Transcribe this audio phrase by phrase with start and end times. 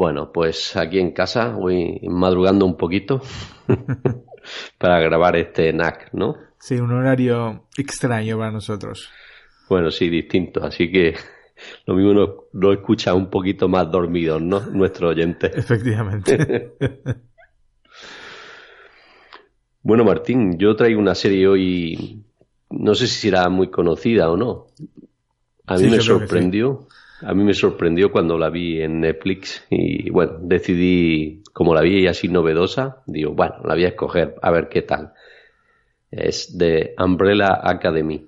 [0.00, 3.20] Bueno, pues aquí en casa voy madrugando un poquito
[4.78, 6.36] para grabar este NAC, ¿no?
[6.58, 9.10] Sí, un horario extraño para nosotros.
[9.68, 11.16] Bueno, sí, distinto, así que
[11.84, 14.60] lo mismo lo, lo escucha un poquito más dormido, ¿no?
[14.60, 15.48] Nuestro oyente.
[15.54, 16.72] Efectivamente.
[19.82, 22.24] bueno, Martín, yo traigo una serie hoy,
[22.70, 24.68] no sé si será muy conocida o no.
[25.66, 26.88] A mí Sí, me sorprendió,
[27.22, 32.06] a mí me sorprendió cuando la vi en Netflix y bueno, decidí, como la vi
[32.06, 35.12] así novedosa, digo, bueno, la voy a escoger a ver qué tal.
[36.10, 38.26] Es de Umbrella Academy.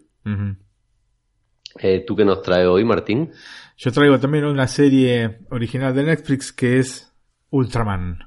[1.79, 3.33] Eh, ¿Tú qué nos traes hoy, Martín?
[3.77, 7.13] Yo traigo también una serie original de Netflix que es
[7.51, 8.19] Ultraman.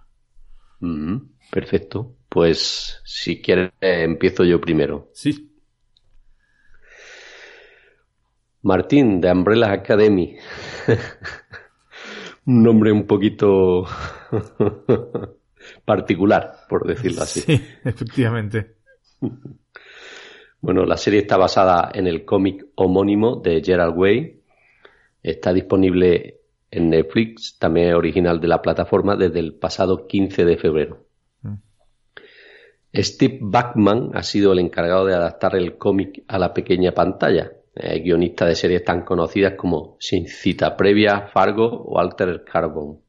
[0.79, 1.17] Mm,
[1.52, 2.17] perfecto.
[2.27, 5.09] Pues si quieres, eh, empiezo yo primero.
[5.13, 5.55] Sí.
[8.66, 10.35] Martín, de Umbrella Academy.
[12.47, 13.85] Un nombre un poquito
[15.85, 17.41] particular, por decirlo así.
[17.41, 18.77] Sí, efectivamente.
[20.61, 24.41] Bueno, la serie está basada en el cómic homónimo de Gerald Way.
[25.22, 26.39] Está disponible
[26.72, 31.05] en Netflix, también es original de la plataforma desde el pasado 15 de febrero.
[31.44, 31.53] Mm.
[32.95, 37.52] Steve Bachman ha sido el encargado de adaptar el cómic a la pequeña pantalla.
[37.76, 43.00] Es guionista de series tan conocidas como Sin cita previa, Fargo o Alter Carbon,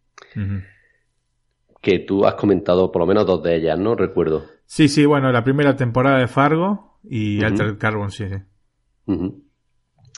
[1.81, 3.95] que tú has comentado por lo menos dos de ellas, ¿no?
[3.95, 4.45] Recuerdo.
[4.67, 7.47] Sí, sí, bueno, la primera temporada de Fargo y Ujú.
[7.47, 8.37] Altered Carbon, sí, sí.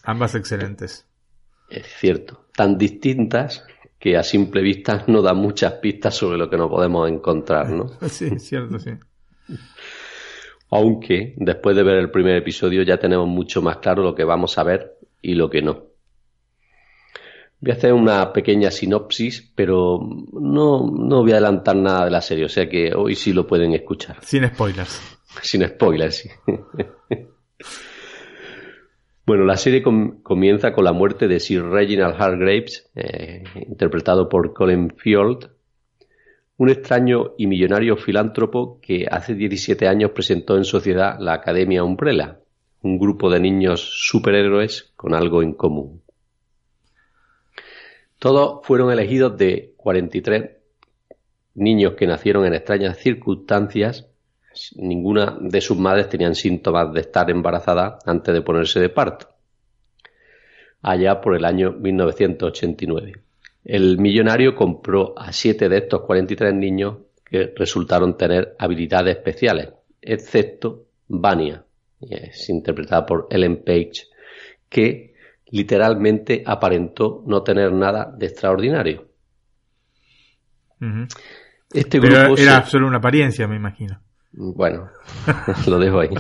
[0.04, 1.06] Ambas excelentes.
[1.68, 3.66] Es cierto, tan distintas
[3.98, 7.90] que a simple vista no dan muchas pistas sobre lo que nos podemos encontrar, ¿no?
[8.08, 8.92] Sí, es cierto, sí.
[10.70, 14.58] Aunque después de ver el primer episodio ya tenemos mucho más claro lo que vamos
[14.58, 15.84] a ver y lo que no.
[17.60, 19.98] Voy a hacer una pequeña sinopsis, pero
[20.32, 23.46] no, no voy a adelantar nada de la serie, o sea que hoy sí lo
[23.46, 25.00] pueden escuchar, Sin spoilers.
[25.42, 26.16] sin spoilers.
[26.16, 26.28] sí.
[29.26, 34.54] Bueno, la serie com- comienza con la muerte de Sir Reginald Hargraves, eh, interpretado por
[34.54, 35.50] Colin Field,
[36.58, 42.40] un extraño y millonario filántropo que hace 17 años presentó en sociedad la Academia Umbrella,
[42.82, 46.02] un grupo de niños superhéroes con algo en común.
[48.18, 50.50] Todos fueron elegidos de 43
[51.54, 54.08] niños que nacieron en extrañas circunstancias.
[54.74, 59.28] Ninguna de sus madres tenían síntomas de estar embarazada antes de ponerse de parto.
[60.82, 63.27] Allá por el año 1989.
[63.64, 69.68] El millonario compró a siete de estos 43 niños que resultaron tener habilidades especiales,
[70.00, 71.64] excepto Vania,
[72.00, 74.06] y es interpretada por Ellen Page,
[74.68, 75.14] que
[75.50, 79.06] literalmente aparentó no tener nada de extraordinario.
[81.72, 84.00] Este Pero grupo se- era solo una apariencia, me imagino.
[84.32, 84.88] Bueno,
[85.66, 86.10] lo dejo ahí.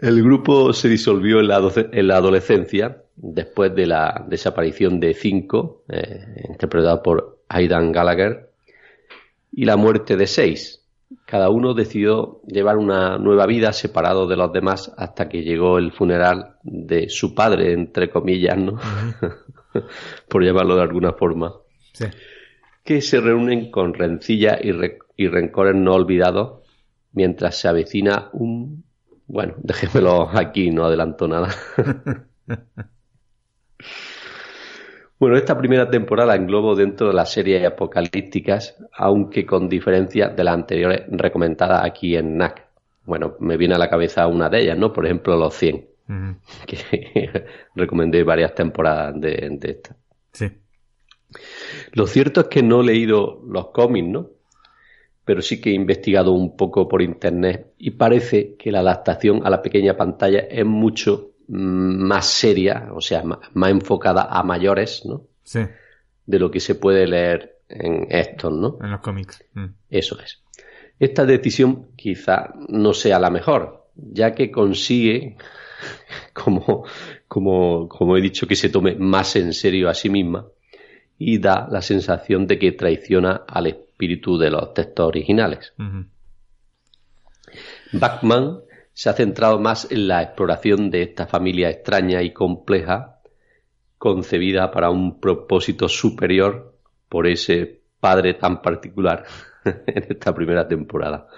[0.00, 5.82] El grupo se disolvió en la, en la adolescencia después de la desaparición de cinco,
[5.88, 8.50] eh, interpretado por Aidan Gallagher,
[9.52, 10.84] y la muerte de seis.
[11.24, 15.90] Cada uno decidió llevar una nueva vida separado de los demás hasta que llegó el
[15.92, 18.78] funeral de su padre, entre comillas, ¿no?
[20.28, 21.54] por llamarlo de alguna forma
[21.92, 22.04] Sí.
[22.84, 26.62] que se reúnen con rencilla y, re- y rencores no olvidados
[27.12, 28.84] mientras se avecina un...
[29.28, 31.50] Bueno, déjemelo aquí, no adelanto nada.
[35.18, 40.44] bueno, esta primera temporada la englobo dentro de las series apocalípticas, aunque con diferencia de
[40.44, 42.66] las anteriores recomendadas aquí en NAC.
[43.04, 44.92] Bueno, me viene a la cabeza una de ellas, ¿no?
[44.92, 46.36] Por ejemplo, Los 100, Ujú.
[46.66, 49.96] que recomendé varias temporadas de, de esta.
[50.32, 50.50] Sí.
[51.92, 54.30] Lo cierto es que no he leído los cómics, ¿no?
[55.28, 59.50] Pero sí que he investigado un poco por internet y parece que la adaptación a
[59.50, 65.26] la pequeña pantalla es mucho mm, más seria, o sea, más enfocada a mayores, ¿no?
[65.42, 65.60] Sí.
[66.24, 68.78] De lo que se puede leer en estos, ¿no?
[68.82, 69.44] En los cómics.
[69.52, 69.66] Mm.
[69.90, 70.42] Eso es.
[70.98, 75.36] Esta decisión quizá no sea la mejor, ya que consigue,
[76.32, 76.86] como,
[77.28, 80.46] como, como he dicho, que se tome más en serio a sí misma
[81.18, 85.72] y da la sensación de que traiciona al espíritu de los textos originales.
[87.92, 88.60] Bachman
[88.92, 93.20] se ha centrado más en la exploración de esta familia extraña y compleja,
[93.96, 96.74] concebida para un propósito superior
[97.08, 99.24] por ese padre tan particular
[99.64, 101.28] en esta primera temporada.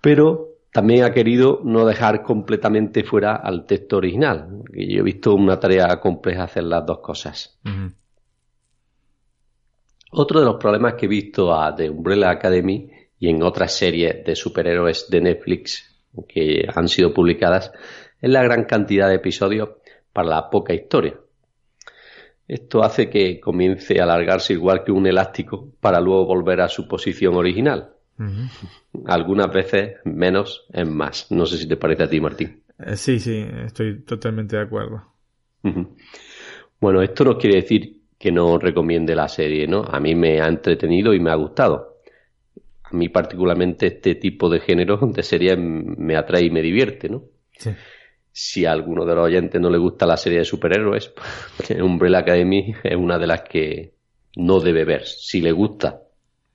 [0.00, 4.62] Pero también ha querido no dejar completamente fuera al texto original.
[4.74, 7.58] Y yo he visto una tarea compleja hacer las dos cosas.
[10.10, 14.24] Otro de los problemas que he visto a The Umbrella Academy y en otras series
[14.24, 15.96] de superhéroes de Netflix
[16.28, 17.72] que han sido publicadas
[18.20, 19.70] es la gran cantidad de episodios
[20.12, 21.14] para la poca historia.
[22.48, 26.86] Esto hace que comience a alargarse igual que un elástico para luego volver a su
[26.86, 27.90] posición original.
[29.04, 31.30] Algunas veces menos es más.
[31.30, 32.62] No sé si te parece a ti, Martín.
[32.78, 35.02] Eh, sí, sí, estoy totalmente de acuerdo.
[36.80, 39.82] Bueno, esto no quiere decir que no recomiende la serie, ¿no?
[39.82, 41.98] A mí me ha entretenido y me ha gustado.
[42.84, 47.24] A mí particularmente este tipo de género de serie me atrae y me divierte, ¿no?
[48.32, 51.12] Si a alguno de los oyentes no le gusta la serie de superhéroes,
[51.56, 53.94] pues, Umbrella Academy es una de las que
[54.36, 55.06] no debe ver.
[55.06, 56.02] Si le gusta,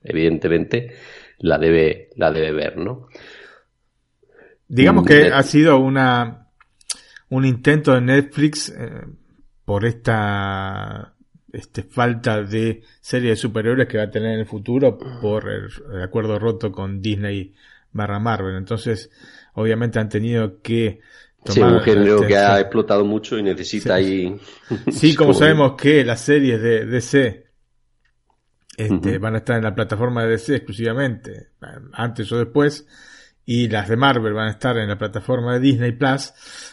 [0.02, 0.94] evidentemente,
[1.38, 3.08] la debe, la debe ver, ¿no?
[4.68, 6.42] Digamos que ha sido una
[7.32, 9.06] un intento de Netflix eh,
[9.64, 11.11] por esta
[11.52, 16.02] este, falta de serie de superhéroes que va a tener en el futuro por el,
[16.02, 17.54] acuerdo roto con Disney
[17.92, 18.56] barra Marvel.
[18.56, 19.10] Entonces,
[19.54, 21.00] obviamente han tenido que
[21.44, 21.74] tomar...
[21.74, 24.34] un género este, que ha explotado mucho y necesita ahí...
[24.90, 27.46] Sí, como sabemos que las series de DC
[28.78, 31.50] este, van a estar en la plataforma de DC exclusivamente,
[31.92, 32.86] antes o después,
[33.44, 36.32] y las de Marvel van a estar en la plataforma de Disney Plus,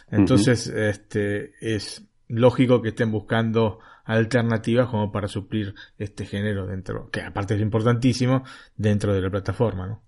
[0.09, 3.79] entonces este, es lógico que estén buscando
[4.09, 8.43] alternativas como para suplir este género dentro, que aparte es importantísimo,
[8.75, 10.01] dentro de la plataforma, ¿no?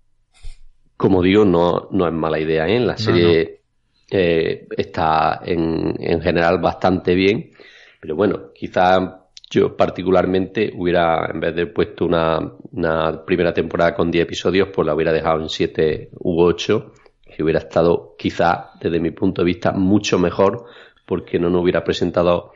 [0.96, 2.80] Como digo, no, no es mala idea, ¿eh?
[2.80, 3.62] La serie
[4.10, 7.52] eh, está en, en general bastante bien,
[8.00, 12.40] pero bueno, quizá yo particularmente hubiera, en vez de puesto una,
[12.72, 16.92] una primera temporada con 10 episodios, pues la hubiera dejado en 7 u 8,
[17.36, 20.64] que hubiera estado quizá desde mi punto de vista mucho mejor
[21.06, 22.52] porque no nos hubiera presentado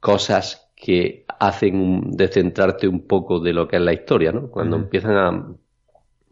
[0.00, 4.48] cosas que hacen descentrarte un poco de lo que es la historia, ¿no?
[4.48, 5.52] Cuando empiezan a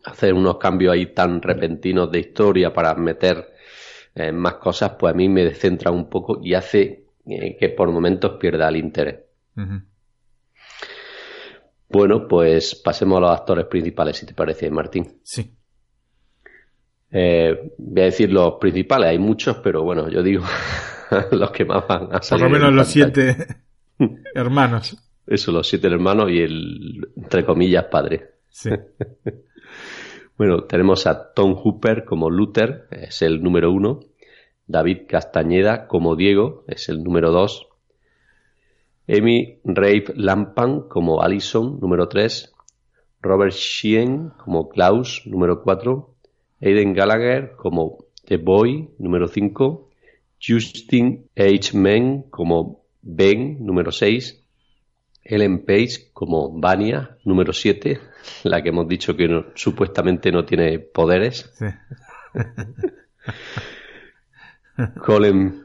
[0.04, 3.52] hacer unos cambios ahí tan repentinos de historia para meter
[4.14, 7.90] eh, más cosas, pues a mí me descentra un poco y hace eh, que por
[7.90, 9.22] momentos pierda el interés.
[11.88, 15.18] Bueno, pues pasemos a los actores principales, si te parece, Martín.
[15.24, 15.52] Sí.
[17.10, 20.44] Eh, voy a decir los principales, hay muchos, pero bueno, yo digo
[21.32, 22.44] los que más van a salir.
[22.44, 23.64] Por lo menos los siete
[24.34, 24.96] hermanos.
[25.26, 28.32] Eso, los siete hermanos y el, entre comillas, padre.
[28.50, 28.70] Sí.
[30.36, 34.00] bueno, tenemos a Tom Hooper como Luther, es el número uno.
[34.66, 37.68] David Castañeda como Diego, es el número dos.
[39.06, 42.54] Amy Rafe Lampan como Allison, número 3.
[43.20, 46.14] Robert Sheehan como Klaus, número 4.
[46.62, 49.90] Aiden Gallagher como The Boy, número 5.
[50.40, 51.76] Justin H.
[51.76, 54.40] Men como Ben, número 6.
[55.22, 58.00] Ellen Page como Vania, número 7,
[58.44, 61.52] la que hemos dicho que supuestamente no tiene poderes.
[65.04, 65.64] Colin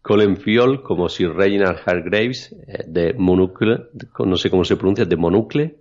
[0.00, 3.88] Colin Fiol como Sir Reginald Hargraves eh, de Monocle,
[4.18, 5.78] no sé cómo se pronuncia, de Monocle.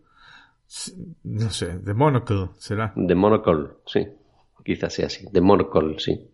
[1.24, 2.93] No sé, de Monocle será.
[2.95, 4.07] De Monocle, sí,
[4.63, 6.29] quizás sea así, de Monocle, sí.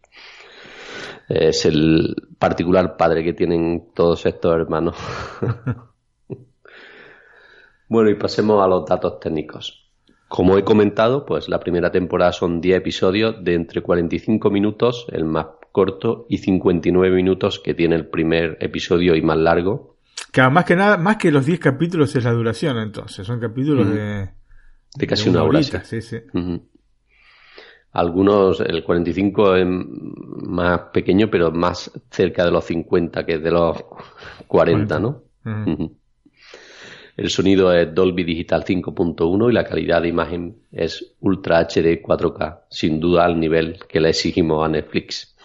[1.30, 4.98] Es el particular padre que tienen todos estos hermanos.
[7.88, 9.92] bueno, y pasemos a los datos técnicos.
[10.28, 15.26] Como he comentado, pues la primera temporada son 10 episodios de entre 45 minutos, el
[15.26, 19.98] más corto y 59 minutos que tiene el primer episodio y más largo.
[20.32, 23.90] Claro, más que nada, más que los 10 capítulos es la duración entonces, son capítulos
[23.90, 24.30] de...
[24.96, 25.62] De casi una, hora.
[25.62, 26.18] Sí, sí.
[27.92, 33.84] Algunos, el 45 es más pequeño, pero más cerca de los 50 que de los
[34.48, 35.24] 40, ¿no?
[37.18, 42.62] El sonido es Dolby Digital 5.1 y la calidad de imagen es Ultra HD 4K,
[42.70, 45.36] sin duda al nivel que le exigimos a Netflix.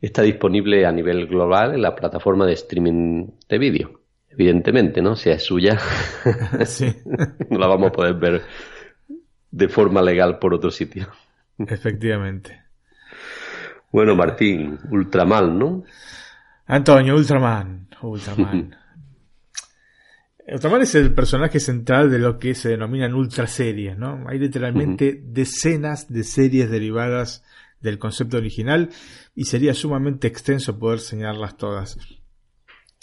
[0.00, 4.00] Está disponible a nivel global en la plataforma de streaming de vídeo.
[4.28, 5.14] Evidentemente, ¿no?
[5.14, 5.78] Si es suya,
[7.50, 8.42] no la vamos a poder ver
[9.52, 11.08] de forma legal por otro sitio.
[11.58, 12.60] Efectivamente.
[13.92, 15.84] Bueno, Martín, ultra mal, ¿no?
[16.66, 17.88] Antonio, Ultraman.
[18.00, 18.74] Ultraman.
[20.48, 24.24] Ultraman es el personaje central de lo que se denominan ultra series, ¿no?
[24.26, 27.44] Hay literalmente decenas de series derivadas
[27.80, 28.90] del concepto original
[29.34, 31.98] y sería sumamente extenso poder señalarlas todas.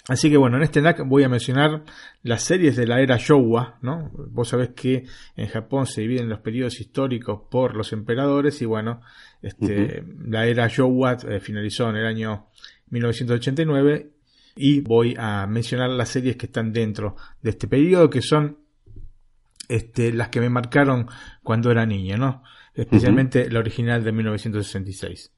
[0.09, 1.83] Así que bueno, en este NAC voy a mencionar
[2.23, 4.09] las series de la era Showa, ¿no?
[4.31, 9.01] Vos sabés que en Japón se dividen los periodos históricos por los emperadores y bueno,
[9.43, 12.47] este, la era Showa eh, finalizó en el año
[12.89, 14.09] 1989
[14.55, 18.57] y voy a mencionar las series que están dentro de este periodo que son
[19.67, 21.07] este, las que me marcaron
[21.43, 22.41] cuando era niño, ¿no?
[22.73, 25.31] Especialmente la original de 1966.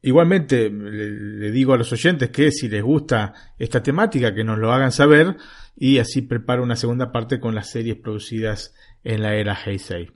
[0.00, 4.72] Igualmente, le, digo a los oyentes que si les gusta esta temática, que nos lo
[4.72, 5.36] hagan saber
[5.76, 10.10] y así preparo una segunda parte con las series producidas en la era Heisei.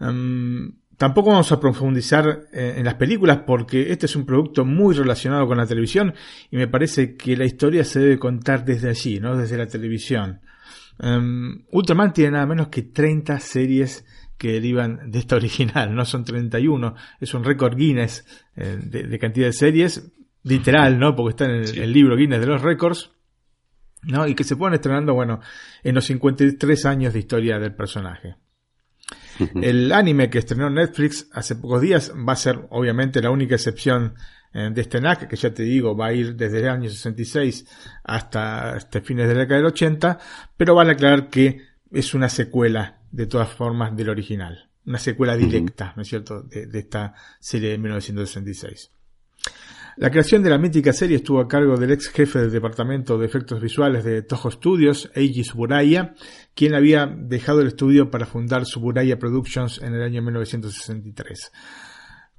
[0.00, 4.94] Em, tampoco vamos a profundizar eh, en las películas porque este es un producto muy
[4.94, 6.14] relacionado con la televisión
[6.50, 9.36] y me parece que la historia se debe contar desde allí, ¿no?
[9.36, 10.40] Desde la televisión.
[11.00, 14.04] Um, Ultraman tiene nada menos que 30 series
[14.38, 18.24] que derivan de esta original, no son 31, es un récord Guinness
[18.56, 20.10] eh, de, cantidad de series,
[20.44, 21.14] literal, ¿no?
[21.14, 23.10] Porque está en el, libro Guinness de los récords,
[24.04, 24.26] ¿no?
[24.26, 25.40] Y que se ponen estrenando, bueno,
[25.82, 28.36] en los 53 años de historia del personaje.
[29.62, 34.14] El anime que estrenó Netflix hace pocos días va a ser obviamente la única excepción
[34.52, 37.66] eh, de este NAC, que ya te digo, va a ir desde el año 66
[38.02, 40.18] hasta, este fines de la década del 80,
[40.56, 41.60] pero vale aclarar que
[41.92, 44.70] es una secuela de todas formas del original.
[44.86, 48.90] Una secuela directa, ¿no es cierto?, de, esta serie de 1966.
[49.96, 53.26] La creación de la mítica serie estuvo a cargo del ex jefe del departamento de
[53.26, 56.14] efectos visuales de Toho Studios, Eiji Suburaya,
[56.54, 61.52] quien había dejado el estudio para fundar Suburaya Productions en el año 1963.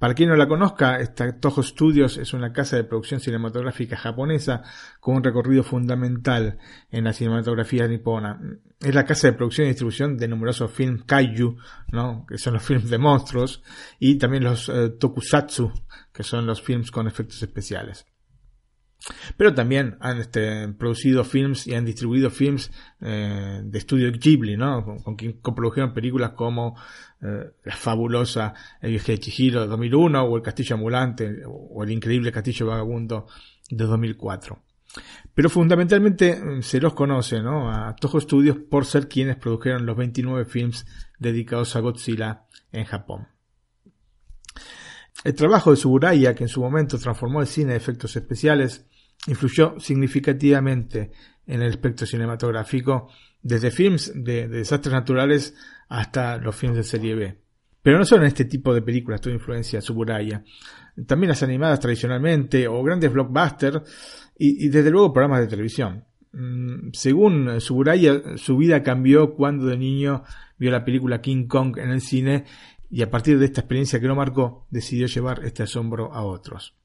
[0.00, 4.62] Para quien no la conozca, esta Toho Studios es una casa de producción cinematográfica japonesa
[4.98, 6.56] con un recorrido fundamental
[6.90, 8.40] en la cinematografía nipona.
[8.80, 11.58] Es la casa de producción y distribución de numerosos films kaiju,
[11.92, 12.24] ¿no?
[12.26, 13.62] que son los films de monstruos,
[13.98, 15.70] y también los eh, tokusatsu,
[16.14, 18.06] que son los films con efectos especiales.
[19.36, 24.84] Pero también han este, producido films y han distribuido films eh, de estudio Ghibli, ¿no?
[25.02, 26.76] Con, quien coprodujeron películas como
[27.22, 31.90] eh, la fabulosa El viaje de Chihiro de 2001 o El castillo ambulante o El
[31.90, 33.26] increíble castillo vagabundo
[33.70, 34.62] de 2004.
[35.34, 37.72] Pero fundamentalmente mm, se los conoce ¿no?
[37.72, 40.86] a Toho Studios por ser quienes produjeron los 29 films
[41.18, 43.28] dedicados a Godzilla en Japón.
[45.22, 48.86] El trabajo de Suburaya, que en su momento transformó el cine de efectos especiales,
[49.26, 51.10] influyó significativamente
[51.46, 53.08] en el espectro cinematográfico,
[53.42, 55.54] desde films de, desastres naturales
[55.88, 57.38] hasta los films de serie B.
[57.82, 60.44] Pero no solo en este tipo de películas tuvo influencia Suburaya,
[61.06, 63.82] también las animadas tradicionalmente o grandes blockbusters
[64.38, 66.04] y, desde luego programas de televisión.
[66.32, 70.22] Mm, según Suburaya, su vida cambió cuando de niño
[70.58, 72.44] vio la película King Kong en el cine
[72.90, 76.79] y a partir de esta experiencia que lo marcó decidió llevar este asombro a otros.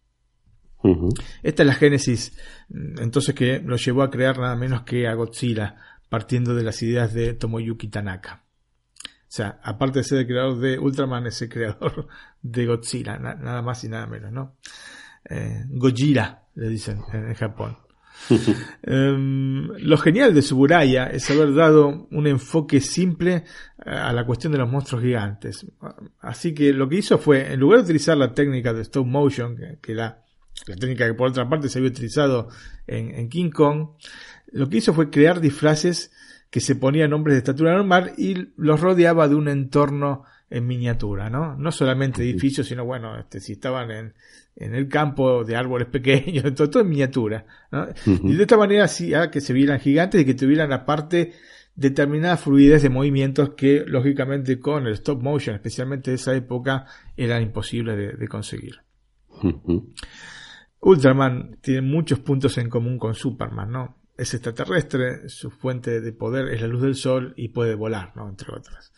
[1.43, 2.37] Esta es la génesis,
[2.69, 5.75] mm, entonces que lo llevó a crear nada menos que a Godzilla,
[6.09, 8.43] partiendo de las ideas de Tomoyuki Tanaka.
[9.03, 12.07] O sea, aparte de ser el creador de Ultraman, es el creador
[12.41, 14.55] de Godzilla, nada más y nada menos, ¿no?
[15.29, 17.77] Eh, Gojira, le dicen en, Japón.
[18.83, 23.43] Em, lo genial de Suburaya es haber dado un enfoque simple
[23.77, 25.65] a la cuestión de los monstruos gigantes.
[26.21, 29.57] Así que lo que hizo fue, en lugar de utilizar la técnica de stop motion,
[29.57, 30.25] que, que la
[30.67, 32.50] la técnica que por otra parte se había utilizado
[32.88, 33.89] en, King Kong,
[34.51, 36.12] lo que hizo fue crear disfraces
[36.50, 41.29] que se ponían nombres de estatura normal y los rodeaba de un entorno en miniatura,
[41.29, 41.55] ¿no?
[41.57, 44.13] No solamente edificios, sino bueno, este, si estaban en,
[44.55, 47.45] en el campo de árboles pequeños, todo, todo en miniatura,
[48.05, 51.33] Y de esta manera hacía que se vieran gigantes y que tuvieran aparte
[51.75, 56.85] determinada fluidez de movimientos que lógicamente con el stop motion, especialmente de esa época,
[57.17, 58.79] eran imposibles de, conseguir.
[60.85, 63.97] Ultraman tiene muchos puntos en común con Superman, ¿no?
[64.15, 68.29] Es extraterrestre, su fuente de poder es la luz del sol y puede volar, ¿no?
[68.29, 68.93] Entre otras.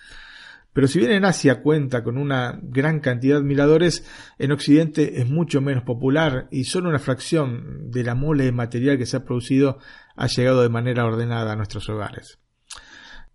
[0.74, 4.06] Pero si bien en Asia cuenta con una gran cantidad de admiradores,
[4.38, 8.98] en Occidente es mucho menos popular y solo una fracción de la mole de material
[8.98, 9.78] que se ha producido
[10.18, 12.38] ha llegado de manera ordenada a nuestros hogares.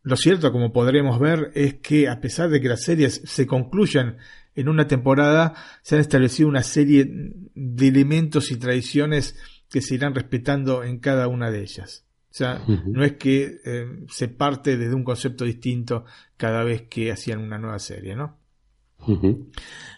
[0.02, 4.18] Lo cierto, como podremos ver, es que a pesar de que las series se concluyan
[4.54, 7.08] en una temporada se han establecido una serie
[7.54, 9.36] de elementos y tradiciones
[9.70, 12.04] que se irán respetando en cada una de ellas.
[12.30, 16.06] O sea, no es que eh, se parte desde un concepto distinto
[16.38, 18.38] cada vez que hacían una nueva serie, ¿no?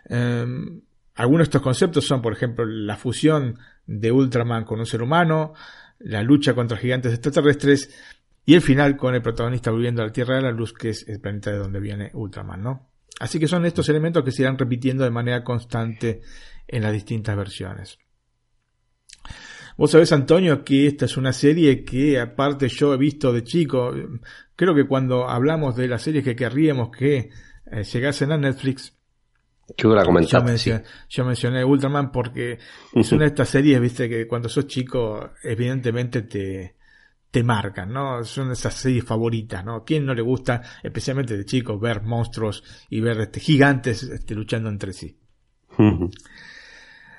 [0.06, 0.80] Em,
[1.14, 5.54] algunos de estos conceptos son, por ejemplo, la fusión de Ultraman con un ser humano,
[6.00, 7.94] la lucha contra gigantes extraterrestres
[8.44, 11.08] y el final con el protagonista volviendo a la Tierra de la Luz, que es
[11.08, 12.88] el planeta de donde viene Ultraman, ¿no?
[13.20, 16.20] Así que son estos elementos que se irán repitiendo de manera constante
[16.66, 17.98] en las distintas versiones.
[19.76, 23.92] Vos sabés, Antonio, que esta es una serie que aparte yo he visto de chico.
[24.54, 27.30] Creo que cuando hablamos de las series que querríamos que
[27.70, 28.94] eh, llegasen a Netflix,
[29.76, 30.04] yo, la
[31.08, 32.58] yo, mencioné, Ultraman porque
[32.92, 36.76] es una de estas series, viste, que cuando sos chico, evidentemente te,
[37.34, 38.22] te marcan, ¿no?
[38.22, 39.84] Son esas series favoritas, ¿no?
[39.84, 44.68] ¿Quién no le gusta, especialmente de chicos, ver monstruos y ver este, gigantes este, luchando
[44.68, 45.18] entre sí?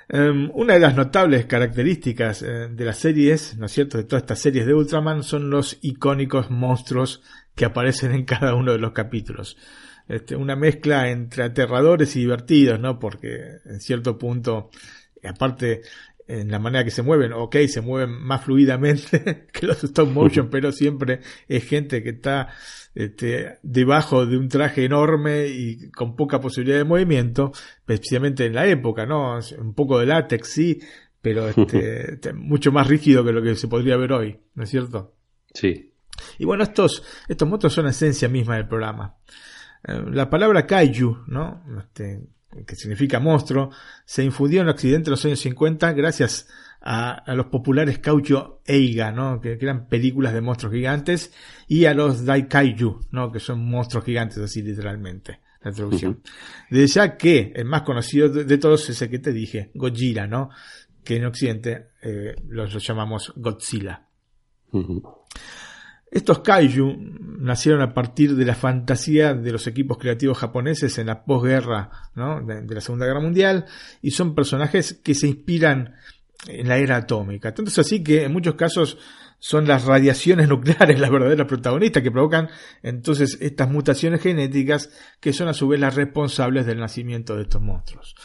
[0.08, 4.24] Em, una de las notables características eh, de las series, ¿no es cierto?, de todas
[4.24, 7.22] estas series de Ultraman son los icónicos monstruos
[7.54, 9.58] que aparecen en cada uno de los capítulos.
[10.08, 13.00] Este, una mezcla entre aterradores y divertidos, ¿no?
[13.00, 14.70] Porque en cierto punto,
[15.28, 15.82] aparte
[16.28, 20.50] en la manera que se mueven, ok, se mueven más fluidamente que los stop motion,
[20.50, 22.50] pero siempre es gente que está
[22.96, 28.66] este, debajo de un traje enorme y con poca posibilidad de movimiento, especialmente en la
[28.68, 29.38] época, ¿no?
[29.60, 30.80] Un poco de látex, sí,
[31.22, 34.70] pero este, este, mucho más rígido que lo que se podría ver hoy, ¿no es
[34.70, 35.16] cierto?
[35.54, 35.92] Sí.
[36.40, 39.18] Y bueno, estos, estos monstruos son la esencia misma del programa.
[39.88, 41.64] Eh, la palabra kaiju, ¿no?
[41.80, 42.22] Este,
[42.66, 43.72] que significa monstruo,
[44.06, 46.48] se infundió en Occidente en los años 50 gracias
[46.82, 49.42] a, los populares Kaiju Eiga, ¿no?
[49.42, 51.34] Que, eran películas de monstruos gigantes,
[51.68, 53.32] y a los Daikaiju, ¿no?
[53.32, 56.22] Que son monstruos gigantes, así literalmente, la traducción.
[56.70, 60.52] Desde ya que el más conocido de, todos es el que te dije, Godzilla, ¿no?
[61.04, 64.08] Que en Occidente eh, los, llamamos Godzilla.
[66.16, 66.96] Estos kaiju
[67.40, 72.74] nacieron a partir de la fantasía de los equipos creativos japoneses en la posguerra de,
[72.74, 73.66] la Segunda Guerra Mundial
[74.02, 75.94] y son personajes que se inspiran
[76.48, 77.54] en la era atómica.
[77.54, 78.98] Tanto es así que en muchos casos
[79.40, 82.50] son las radiaciones nucleares las verdaderas protagonistas que provocan
[82.82, 87.62] entonces estas mutaciones genéticas que son a su vez las responsables del nacimiento de estos
[87.62, 88.16] monstruos.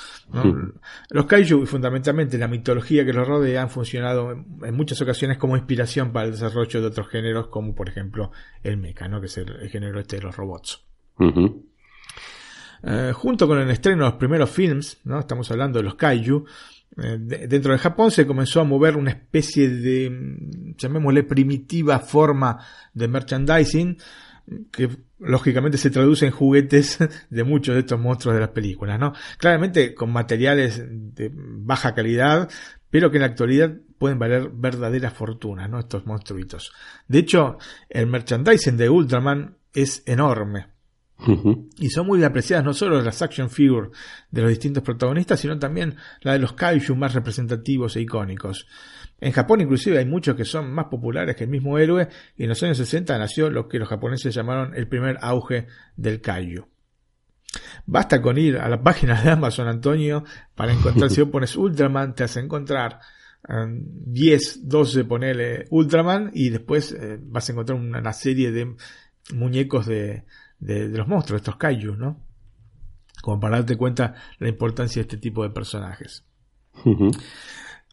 [1.10, 5.56] Los kaiju y fundamentalmente la mitología que los rodea han funcionado en muchas ocasiones como
[5.56, 8.30] inspiración para el desarrollo de otros géneros como por ejemplo
[8.62, 10.84] el mecha, que es el, género este de los robots.
[12.82, 15.20] Eh, junto con el estreno de los primeros films, ¿no?
[15.20, 16.46] estamos hablando de los kaiju,
[16.96, 22.58] dentro de Japón se comenzó a mover una especie de, mm, llamémosle, primitiva forma
[22.92, 23.96] de merchandising
[24.72, 26.98] que lógicamente se traduce en juguetes
[27.30, 29.12] de muchos de estos monstruos de las películas, ¿no?
[29.38, 32.50] Claramente con materiales de baja calidad,
[32.90, 35.78] pero que en la actualidad pueden valer verdadera fortuna, ¿no?
[35.78, 36.72] Estos monstruitos.
[37.06, 40.66] De hecho, el merchandising de Ultraman es enorme.
[41.78, 43.90] Y son muy apreciadas no solo las action figures
[44.30, 48.66] de los distintos protagonistas, sino también la de los kaiju más representativos e icónicos.
[49.20, 52.48] En Japón inclusive hay muchos que son más populares que el mismo héroe y en
[52.48, 56.66] los años 60 nació lo que los japoneses llamaron el primer auge del kaiju.
[57.84, 62.14] Basta con ir a la página de Amazon Antonio para encontrar, si vos pones Ultraman,
[62.14, 63.00] te hace encontrar
[63.48, 68.76] 10, um, 12, ponele Ultraman y después eh, vas a encontrar una serie de
[69.34, 70.24] muñecos de,
[70.60, 72.20] de, los monstruos, estos kaiju, ¿no?
[73.22, 76.24] Como para darte cuenta la importancia de este tipo de personajes.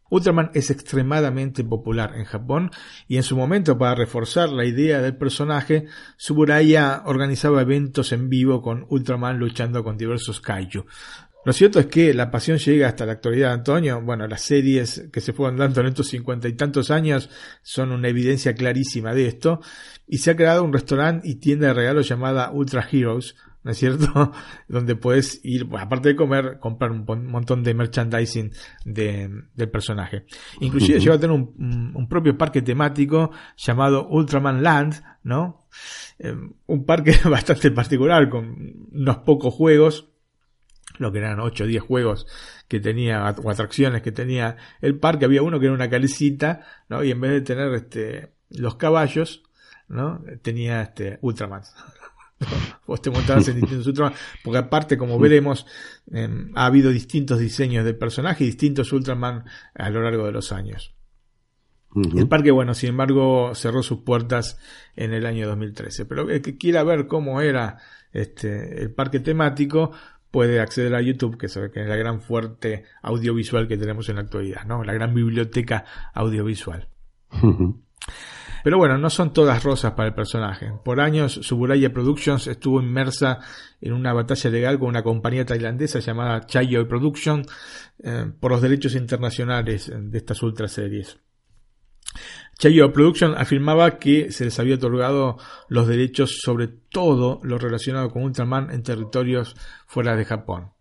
[0.09, 2.71] Ultraman es extremadamente popular en Japón
[3.07, 8.61] y en su momento para reforzar la idea del personaje, Suburaya organizaba eventos en vivo
[8.61, 10.85] con Ultraman luchando con diversos kaiju.
[11.47, 14.01] Lo cierto es que la pasión llega hasta la actualidad, Antonio.
[14.01, 17.29] Bueno, las series que se fueron dando en estos cincuenta y tantos años
[17.61, 19.61] son una evidencia clarísima de esto.
[20.05, 23.77] Y se ha creado un restaurante y tienda de regalos llamada Ultra Heroes, ¿no es
[23.77, 24.33] cierto?
[24.67, 28.51] Donde puedes ir, aparte de comer, comprar un montón de merchandising
[28.83, 30.25] del personaje.
[30.59, 35.65] Inclusive llegó a tener un, propio parque temático llamado Ultraman Land, ¿no?
[36.19, 40.09] Eh, un parque bastante particular con unos pocos juegos
[40.97, 42.27] lo que eran 8 o 10 juegos
[42.67, 47.03] que tenía, o atracciones que tenía el parque, había uno que era una calecita, ¿no?
[47.03, 49.43] Y en vez de tener este, los caballos,
[49.87, 50.21] ¿no?
[50.41, 51.61] Tenía este, Ultraman.
[52.85, 55.65] Vos te montabas en distintos Ultraman, porque aparte, como veremos,
[56.11, 60.51] em, ha habido distintos diseños de personajes y distintos Ultraman a lo largo de los
[60.51, 60.93] años.
[62.15, 64.59] El parque, bueno, sin embargo, cerró sus puertas
[64.95, 66.05] en el año 2013.
[66.05, 67.77] Pero el que quiera ver cómo era
[68.11, 69.91] este, el parque temático,
[70.37, 74.65] puede acceder a YouTube, que es la gran fuerte audiovisual que tenemos en la actualidad,
[74.65, 74.83] ¿no?
[74.83, 76.89] La gran biblioteca audiovisual.
[78.63, 80.71] Pero bueno, no son todas rosas para el personaje.
[80.85, 83.39] Por años, Suburaya Productions estuvo inmersa
[83.81, 87.43] en una batalla legal con una compañía tailandesa llamada Chayoy Production
[88.03, 91.17] eh, por los derechos internacionales de estas ultra series.
[92.57, 95.37] Chayo Production afirmaba que se les había otorgado
[95.69, 100.71] los derechos sobre todo lo relacionado con Ultraman en territorios fuera de Japón.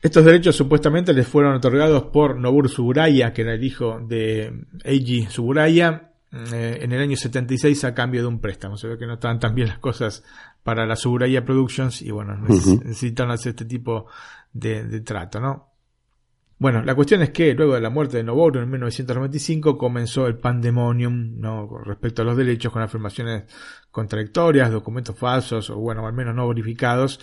[0.00, 5.26] Estos derechos supuestamente les fueron otorgados por Noburo Suburaya, que era el hijo de Eiji
[5.26, 8.76] Suburaya, eh, en el año 76 a cambio de un préstamo.
[8.76, 10.22] Se ve que no estaban tan bien las cosas
[10.62, 14.06] para la Suburaya Productions y bueno, necesitan hacer este tipo
[14.52, 15.67] de, de trato, ¿no?
[16.60, 20.38] Bueno, la cuestión es que luego de la muerte de Noboru en 1995 comenzó el
[20.38, 21.68] pandemonium ¿no?
[21.84, 23.44] respecto a los derechos con afirmaciones
[23.92, 27.20] contradictorias, documentos falsos o bueno, al menos no verificados,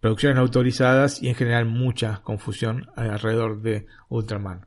[0.00, 4.66] producciones autorizadas y en general mucha confusión alrededor de Ultraman.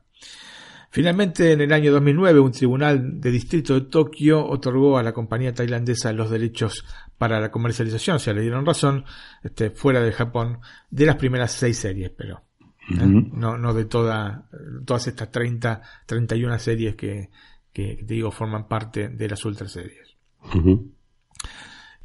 [0.90, 5.52] Finalmente, en el año 2009, un tribunal de distrito de Tokio otorgó a la compañía
[5.52, 6.84] tailandesa los derechos
[7.18, 9.04] para la comercialización, o sea, le dieron razón,
[9.42, 12.44] este, fuera de Japón, de las primeras seis series, pero
[12.90, 13.06] ¿eh?
[13.32, 14.48] no, no de toda,
[14.84, 17.30] todas estas 30, 31 series que,
[17.72, 20.16] que, te digo forman parte de las ultra series.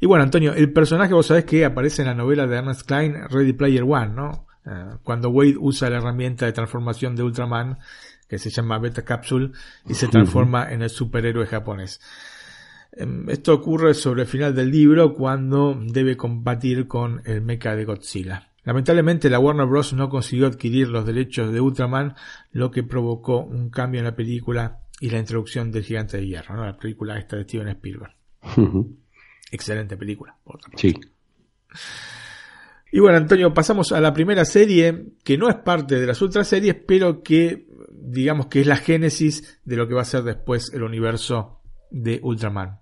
[0.00, 3.14] Y bueno, Antonio, el personaje vos sabés que aparece en la novela de Ernest Klein,
[3.28, 4.46] Ready Player One, ¿no?
[4.64, 7.78] Eh, cuando Wade usa la herramienta de transformación de Ultraman,
[8.26, 9.52] que se llama Beta Capsule,
[9.86, 12.00] y se transforma en el superhéroe japonés.
[12.92, 17.84] Em, esto ocurre sobre el final del libro cuando debe combatir con el mecha de
[17.84, 18.49] Godzilla.
[18.64, 19.92] Lamentablemente la Warner Bros.
[19.92, 22.14] no consiguió adquirir los derechos de Ultraman,
[22.52, 26.56] lo que provocó un cambio en la película y la introducción del Gigante de Hierro,
[26.56, 26.66] ¿no?
[26.66, 28.14] la película esta de Steven Spielberg.
[29.50, 30.94] Excelente película, por Sí.
[32.92, 36.44] Y bueno, Antonio, pasamos a la primera serie, que no es parte de las ultra
[36.44, 40.72] series, pero que digamos que es la génesis de lo que va a ser después
[40.74, 42.79] el universo de Ultraman.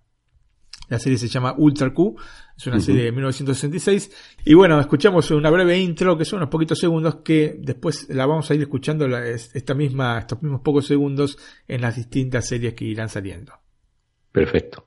[0.88, 2.16] La serie se llama Ultra Q,
[2.56, 4.10] es una serie de 1966.
[4.44, 8.50] Y bueno, escuchamos una breve intro, que son unos poquitos segundos, que después la vamos
[8.50, 13.08] a ir escuchando esta misma, estos mismos pocos segundos en las distintas series que irán
[13.08, 13.52] saliendo.
[14.32, 14.86] Perfecto.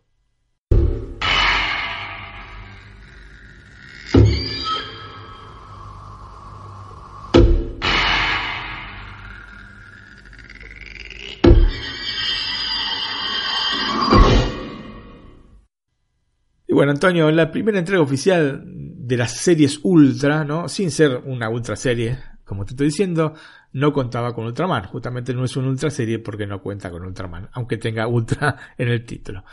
[16.81, 20.67] Bueno, Antonio, la primera entrega oficial de las series Ultra, ¿no?
[20.67, 23.35] Sin ser una Ultra serie, como te estoy diciendo,
[23.73, 24.85] no contaba con Ultraman.
[24.85, 28.87] Justamente no es una Ultra serie porque no cuenta con Ultraman, aunque tenga Ultra en
[28.87, 29.43] el título.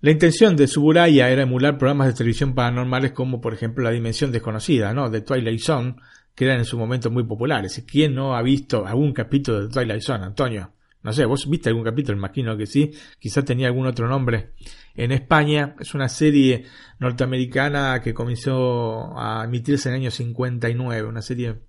[0.00, 4.32] La intención de Suburaya era emular programas de televisión paranormales como por ejemplo La Dimensión
[4.32, 5.10] Desconocida, ¿no?
[5.10, 5.94] De Twilight Zone,
[6.34, 7.84] que eran en su momento muy populares.
[7.86, 10.72] ¿Quién no ha visto algún capítulo de Twilight Zone, Antonio?
[11.04, 14.54] No sé, vos viste algún capítulo, imagino que sí, quizás tenía algún otro nombre
[14.94, 15.76] en España.
[15.80, 16.66] Es una serie
[16.98, 21.60] norteamericana que comenzó a emitirse en el año 59, una serie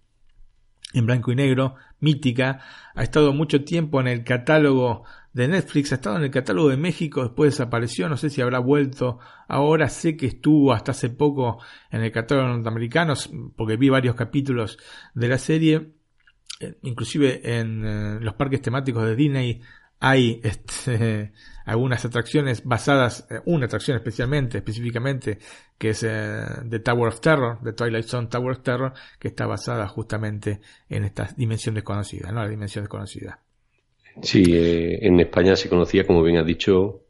[0.94, 2.60] en blanco y negro, mítica.
[2.96, 6.78] Ha estado mucho tiempo en el catálogo de Netflix, ha estado en el catálogo de
[6.78, 11.60] México, después desapareció, no sé si habrá vuelto ahora, sé que estuvo hasta hace poco
[11.90, 13.16] en el catálogo norteamericano,
[13.56, 14.78] porque vi varios capítulos
[15.16, 15.94] de la serie
[16.60, 19.62] eh, inclusive en eh, los parques temáticos de Disney
[20.00, 21.34] hay este,
[21.66, 25.40] algunas atracciones basadas, eh, una atracción especialmente, específicamente,
[25.78, 29.88] que es The Tower of Terror, The Twilight Zone Tower of Terror, que está basada
[29.88, 32.42] justamente en esta dimensión desconocida, ¿no?
[32.44, 33.40] La dimensión desconocida.
[34.22, 37.02] Sí, en España se conocía, como bien has dicho,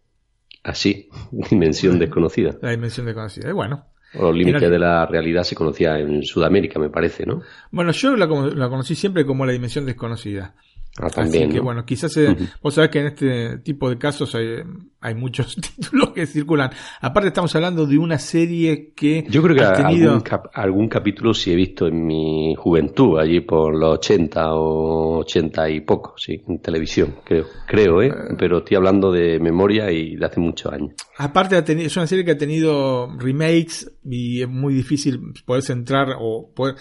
[0.64, 1.10] así,
[1.50, 2.58] dimensión desconocida.
[2.62, 3.50] La dimensión desconocida.
[3.50, 7.42] Y bueno, los límites de la realidad se conocía en Sudamérica, me parece, ¿no?
[7.72, 10.56] Bueno, yo la, la conocí siempre como la dimensión desconocida.
[11.00, 14.36] Ah, también, Así que bueno, quizás eh, vos sabés que en este tipo de casos
[14.36, 14.62] hay,
[15.04, 16.72] hay, muchos títulos que circulan.
[17.02, 20.24] Aparte estamos hablando de una serie que yo creo que tenido...
[20.54, 25.82] algún, capítulo sí he visto en mi juventud, allí por los 80 o 80 y
[25.82, 28.08] poco, sí, en televisión, creo, creo, ¿eh?
[28.08, 28.36] eh.
[28.38, 30.92] Pero estoy hablando de memoria y de hace muchos años.
[31.18, 36.52] Aparte es una serie que ha tenido remakes y es muy difícil poder entrar o
[36.54, 36.76] poder...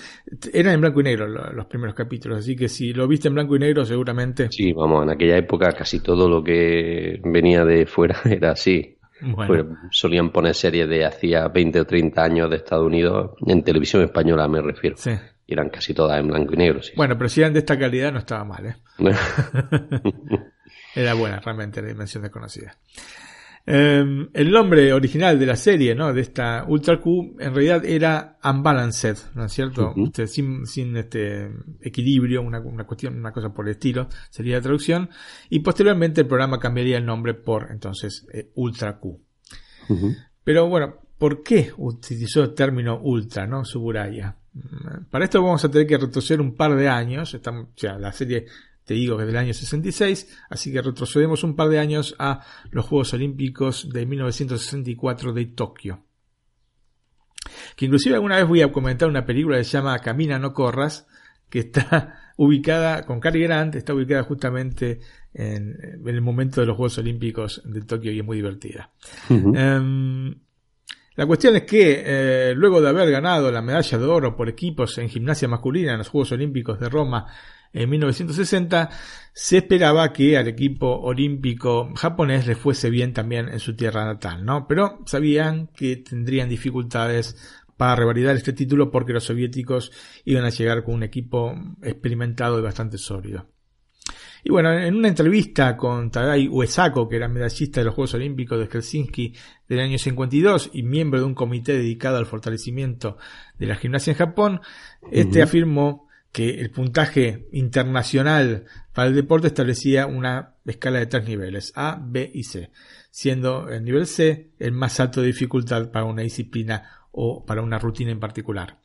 [0.53, 3.57] Eran en blanco y negro los primeros capítulos, así que si lo viste en blanco
[3.57, 4.49] y negro seguramente...
[4.51, 8.99] Sí, vamos, en aquella época casi todo lo que venía de fuera era así.
[9.37, 14.03] Pues solían poner series de hacía 20 o 30 años de Estados Unidos, en televisión
[14.03, 14.97] española me refiero.
[14.97, 15.13] Sí.
[15.47, 16.83] Y eran casi todas en blanco y negro.
[16.83, 16.93] Sí.
[16.97, 18.77] Bueno, pero si eran de esta calidad no estaba mal, ¿eh?
[20.97, 22.77] era buena realmente la dimensión desconocida.
[23.65, 26.13] Em, el nombre original de la serie, ¿no?
[26.13, 29.95] De esta Ultra Q, en realidad era Unbalanced, ¿no es cierto?
[29.97, 31.49] Este, sin, sin este
[31.81, 35.11] equilibrio, una, una, cuestión, una cosa por el estilo, sería la traducción.
[35.49, 39.21] Y posteriormente el programa cambiaría el nombre por, entonces, eh, Ultra Q.
[40.43, 43.65] Pero bueno, ¿por qué utilizó el término Ultra, ¿no?
[43.65, 44.37] Suburaya.
[45.11, 47.33] Para esto vamos a tener que retroceder un par de años.
[47.33, 48.47] Estamos, o sea, la serie
[48.85, 52.45] te digo que es del año 66, así que retrocedemos un par de años a
[52.71, 56.05] los Juegos Olímpicos de 1964 de Tokio.
[57.77, 61.07] Que inclusive alguna vez voy a comentar una película que se llama Camina, no corras,
[61.49, 65.01] que está ubicada con Cary Grant, está ubicada justamente
[65.35, 68.91] en, el momento de los Juegos Olímpicos de Tokio y es muy divertida.
[69.29, 70.35] Em,
[71.15, 74.97] la cuestión es que eh, luego de haber ganado la medalla de oro por equipos
[74.99, 77.27] en gimnasia masculina en los Juegos Olímpicos de Roma
[77.73, 78.91] en 1960,
[79.33, 84.45] se esperaba que al equipo olímpico japonés le fuese bien también en su tierra natal,
[84.45, 84.67] ¿no?
[84.69, 89.91] Pero sabían que tendrían dificultades para revalidar este título porque los soviéticos
[90.25, 93.49] iban a llegar con un equipo experimentado y bastante sólido.
[94.45, 98.59] Y bueno, en una entrevista con Tadai Uesako, que era medallista de los Juegos Olímpicos
[98.59, 99.33] de Helsinki
[99.69, 103.19] del año 52 y miembro de un comité dedicado al fortalecimiento
[103.59, 104.61] de la gimnasia en Japón,
[105.13, 108.65] este afirmó que el puntaje internacional
[108.95, 112.71] para el deporte establecía una escala de tres niveles, A, B y C,
[113.11, 117.79] siendo el nivel C el más alto de dificultad para una disciplina o para una
[117.79, 118.79] rutina en particular.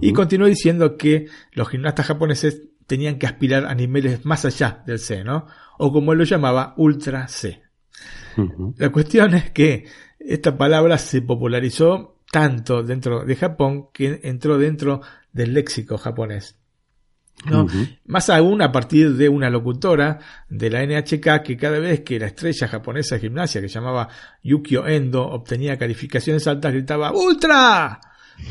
[0.00, 4.98] Y continuó diciendo que los gimnastas japoneses tenían que aspirar a niveles más allá del
[4.98, 5.46] C, ¿no?
[5.78, 7.62] O como él lo llamaba, ultra C.
[8.76, 9.86] La cuestión es que
[10.18, 15.00] esta palabra se popularizó tanto dentro de Japón que entró dentro
[15.32, 16.58] del léxico japonés.
[17.50, 17.66] ¿No?
[18.06, 20.18] Más aún a partir de una locutora
[20.48, 24.08] de la NHK que cada vez que la estrella japonesa de gimnasia que llamaba
[24.42, 28.00] Yukio Endo obtenía calificaciones altas gritaba ¡Ultra!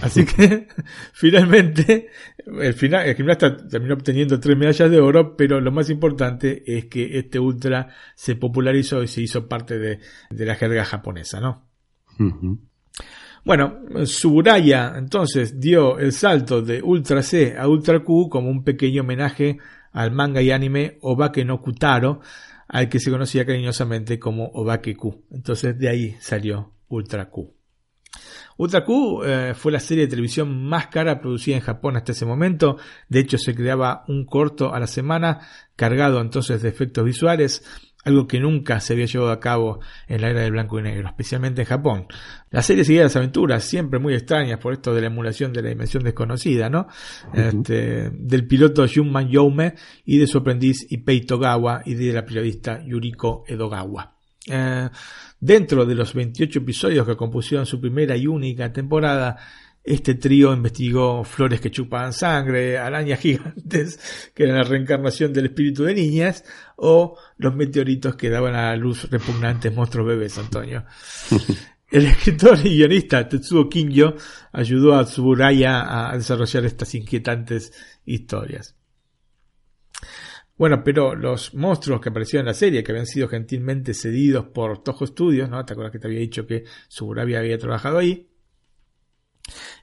[0.02, 0.68] Así que
[1.14, 2.10] finalmente
[2.46, 6.86] el, final, el gimnasta terminó obteniendo tres medallas de oro, pero lo más importante es
[6.86, 11.68] que este ultra se popularizó y se hizo parte de, la jerga japonesa, ¿no?
[13.44, 19.02] Bueno, Suburaya entonces dio el salto de Ultra C a Ultra Q como un pequeño
[19.02, 19.58] homenaje
[19.92, 22.22] al manga y anime Obake no Kutaro,
[22.68, 25.26] al que se conocía cariñosamente como Obake Q.
[25.32, 27.52] Entonces de ahí salió Ultra Q.
[28.58, 32.26] Ultra Q eh, fue la serie de televisión más cara producida en Japón hasta ese
[32.26, 32.78] momento.
[33.10, 35.40] De hecho, se creaba un corto a la semana,
[35.76, 37.64] cargado entonces de efectos visuales
[38.04, 41.08] algo que nunca se había llevado a cabo en la era del blanco y negro,
[41.08, 42.08] especialmente en Japón.
[42.50, 45.70] La serie seguía las aventuras, siempre muy extrañas por esto de la emulación de la
[45.70, 46.88] dimensión desconocida, ¿no?
[47.34, 52.84] este, del piloto Junman Youme y de su aprendiz Ipei Togawa y de la periodista
[52.84, 54.16] Yuriko Edogawa.
[54.48, 54.90] Eh,
[55.40, 59.38] dentro de los 28 episodios que compusieron su primera y única temporada,
[59.84, 65.84] este trío investigó flores que chupaban sangre, arañas gigantes que eran la reencarnación del espíritu
[65.84, 66.44] de niñas,
[66.78, 70.86] o los meteoritos que daban a la luz repugnantes monstruos bebés, Antonio.
[71.92, 74.14] El escritor y guionista Tetsuo Kinjo
[74.54, 77.74] ayudó a Tsuburaya a desarrollar estas inquietantes
[78.06, 78.78] historias.
[80.56, 84.84] Bueno, pero los monstruos que aparecieron en la serie, que habían sido gentilmente cedidos por
[84.84, 85.66] Toho Studios, ¿no?
[85.66, 88.31] ¿Te acuerdas que te había dicho que Tsuburaya había trabajado ahí?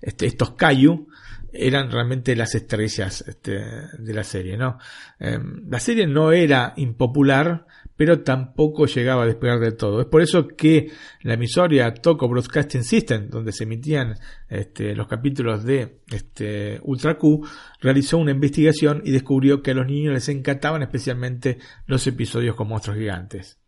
[0.01, 1.09] Este, estos Kaiju
[1.53, 3.59] eran realmente las estrellas este,
[3.99, 4.79] de la serie, ¿no?
[5.19, 10.01] Em, la serie no era impopular, pero tampoco llegaba a despegar del todo.
[10.01, 14.15] Es por eso que la emisora Toco Broadcasting System, donde se emitían
[14.49, 17.47] este, los capítulos de este, Ultra Q,
[17.81, 22.69] realizó una investigación y descubrió que a los niños les encantaban especialmente los episodios con
[22.69, 23.59] monstruos gigantes.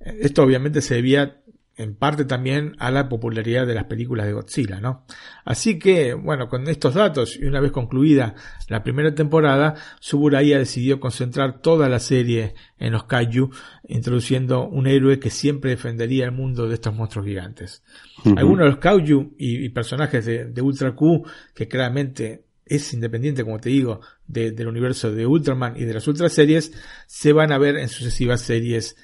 [0.00, 1.42] Esto obviamente se debía
[1.78, 5.04] en parte también a la popularidad de las películas de Godzilla, ¿no?
[5.44, 8.34] Así que, bueno, con estos datos y una vez concluida
[8.68, 13.50] la primera temporada, Suburaya decidió concentrar toda la serie en los kaiju,
[13.86, 17.84] introduciendo un héroe que siempre defendería el mundo de estos monstruos gigantes.
[18.24, 23.70] Algunos de los kaiju y, personajes de, Ultra Q, que claramente es independiente, como te
[23.70, 26.72] digo, del universo de Ultraman y de las Ultra series,
[27.06, 28.96] se van a ver en sucesivas series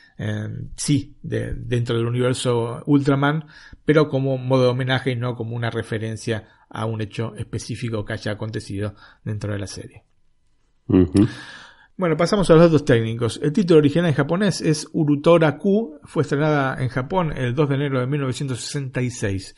[0.77, 3.47] sí, de, dentro del universo Ultraman,
[3.85, 8.15] pero como modo de homenaje y no como una referencia a un hecho específico que
[8.15, 10.05] haya acontecido dentro de la serie.
[11.97, 13.39] Bueno, pasamos a los datos técnicos.
[13.43, 17.75] El título original en japonés es Urutora Q, fue estrenada en Japón el 2 de
[17.77, 19.55] enero de 1966.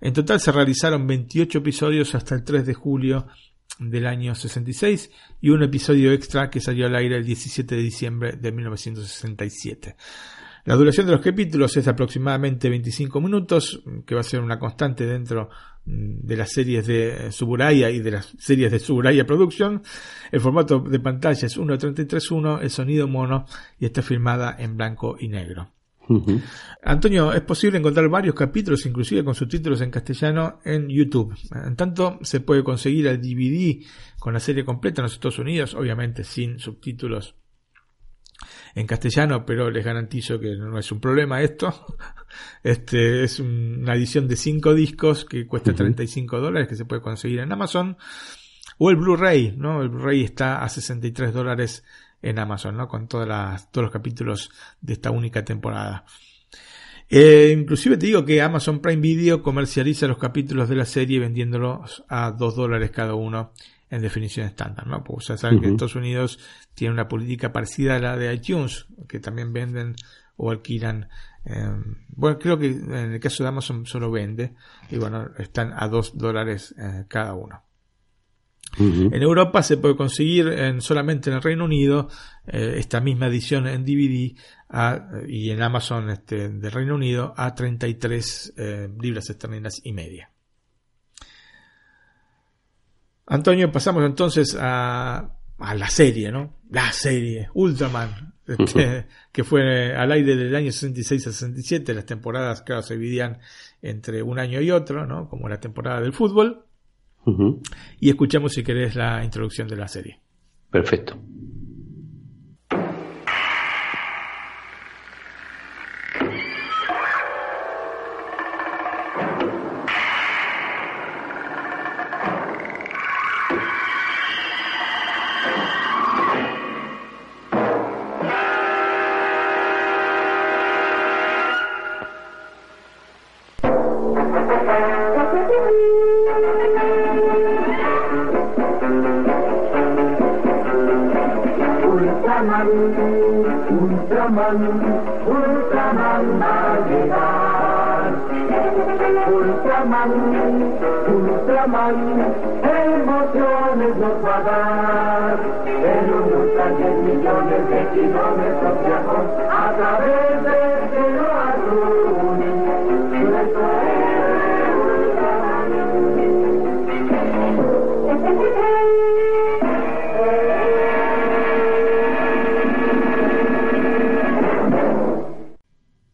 [0.00, 3.26] En total se realizaron 28 episodios hasta el 3 de julio
[3.78, 5.10] del año 66
[5.40, 9.96] y un episodio extra que salió al aire el 17 de diciembre de 1967.
[10.64, 15.04] La duración de los capítulos es aproximadamente 25 minutos, que va a ser una constante
[15.04, 15.50] dentro
[15.84, 19.82] mm, de las series de Suburaya y de las series de Suburaya Production.
[20.32, 23.44] El formato de pantalla es 1.33.1, el sonido mono
[23.78, 25.73] y está filmada en blanco y negro.
[26.82, 31.34] Antonio, es posible encontrar varios capítulos, inclusive con subtítulos en castellano, en YouTube.
[31.52, 33.84] En tanto, se puede conseguir el DVD
[34.18, 37.36] con la serie completa en los Estados Unidos, obviamente sin subtítulos
[38.74, 41.86] en castellano, pero les garantizo que no es un problema esto.
[42.64, 47.38] Este es una edición de 5 discos que cuesta 35 dólares que se puede conseguir
[47.38, 47.96] en Amazon.
[48.78, 49.82] O el Blu-ray, ¿no?
[49.82, 51.84] El Blu-ray está a 63 dólares
[52.24, 52.88] en Amazon, ¿no?
[52.88, 56.04] Con todas las, todos los capítulos de esta única temporada.
[57.10, 62.02] Eh, inclusive te digo que Amazon Prime Video comercializa los capítulos de la serie vendiéndolos
[62.08, 63.52] a 2 dólares cada uno
[63.90, 65.04] en definición estándar, ¿no?
[65.04, 66.38] Pues ya saben que Estados Unidos
[66.74, 69.94] tiene una política parecida a la de iTunes, que también venden
[70.36, 71.08] o alquilan.
[71.44, 71.68] Eh,
[72.08, 74.54] bueno, creo que en el caso de Amazon solo vende
[74.90, 77.63] y bueno, están a 2 dólares eh, cada uno.
[78.78, 82.08] En Europa se puede conseguir en, solamente en el Reino Unido
[82.46, 84.34] eh, esta misma edición en DVD
[85.28, 90.30] y en Amazon este, del Reino Unido a 33 eh, libras esterlinas y media.
[93.26, 96.58] Antonio, pasamos entonces a, a la serie, ¿no?
[96.70, 101.94] La serie, Ultraman, este, que fue al aire del año 66 a 67.
[101.94, 103.38] Las temporadas, claro, se dividían
[103.80, 105.28] entre un año y otro, ¿no?
[105.28, 106.66] Como la temporada del fútbol.
[108.00, 110.18] Y escuchamos si querés la introducción de la serie.
[110.70, 111.16] Perfecto.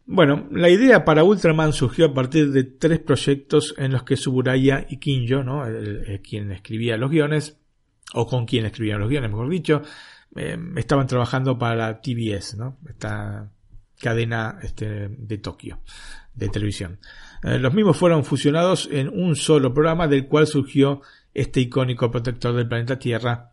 [0.05, 4.85] Bueno, la idea para Ultraman surgió a partir de tres proyectos en los que Suburaya
[4.87, 5.63] y Kinjo, ¿no?
[6.21, 7.57] quien escribía los guiones,
[8.13, 9.81] o con quien escribían los guiones, mejor dicho,
[10.35, 12.77] eh, estaban trabajando para TBS, ¿no?
[12.87, 13.51] esta
[13.99, 15.79] cadena este, de Tokio
[16.33, 16.99] de televisión.
[17.43, 21.01] Eh, los mismos fueron fusionados en un solo programa del cual surgió
[21.33, 23.51] este icónico protector del planeta Tierra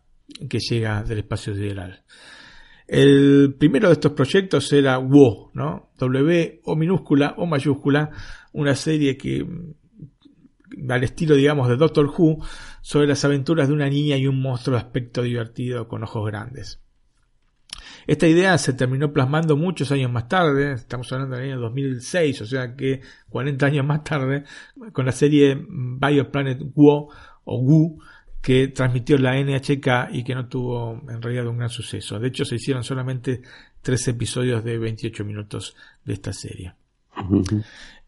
[0.49, 2.03] que llega del espacio sideral.
[2.87, 5.91] El primero de estos proyectos era WO, ¿no?
[5.97, 8.09] W o minúscula o mayúscula,
[8.53, 12.43] una serie que mm, al estilo, digamos, de Doctor Who,
[12.81, 16.79] sobre las aventuras de una niña y un monstruo de aspecto divertido con ojos grandes.
[18.07, 22.45] Esta idea se terminó plasmando muchos años más tarde, estamos hablando del año 2006, o
[22.45, 24.43] sea que 40 años más tarde,
[24.93, 27.09] con la serie Bioplanet WO
[27.43, 27.99] o WO,
[28.41, 32.19] que transmitió la NHK y que no tuvo en realidad un gran suceso.
[32.19, 33.41] De hecho, se hicieron solamente
[33.81, 36.73] tres episodios de 28 minutos de esta serie.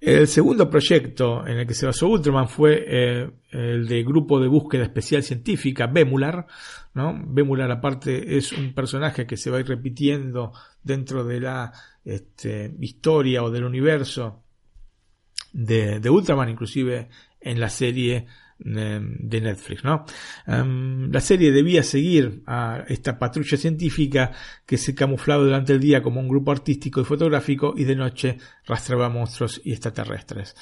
[0.02, 4.48] El segundo proyecto en el que se basó Ultraman fue eh, el de Grupo de
[4.48, 6.48] Búsqueda Especial Científica, Bemular.
[6.96, 7.22] ¿no?
[7.24, 11.72] Bemular aparte es un personaje que se va a ir repitiendo dentro de la
[12.04, 14.44] este, historia o del universo
[15.54, 17.10] de, de Ultraman, inclusive
[17.40, 18.26] en la serie
[18.64, 19.84] de Netflix.
[19.84, 20.06] ¿no?
[20.46, 24.32] Em, la serie debía seguir a esta patrulla científica
[24.66, 28.38] que se camuflaba durante el día como un grupo artístico y fotográfico y de noche
[28.66, 30.56] rastreaba monstruos y extraterrestres.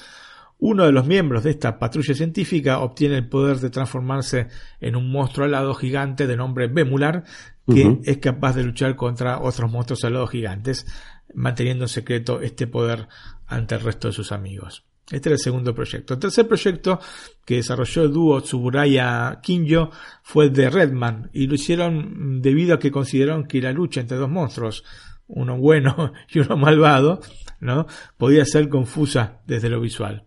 [0.58, 4.48] Uno de los miembros de esta patrulla científica obtiene el poder de transformarse
[4.80, 7.24] en un monstruo alado gigante de nombre Bemular
[7.66, 10.86] que es capaz de luchar contra otros monstruos alados gigantes,
[11.34, 13.08] manteniendo en secreto este poder
[13.46, 14.89] ante el resto de sus amigos.
[15.10, 16.14] Este era el segundo proyecto.
[16.14, 17.00] El tercer proyecto
[17.44, 19.90] que desarrolló el dúo Tsuburaya Kinjo
[20.22, 24.30] fue de Redman y lo hicieron debido a que consideraron que la lucha entre dos
[24.30, 24.84] monstruos,
[25.26, 27.20] uno bueno y uno malvado,
[27.60, 27.86] ¿no?
[28.16, 30.24] podía ser confusa desde lo visual.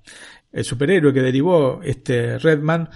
[0.52, 2.90] El superhéroe que derivó este Redman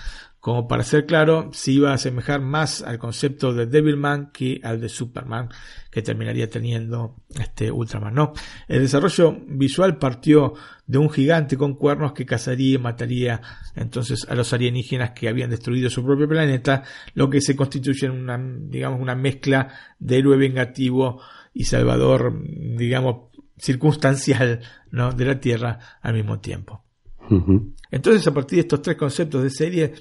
[0.48, 4.80] como para ser claro, se iba a asemejar más al concepto de Devilman que al
[4.80, 5.50] de Superman
[5.92, 8.14] que terminaría teniendo este Ultraman.
[8.14, 8.32] No,
[8.70, 10.54] el desarrollo visual partió
[10.86, 13.42] de un gigante con cuernos que cazaría y mataría
[13.76, 16.82] entonces a los alienígenas que habían destruido su propio planeta,
[17.14, 19.68] lo que se constituye en una, digamos, una mezcla
[20.00, 21.20] de héroe vengativo
[21.54, 22.42] y salvador,
[22.78, 25.12] digamos, circunstancial ¿no?
[25.12, 26.86] de la Tierra al mismo tiempo.
[27.92, 29.94] Entonces, a partir de estos tres conceptos de serie,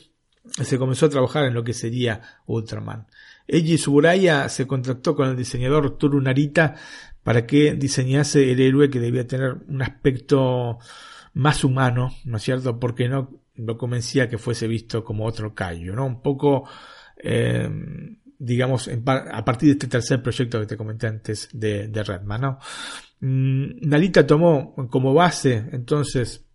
[0.50, 3.06] se comenzó a trabajar en lo que sería Ultraman.
[3.46, 6.74] Eiji Suburaya se contactó con el diseñador Toru Narita
[7.22, 10.78] para que diseñase el héroe que debía tener un aspecto
[11.34, 12.78] más humano, ¿no es cierto?
[12.78, 16.06] Porque no lo convencía que fuese visto como otro callo, ¿no?
[16.06, 16.68] Un poco,
[17.16, 17.68] eh,
[18.38, 22.58] digamos, a partir de este tercer proyecto que te comenté antes de, de Redman, ¿no?
[23.20, 26.45] Mm, Narita tomó como base, entonces,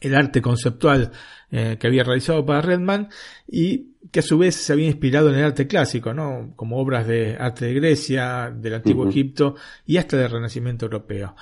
[0.00, 1.10] el arte conceptual
[1.50, 3.08] eh, que había realizado para Redman
[3.48, 6.52] y que a su vez se había inspirado en el arte clásico, ¿no?
[6.56, 11.34] como obras de arte de Grecia, del antiguo Egipto y hasta del Renacimiento europeo.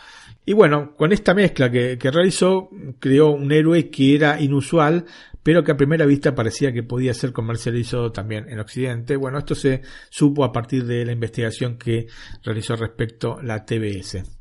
[0.45, 5.05] Y bueno, con esta mezcla que, que realizó, creó un héroe que era inusual,
[5.43, 9.17] pero que a primera vista parecía que podía ser comercializado también en Occidente.
[9.17, 12.07] Bueno, esto se supo a partir de la investigación que
[12.43, 14.38] realizó respecto a la TBS.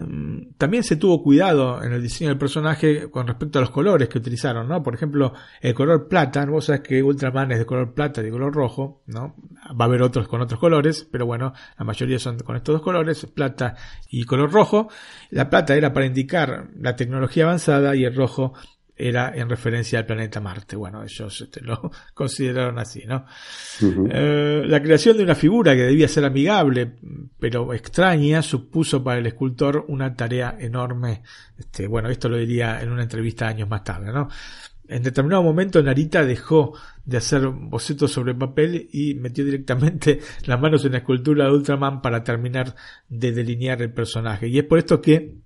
[0.00, 4.08] Mm, también se tuvo cuidado en el diseño del personaje con respecto a los colores
[4.08, 4.80] que utilizaron, ¿no?
[4.80, 8.30] Por ejemplo, el color plata, vos sabés que Ultraman es de color plata y de
[8.30, 9.34] color rojo, ¿no?
[9.68, 12.82] Va a haber otros con otros colores, pero bueno, la mayoría son con estos dos
[12.82, 13.74] colores, plata
[14.08, 14.88] y color rojo.
[15.30, 18.54] La plata era para indicar la tecnología avanzada y el rojo
[18.98, 20.76] era en referencia al planeta Marte.
[20.76, 23.24] Bueno, ellos este, lo consideraron así, ¿no?
[23.80, 26.92] Eh, la creación de una figura que debía ser amigable,
[27.38, 31.22] pero extraña, supuso para el escultor una tarea enorme.
[31.56, 34.28] Este, bueno, esto lo diría en una entrevista años más tarde, ¿no?
[34.88, 36.72] En determinado momento Narita dejó
[37.04, 42.00] de hacer bocetos sobre papel y metió directamente las manos en la escultura de Ultraman
[42.00, 42.74] para terminar
[43.08, 44.48] de delinear el personaje.
[44.48, 45.36] Y es por esto que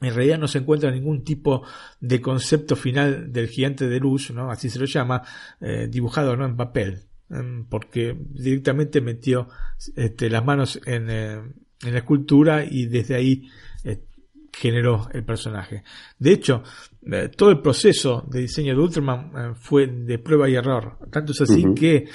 [0.00, 1.62] en realidad no se encuentra ningún tipo
[2.00, 4.50] de concepto final del gigante de luz, ¿no?
[4.50, 5.22] así se lo llama,
[5.60, 6.46] eh, dibujado ¿no?
[6.46, 7.00] en papel,
[7.68, 9.48] porque directamente metió
[9.94, 13.48] este, las manos en, eh, en, la escultura y desde ahí
[13.84, 14.00] eh,
[14.52, 15.84] generó el personaje.
[16.18, 16.64] De hecho,
[17.36, 21.64] todo el proceso de diseño de Ultraman fue de prueba y error, tanto es así
[21.74, 22.08] que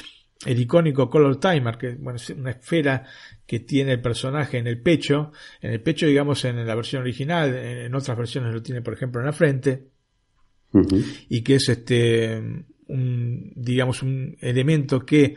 [0.46, 3.06] el icónico Color Timer, que bueno, es una esfera
[3.46, 5.32] que tiene el personaje en el pecho,
[5.62, 9.22] en el pecho digamos en la versión original, en otras versiones lo tiene por ejemplo
[9.22, 9.88] en la frente,
[11.30, 12.42] y que es este
[12.88, 15.36] un, digamos un elemento que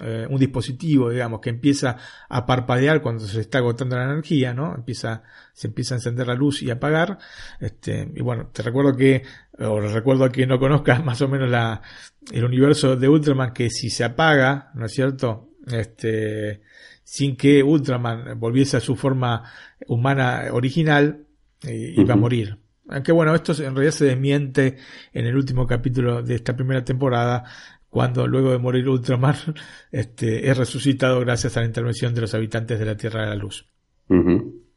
[0.00, 1.96] eh, un dispositivo, digamos, que empieza
[2.28, 4.74] a parpadear cuando se está agotando la energía, ¿no?
[4.74, 7.18] Empieza, se empieza a encender la luz y apagar.
[7.58, 9.22] Este, y bueno, te recuerdo que,
[9.58, 11.82] o recuerdo a quien no conozca más o menos la,
[12.30, 15.48] el universo de Ultraman, que si se apaga, ¿no es cierto?
[15.66, 16.60] Este,
[17.08, 19.42] sin que Ultraman volviese a su forma
[19.86, 21.24] humana original,
[21.66, 22.58] eh, iba a morir.
[22.86, 24.76] Aunque bueno, esto en realidad se desmiente
[25.14, 27.44] en el último capítulo de esta primera temporada,
[27.88, 29.36] cuando luego de morir Ultraman
[29.90, 33.36] este, es resucitado gracias a la intervención de los habitantes de la Tierra de la
[33.36, 33.66] Luz.
[34.10, 34.68] En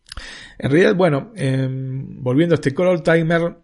[0.58, 3.58] realidad, bueno, em, volviendo a este Color Timer,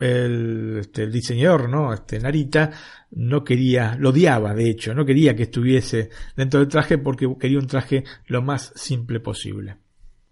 [0.00, 1.92] el, este, el, diseñador, ¿no?
[1.92, 2.70] Este Narita
[3.12, 7.58] no quería, lo odiaba de hecho, no quería que estuviese dentro del traje porque quería
[7.58, 9.76] un traje lo más simple posible.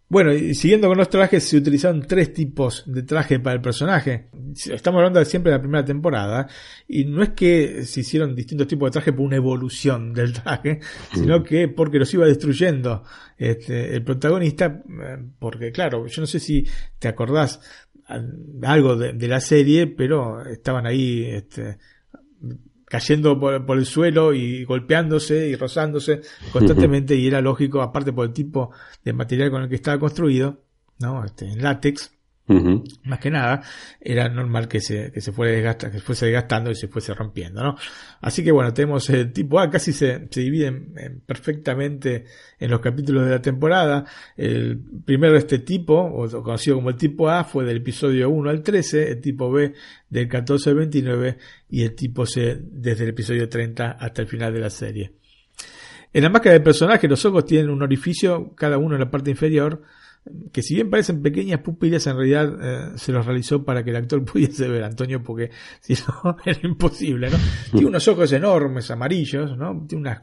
[0.09, 4.29] Bueno, y siguiendo con los trajes, se utilizaron tres tipos de traje para el personaje.
[4.55, 6.47] Estamos hablando de siempre de la primera temporada,
[6.87, 10.79] y no es que se hicieron distintos tipos de traje por una evolución del traje,
[11.13, 13.03] sino que porque los iba destruyendo
[13.37, 16.65] este, el protagonista, eh, porque claro, yo no sé si
[17.01, 17.61] te acordás
[18.63, 21.79] algo de, de la serie, pero estaban ahí este,
[22.87, 28.33] cayendo por, el suelo y golpeándose y rozándose constantemente y era lógico, aparte por el
[28.33, 28.71] tipo
[29.05, 30.63] de material con el que estaba construido,
[30.99, 31.25] ¿no?
[31.25, 32.16] Este, en látex,
[32.49, 33.63] más que nada,
[34.01, 37.63] era normal que se, que se fuera desgastando, que fuese desgastando y se fuese rompiendo,
[37.63, 37.77] ¿no?
[38.21, 40.71] Así que bueno, tenemos el tipo A, casi se, se divide
[41.27, 42.25] perfectamente
[42.59, 44.05] en los capítulos de la temporada.
[44.37, 48.51] El primero de este tipo, o conocido como el tipo A, fue del episodio 1
[48.51, 49.75] al 13, el tipo B
[50.09, 51.39] del 14 al 29
[51.71, 55.13] y el tipo C desde el episodio 30 hasta el final de la serie.
[56.13, 59.31] En la máscara del personaje, los ojos tienen un orificio, cada uno en la parte
[59.31, 59.83] inferior,
[60.53, 63.97] que si bien parecen pequeñas pupilas, en realidad eh, se los realizó para que el
[63.97, 65.51] actor pudiese ver, Antonio, porque
[65.81, 67.39] si no era imposible, ¿no?
[67.71, 69.87] Tiene unos ojos enormes, amarillos, ¿no?
[69.87, 70.19] Tiene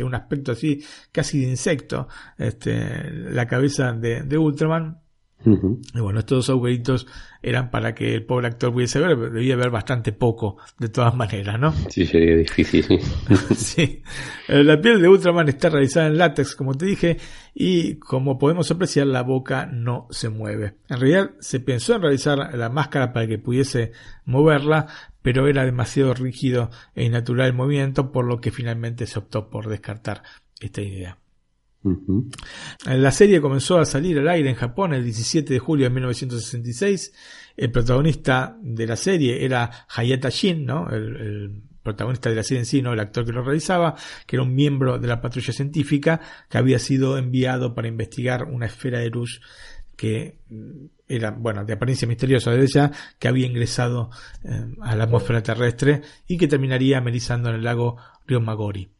[0.00, 2.08] un aspecto así, casi de insecto,
[2.38, 5.00] este, la cabeza de, de Ultraman.
[5.46, 7.06] Y bueno, estos dos agujeritos
[7.40, 11.60] eran para que el pobre actor pudiese ver, debía ver bastante poco, de todas maneras,
[11.60, 11.72] ¿no?
[11.88, 13.54] Sí, sería difícil, sí.
[13.54, 14.02] sí.
[14.48, 17.18] Eh, la piel de Ultraman está realizada en látex, como te dije,
[17.54, 20.74] y como podemos apreciar, la boca no se mueve.
[20.88, 23.92] En realidad, se pensó en realizar la máscara para que pudiese
[24.24, 24.88] moverla,
[25.22, 29.68] pero era demasiado rígido e innatural el movimiento, por lo que finalmente se optó por
[29.68, 30.22] descartar
[30.60, 31.18] esta idea.
[32.86, 37.12] La serie comenzó a salir al aire en Japón el 17 de julio de 1966.
[37.56, 40.88] El protagonista de la serie era Hayata Shin, ¿no?
[40.90, 42.92] El, protagonista de la serie en sí, ¿no?
[42.92, 43.94] el actor que lo realizaba,
[44.26, 48.66] que era un miembro de la patrulla científica que había sido enviado para investigar una
[48.66, 49.40] esfera de luz
[49.96, 54.10] que mm, era, bueno, de apariencia misteriosa desde ya, que había ingresado
[54.44, 58.95] eh, a la atmósfera terrestre y que terminaría amenizando en el lago Ryomagori.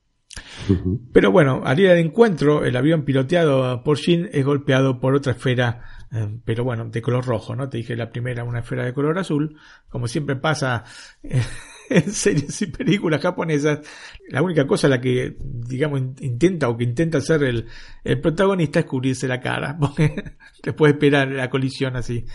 [1.12, 5.32] Pero bueno, al ir al encuentro, el avión piloteado por Shin es golpeado por otra
[5.32, 5.82] esfera,
[6.12, 7.68] eh, pero bueno, de color rojo, ¿no?
[7.68, 9.56] Te dije la primera, una esfera de color azul.
[9.88, 10.84] Como siempre pasa
[11.90, 13.80] en series y películas japonesas,
[14.28, 17.66] la única cosa la que, digamos, intenta o que intenta hacer el,
[18.04, 22.26] el protagonista es cubrirse la cara, porque después esperar la colisión así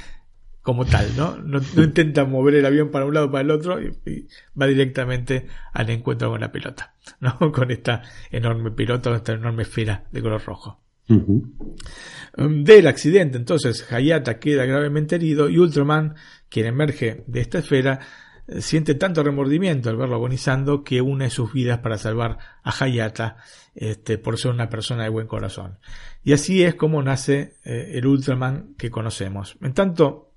[0.62, 1.38] como tal, ¿no?
[1.38, 1.60] ¿no?
[1.84, 4.28] intenta mover el avión para un lado o para el otro y,
[4.60, 7.38] va directamente al encuentro con la pelota, ¿no?
[7.52, 10.80] Con esta enorme pelota, esta enorme esfera de color rojo.
[11.10, 16.16] Um, del accidente, entonces, Hayata queda gravemente herido y Ultraman,
[16.48, 18.00] quien emerge de esta esfera,
[18.48, 23.38] eh, siente tanto remordimiento al verlo agonizando que une sus vidas para salvar a Hayata
[23.76, 25.80] este, por ser una persona de buen corazón.
[26.24, 29.58] Y así es como nace eh, el Ultraman que conocemos.
[29.62, 30.31] En tanto,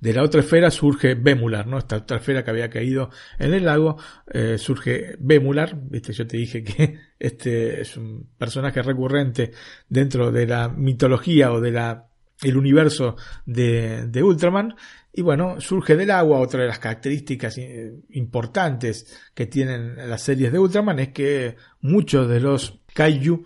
[0.00, 1.78] de la otra esfera surge Bémular, ¿no?
[1.78, 3.96] Esta otra esfera que había caído en el lago,
[4.26, 9.52] eh, surge Bémular, viste, yo te dije que este es un personaje recurrente
[9.88, 12.04] dentro de la mitología o de la
[12.40, 13.16] el universo
[13.46, 14.76] de, de Ultraman,
[15.12, 16.38] y bueno, surge del agua.
[16.38, 22.28] Otra de las características eh, importantes que tienen las series de Ultraman es que muchos
[22.28, 23.42] de los kaiju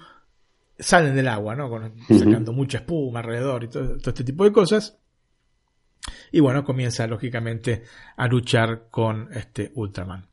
[0.79, 1.71] salen del agua, ¿no?
[2.09, 4.99] sacando mucha espuma alrededor y todo, este tipo de cosas.
[6.33, 7.85] Y bueno, comienza lógicamente
[8.17, 10.27] a luchar con este Ultraman.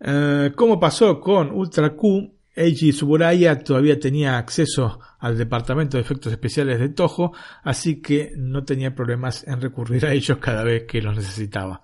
[0.00, 6.32] Eh, como pasó con Ultra Q, Eiji Tsuburaya todavía tenía acceso al departamento de efectos
[6.32, 11.00] especiales de Toho, así que no tenía problemas en recurrir a ellos cada vez que
[11.00, 11.82] los necesitaba.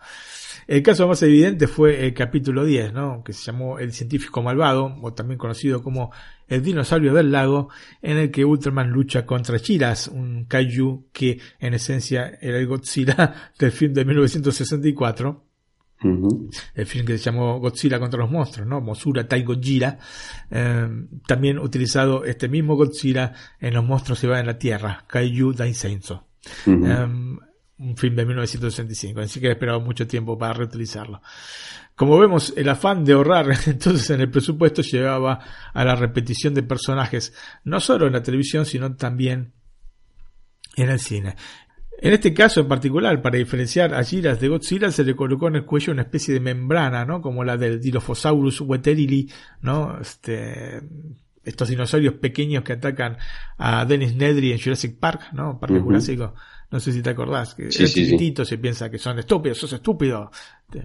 [0.69, 3.25] El caso más evidente fue el capítulo 10, ¿no?
[3.25, 6.13] que se llamó El científico malvado, o también conocido como
[6.47, 7.71] El dinosaurio del lago,
[8.03, 13.53] en el que Ultraman lucha contra Chiras, un kaiju que en esencia era el Godzilla
[13.59, 15.45] del film de 1964.
[16.75, 18.83] El film que se llamó Godzilla contra los monstruos, ¿no?
[18.83, 19.99] Mosura Tai Gojira.
[20.51, 20.87] Eh,
[21.27, 26.29] también utilizado este mismo Godzilla en Los monstruos se van en la tierra, Kaiju Daiseizo
[27.79, 31.23] un film de 1965, así que he esperado mucho tiempo para reutilizarlo.
[31.95, 35.41] Como vemos, el afán de ahorrar entonces en el presupuesto llevaba
[35.73, 37.33] a la repetición de personajes,
[37.65, 39.53] no solo en la televisión, sino también
[40.77, 41.37] en el cine.
[42.01, 45.57] En este caso en particular, para diferenciar a Giras de Godzilla, se le colocó en
[45.57, 47.21] el cuello una especie de membrana, ¿no?
[47.21, 49.29] Como la del Dilophosaurus weterili,
[49.63, 49.99] ¿no?
[50.01, 50.81] Este,
[51.43, 53.19] estos dinosaurios pequeños que atacan
[53.57, 55.59] a Dennis Nedry en Jurassic Park, ¿no?
[55.59, 56.35] Parque Jurásico
[56.71, 60.31] no sé si te acordás, que sí, chiquitito se piensa que son estúpidos, sos estúpido,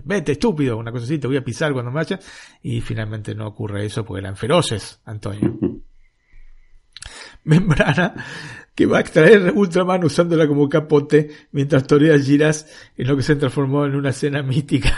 [0.06, 2.20] vete estúpido, una cosa así, te voy a pisar cuando me vaya,
[2.62, 5.58] y finalmente no ocurre eso porque eran feroces, Antonio.
[7.44, 8.16] Membrana
[8.76, 12.68] que va a extraer Ultraman usándola como capote mientras torea giras
[12.98, 14.98] en lo que se transformó en una escena mítica.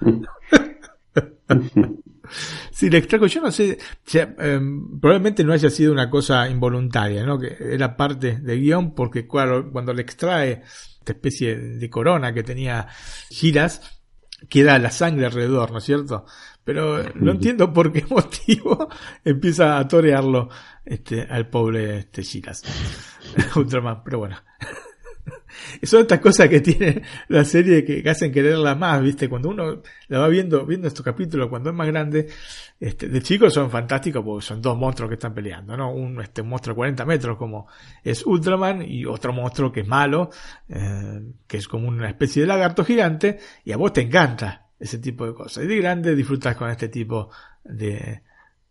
[2.80, 3.76] Si le extraigo, yo no sé,
[4.14, 7.38] em, probablemente no haya sido una cosa involuntaria, ¿no?
[7.38, 10.62] Que era parte del guion, porque cuando, cuando le extrae
[10.98, 12.88] esta especie de corona que tenía
[13.28, 14.00] giras,
[14.48, 16.24] queda la sangre alrededor, ¿no es cierto?
[16.64, 18.88] Pero no entiendo por qué motivo
[19.26, 20.48] empieza a torearlo
[20.82, 22.62] este, al pobre este, Giras.
[23.56, 24.38] Ultraman, pero bueno.
[25.82, 29.28] son estas cosas que tiene la serie que, hacen quererla más, ¿viste?
[29.28, 32.28] Cuando uno la va viendo, viendo estos capítulos, cuando es más grande,
[32.78, 35.92] este, de chicos son fantásticos porque son dos monstruos que están peleando, ¿no?
[35.92, 37.68] Un, este, monstruo de 40 metros como
[38.02, 40.30] es Ultraman y otro monstruo que es malo,
[40.68, 44.98] eh, que es como una especie de lagarto gigante y a vos te encanta ese
[44.98, 45.64] tipo de cosas.
[45.64, 47.30] Y de grande disfrutas con este tipo
[47.64, 48.22] de,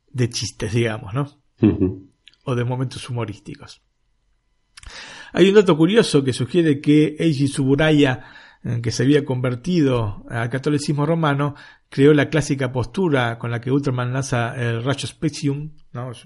[0.09, 1.39] de chistes, digamos, ¿no?
[2.45, 3.81] O de momentos humorísticos.
[5.33, 8.25] Hay un dato curioso que sugiere que Eiji Tsuburaya
[8.81, 11.55] que se había convertido al catolicismo romano,
[11.87, 16.11] creó la clásica postura con la que Ultraman lanza el rayo Specium, ¿no?
[16.11, 16.25] es,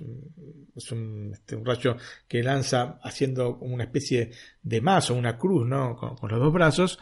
[1.31, 1.95] este, un, rayo
[2.27, 4.31] que lanza haciendo una especie
[4.63, 5.95] de mazo, una cruz, ¿no?
[5.95, 6.99] con, los dos brazos,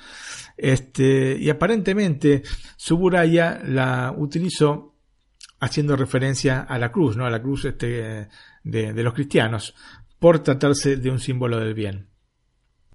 [0.57, 2.43] este, y aparentemente
[2.75, 4.95] Suburaya la utilizó
[5.61, 7.25] haciendo referencia a la cruz, ¿no?
[7.25, 8.27] a la cruz este,
[8.63, 9.75] de los cristianos,
[10.21, 12.07] por tratarse de un símbolo del bien.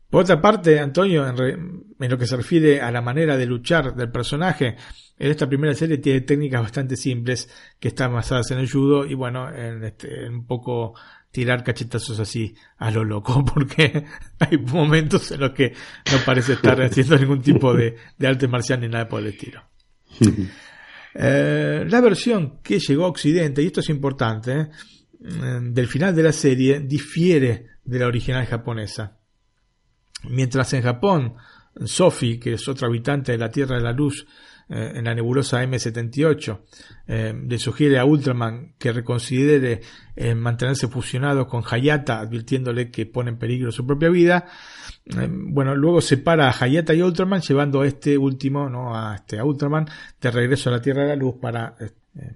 [0.09, 4.12] Por otra parte, Antonio, en, lo que se refiere a la manera de luchar del
[4.12, 4.77] personaje,
[5.18, 7.51] en esta primera serie tiene técnicas bastante simples
[7.81, 10.95] que están basadas en el judo y bueno, en, este, un poco
[11.33, 14.05] tirar cachetazos así a lo loco, porque
[14.39, 15.72] hay momentos en los que
[16.12, 19.64] no parece estar haciendo ningún tipo de, arte marcial ni nada por el estilo.
[21.18, 24.68] Eh, la versión que llegó a Occidente, y esto es importante, eh,
[25.27, 29.18] del final de la serie difiere de la original japonesa.
[30.29, 31.35] Mientras en Japón,
[31.85, 34.27] Sophie, que es otra habitante de la Tierra de la Luz,
[34.68, 36.61] eh, en la nebulosa M78,
[37.07, 39.81] eh, le sugiere a Ultraman que reconsidere
[40.16, 44.47] eh, mantenerse fusionado con Hayata, advirtiéndole que pone en peligro su propia vida.
[45.31, 48.97] bueno, luego separa a Hayata y Ultraman, llevando a este último, ¿no?
[48.97, 49.87] a, este, a Ultraman,
[50.20, 51.77] de regreso a la Tierra de la Luz para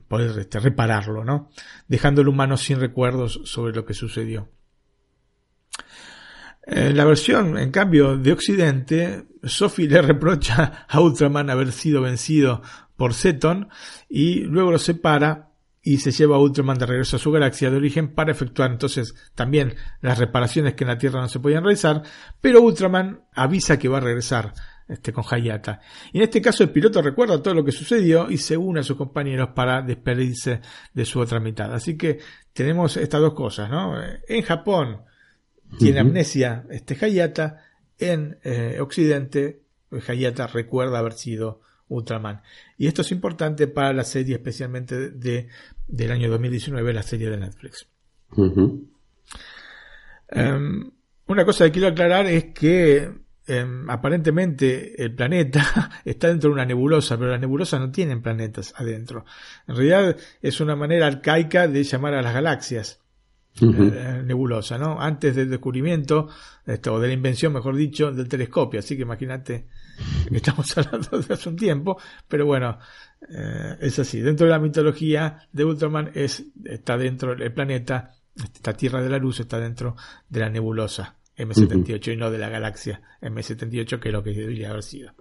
[0.09, 1.51] poder este, repararlo, ¿no?
[1.89, 4.49] dejando al humano sin recuerdos sobre lo que sucedió.
[6.63, 12.63] En la versión, en cambio, de Occidente, Sophie le reprocha a Ultraman haber sido vencido
[12.97, 13.69] por Zeton
[14.09, 15.51] y luego lo separa
[15.83, 19.15] y se lleva a Ultraman de regreso a su galaxia de origen para efectuar entonces
[19.35, 22.03] también las reparaciones que en la Tierra no se podían realizar,
[22.41, 24.53] pero Ultraman avisa que va a regresar
[24.91, 25.81] este, con Hayata.
[26.13, 28.83] Y en este caso el piloto recuerda todo lo que sucedió y se une a
[28.83, 30.61] sus compañeros para despedirse
[30.93, 31.73] de su otra mitad.
[31.73, 32.19] Así que
[32.53, 33.95] tenemos estas dos cosas, ¿no?
[34.29, 35.03] En Japón,
[35.79, 37.65] tiene amnesia este Hayata.
[37.99, 39.63] En eh, Occidente,
[40.09, 42.43] Hayata recuerda haber sido Ultraman.
[42.79, 45.49] Y esto es importante para la serie, especialmente de,
[45.87, 47.87] del año 2019, la serie de Netflix.
[50.29, 50.91] Em,
[51.27, 53.11] una cosa que quiero aclarar es que
[53.59, 58.75] em, aparentemente el planeta está dentro de una nebulosa, pero las nebulosas no tienen planetas
[58.77, 59.25] adentro.
[59.67, 63.01] En realidad es una manera arcaica de llamar a las galaxias.
[63.61, 65.01] Eh, nebulosa, ¿no?
[65.01, 66.29] Antes del descubrimiento,
[66.65, 68.81] esto, o de la invención, mejor dicho, del telescopio.
[68.81, 69.67] Así que imagínate
[70.29, 72.79] que estamos hablando de hace un tiempo, pero bueno,
[73.29, 74.21] eh, es así.
[74.21, 79.19] Dentro de la mitología de Ultraman es, está dentro del planeta, esta Tierra de la
[79.19, 79.97] Luz está dentro
[80.29, 84.71] de la nebulosa M78 y no de la galaxia M78, que es lo que debería
[84.71, 85.13] haber sido.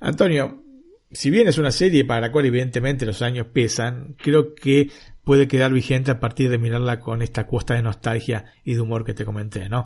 [0.00, 0.62] Antonio,
[1.10, 4.90] si bien es una serie para la cual evidentemente los años pesan, creo que
[5.24, 9.04] puede quedar vigente a partir de mirarla con esta cuesta de nostalgia y de humor
[9.04, 9.84] que te comenté, ¿no?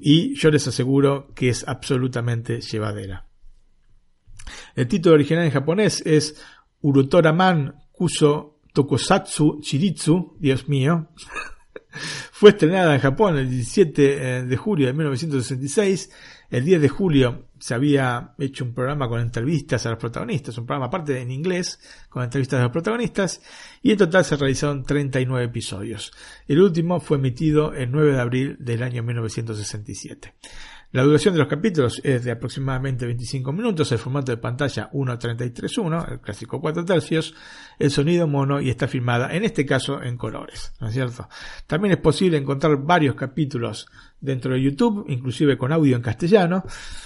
[0.00, 3.26] Y yo les aseguro que es absolutamente llevadera.
[4.74, 6.42] El título original en japonés es
[6.80, 11.08] Urutoraman Kuso Tokosatsu Chiritsu, Dios mío.
[12.32, 16.10] Fue estrenada en Japón el 17 eh, de julio de 1966
[16.52, 20.66] el 10 de julio se había hecho un programa con entrevistas a los protagonistas, un
[20.66, 21.80] programa aparte en inglés
[22.10, 23.40] con entrevistas a los protagonistas,
[23.80, 26.12] y en total se realizaron 39 episodios.
[26.46, 30.34] El último fue emitido el 9 de abril del año 1967.
[30.92, 36.12] La duración de los capítulos es de aproximadamente 25 minutos, el formato de pantalla 1.33.1,
[36.12, 37.34] el clásico 4 tercios,
[37.78, 41.30] el sonido mono y está filmada en este caso en colores, ¿no es cierto?
[41.66, 43.86] También es posible encontrar varios capítulos
[44.20, 46.62] dentro de YouTube, inclusive con audio en castellano,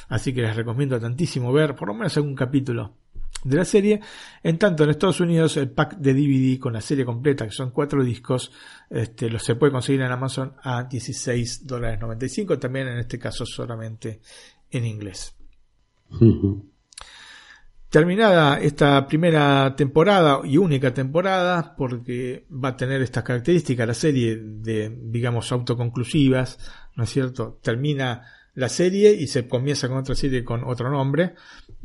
[0.08, 3.05] así que les recomiendo tantísimo ver por lo menos algún capítulo
[3.44, 4.00] de la serie.
[4.42, 7.70] En tanto, en Estados Unidos, el pack de DVD con la serie completa, que son
[7.70, 8.50] cuatro discos,
[8.90, 13.46] este, lo se puede conseguir en Amazon a 16 dólares 95, también en este caso
[13.46, 14.20] solamente
[14.70, 15.34] en inglés.
[17.88, 24.36] Terminada esta primera temporada y única temporada, porque va a tener estas características la serie
[24.36, 26.58] de, digamos, autoconclusivas,
[26.96, 27.58] ¿no es cierto?
[27.62, 28.22] Termina
[28.54, 31.34] la serie y se comienza con otra serie con otro nombre,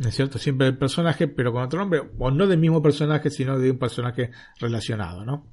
[0.01, 0.39] ¿no es cierto?
[0.39, 3.77] Siempre el personaje, pero con otro nombre, o no del mismo personaje, sino de un
[3.77, 5.45] personaje relacionado, ¿no?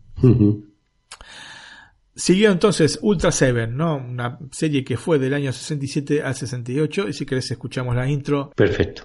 [2.15, 3.97] Siguió entonces Ultra Seven, ¿no?
[3.97, 8.51] Una serie que fue del año 67 al 68, y si querés escuchamos la intro.
[8.57, 9.03] Perfecto.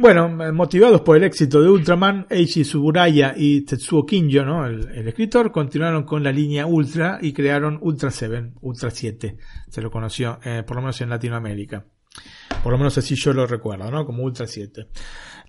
[0.00, 4.64] Bueno, eh, motivados por el éxito de Ultraman, Eiichi Tsuburaya y Tetsuo Kinjo, ¿no?
[4.64, 9.36] el, el escritor, continuaron con la línea Ultra y crearon Ultra 7, Ultra 7.
[9.68, 11.84] Se lo conoció, eh, por lo menos en Latinoamérica.
[12.62, 14.06] Por lo menos así yo lo recuerdo, ¿no?
[14.06, 14.88] Como Ultra 7.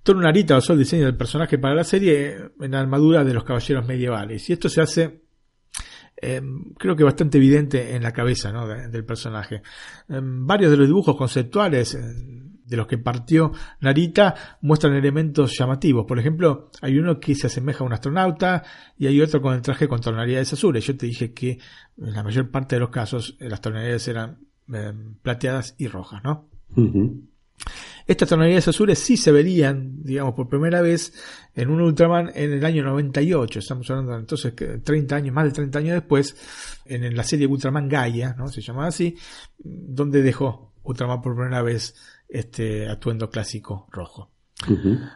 [0.02, 3.44] Toru Narita basó el diseño del personaje para la serie en la armadura de los
[3.44, 4.50] caballeros medievales.
[4.50, 5.22] Y esto se hace
[6.20, 6.42] eh,
[6.78, 8.68] creo que bastante evidente en la cabeza ¿no?
[8.68, 9.56] de- del personaje.
[10.10, 12.00] Eh, varios de los dibujos conceptuales eh,
[12.72, 16.06] de los que partió Narita muestran elementos llamativos.
[16.06, 18.64] Por ejemplo, hay uno que se asemeja a un astronauta
[18.98, 20.84] y hay otro con el traje con tonalidades azules.
[20.84, 21.58] Yo te dije que
[21.98, 24.38] en la mayor parte de los casos eh, las tonalidades eran
[24.72, 24.92] eh,
[25.22, 26.48] plateadas y rojas, ¿no?
[28.06, 31.12] Estas tonalidades azules sí se verían, digamos, por primera vez
[31.54, 33.58] en un Ultraman en el año 98.
[33.58, 36.36] Estamos hablando entonces que 30 años, más de 30 años después,
[36.86, 38.48] en la serie Ultraman Gaia, ¿no?
[38.48, 39.16] Se llamaba así,
[39.58, 41.94] donde dejó Ultraman por primera vez
[42.32, 44.30] este atuendo clásico rojo.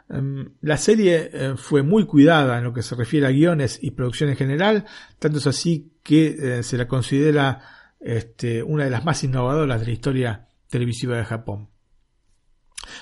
[0.08, 3.92] Em, La serie eh, fue muy cuidada en lo que se refiere a guiones y
[3.92, 4.84] producción en general,
[5.18, 7.60] tanto es así que eh, se la considera
[8.00, 11.68] este, una de las más innovadoras de la historia televisiva de Japón.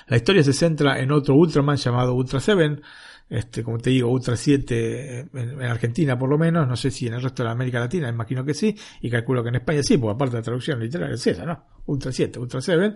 [0.07, 2.81] La historia se centra en otro Ultraman llamado Ultra 7,
[3.27, 7.07] este, como te digo, Ultra 7 en, en Argentina por lo menos, no sé si
[7.07, 9.97] en el resto de América Latina, imagino que sí, y calculo que en España sí,
[9.97, 11.65] porque aparte de la traducción literal es esa, ¿no?
[11.87, 12.95] Ultra 7, Ultra 7,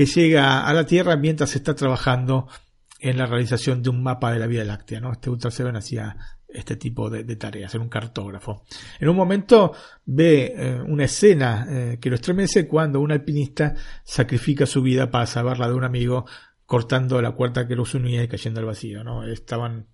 [0.00, 2.48] que llega a la Tierra mientras está trabajando
[3.00, 5.12] en la realización de un mapa de la Vía Láctea, ¿no?
[5.12, 6.16] Este Ultra 7 hacía
[6.48, 8.64] este tipo de, de tareas, era un cartógrafo.
[8.98, 9.74] En un momento
[10.06, 15.26] ve eh, una escena eh, que lo estremece cuando un alpinista sacrifica su vida para
[15.26, 16.24] salvarla de un amigo
[16.64, 19.26] cortando la cuerda que los unía y cayendo al vacío, ¿no?
[19.26, 19.88] Estaban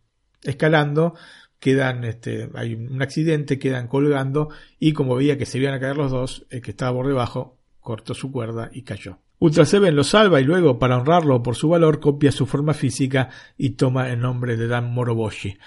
[0.45, 1.15] escalando,
[1.59, 5.97] quedan, este, hay un accidente, quedan colgando y como veía que se iban a caer
[5.97, 9.19] los dos, el que estaba por debajo cortó su cuerda y cayó.
[9.39, 13.29] Ultra Seven lo salva y luego, para honrarlo por su valor, copia su forma física
[13.57, 15.59] y toma el nombre de Dan Moroboshi.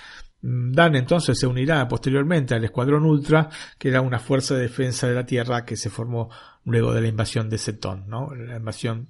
[0.41, 5.07] Mm, Dan entonces se unirá posteriormente al Escuadrón Ultra, que era una fuerza de defensa
[5.07, 6.29] de la Tierra que se formó
[6.65, 8.33] luego de la invasión de Ceton, ¿no?
[8.33, 9.09] La invasión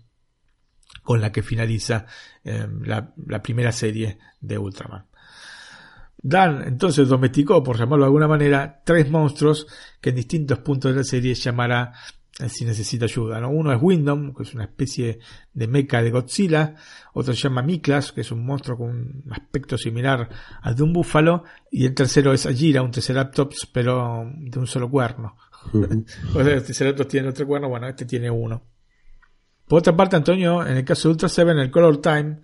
[1.03, 2.05] con la que finaliza
[2.43, 5.05] eh, la, la primera serie de Ultraman.
[6.22, 9.68] Dan entonces domesticó, por llamarlo de alguna manera, tres monstruos
[10.01, 11.93] que en distintos puntos de la serie llamará
[12.47, 13.41] si necesita ayuda.
[13.41, 13.49] ¿no?
[13.49, 15.19] Uno es Windom, que es una especie
[15.53, 16.75] de mecha de Godzilla.
[17.13, 20.29] Otro se llama Miklas, que es un monstruo con un aspecto similar
[20.61, 21.43] al de un búfalo.
[21.69, 25.35] Y el tercero es Ajira, un Triceratops, pero de un solo cuerno.
[25.73, 28.63] o sea, los Triceratops tienen otro cuerno, bueno, este tiene uno.
[29.67, 32.39] Por otra parte, Antonio, en el caso de Ultra 7, el Color Time,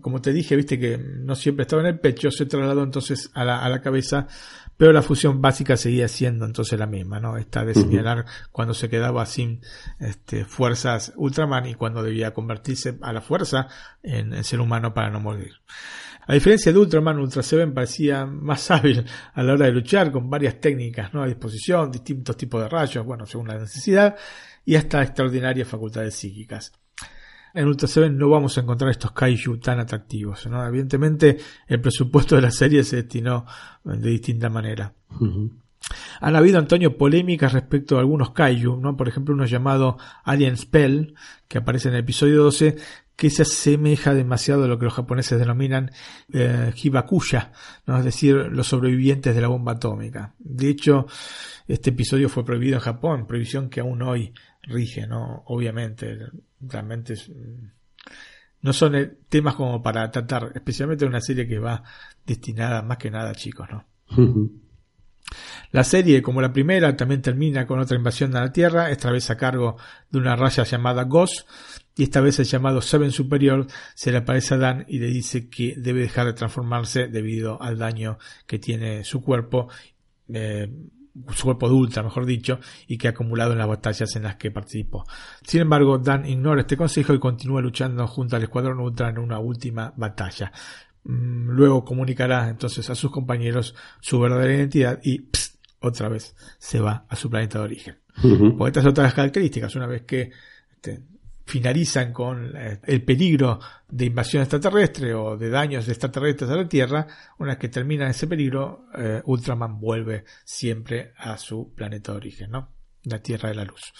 [0.00, 3.44] como te dije, viste que no siempre estaba en el pecho, se trasladó entonces a
[3.44, 4.28] la, a la cabeza,
[4.78, 7.36] pero la fusión básica seguía siendo entonces la misma, ¿no?
[7.36, 9.60] Esta de señalar cuando se quedaba sin
[9.98, 13.66] este, fuerzas Ultraman y cuando debía convertirse a la fuerza
[14.02, 15.52] en, en ser humano para no morir.
[16.28, 19.04] A diferencia de Ultraman, Ultra Seven parecía más hábil
[19.34, 21.22] a la hora de luchar, con varias técnicas ¿no?
[21.22, 24.14] a disposición, distintos tipos de rayos, bueno, según la necesidad,
[24.64, 26.72] y hasta extraordinarias facultades psíquicas.
[27.54, 30.46] En Ultra Seven no vamos a encontrar estos kaiju tan atractivos.
[30.46, 30.66] ¿no?
[30.66, 33.46] Evidentemente, el presupuesto de la serie se destinó
[33.84, 34.92] de distinta manera.
[36.20, 38.96] Han habido, Antonio, polémicas respecto a algunos kaiju, ¿no?
[38.96, 41.14] Por ejemplo, uno llamado Alien Spell,
[41.46, 42.76] que aparece en el episodio 12,
[43.18, 45.90] que se asemeja demasiado a lo que los japoneses denominan
[46.32, 47.50] eh, Hibakuya,
[47.84, 47.98] ¿no?
[47.98, 50.34] es decir, los sobrevivientes de la bomba atómica.
[50.38, 51.06] De hecho,
[51.66, 54.32] este episodio fue prohibido en Japón, prohibición que aún hoy
[54.62, 55.42] rige, ¿no?
[55.46, 56.16] Obviamente,
[56.60, 57.30] realmente es,
[58.60, 61.82] no son eh, temas como para tratar, especialmente en una serie que va
[62.26, 63.84] destinada más que nada a chicos, ¿no?
[65.72, 69.30] La serie, como la primera, también termina con otra invasión a la Tierra, esta vez
[69.30, 69.76] a cargo
[70.10, 71.46] de una raya llamada Ghost,
[71.94, 75.48] y esta vez el llamado Seven Superior se le aparece a Dan y le dice
[75.48, 79.68] que debe dejar de transformarse debido al daño que tiene su cuerpo,
[80.32, 80.70] eh,
[81.34, 84.36] su cuerpo de Ultra, mejor dicho, y que ha acumulado en las batallas en las
[84.36, 85.04] que participó.
[85.42, 89.38] Sin embargo, Dan ignora este consejo y continúa luchando junto al Escuadrón Ultra en una
[89.38, 90.52] última batalla.
[91.04, 96.80] Mm, luego comunicará entonces a sus compañeros su verdadera identidad y pst, otra vez se
[96.80, 97.98] va a su planeta de origen.
[98.20, 99.76] Porque estas son otras características.
[99.76, 100.32] Una vez que
[100.72, 101.02] este,
[101.48, 107.06] finalizan con eh, el peligro de invasión extraterrestre o de daños extraterrestres a la Tierra,
[107.38, 112.68] una que termina ese peligro, eh, Ultraman vuelve siempre a su planeta de origen, ¿no?
[113.04, 113.94] La Tierra de la Luz.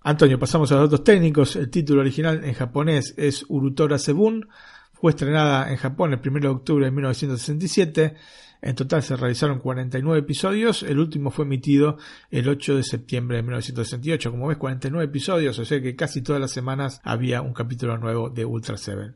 [0.00, 1.56] Antonio, pasamos a los datos técnicos.
[1.56, 4.48] El título original en japonés es Urutora Sebun.
[4.94, 8.16] Fue estrenada en Japón el 1 de octubre de 1967.
[8.62, 10.82] En total se realizaron 49 episodios.
[10.82, 11.98] El último fue emitido
[12.30, 14.30] el 8 de septiembre de 1968.
[14.30, 18.30] Como ves, 49 episodios, o sea que casi todas las semanas había un capítulo nuevo
[18.30, 19.14] de Ultra 7.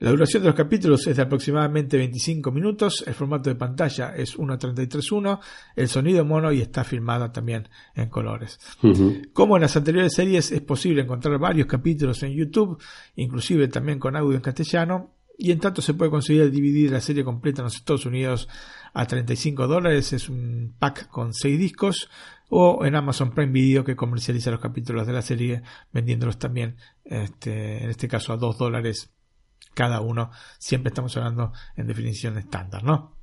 [0.00, 4.38] La duración de los capítulos es de aproximadamente 25 minutos, el formato de pantalla es
[4.38, 5.40] 1.33.1,
[5.76, 8.58] el sonido mono y está filmada también en colores.
[9.34, 12.82] Como en las anteriores series es posible encontrar varios capítulos en YouTube,
[13.16, 15.10] inclusive también con audio en castellano,
[15.40, 18.46] y en tanto se puede conseguir dividir la serie completa en los Estados Unidos
[18.92, 22.10] a 35 dólares, es un pack con 6 discos,
[22.50, 25.62] o en Amazon Prime Video que comercializa los capítulos de la serie
[25.92, 29.14] vendiéndolos también, este, en este caso a 2 dólares
[29.72, 30.30] cada uno.
[30.58, 33.16] Siempre estamos hablando en definición estándar, ¿no?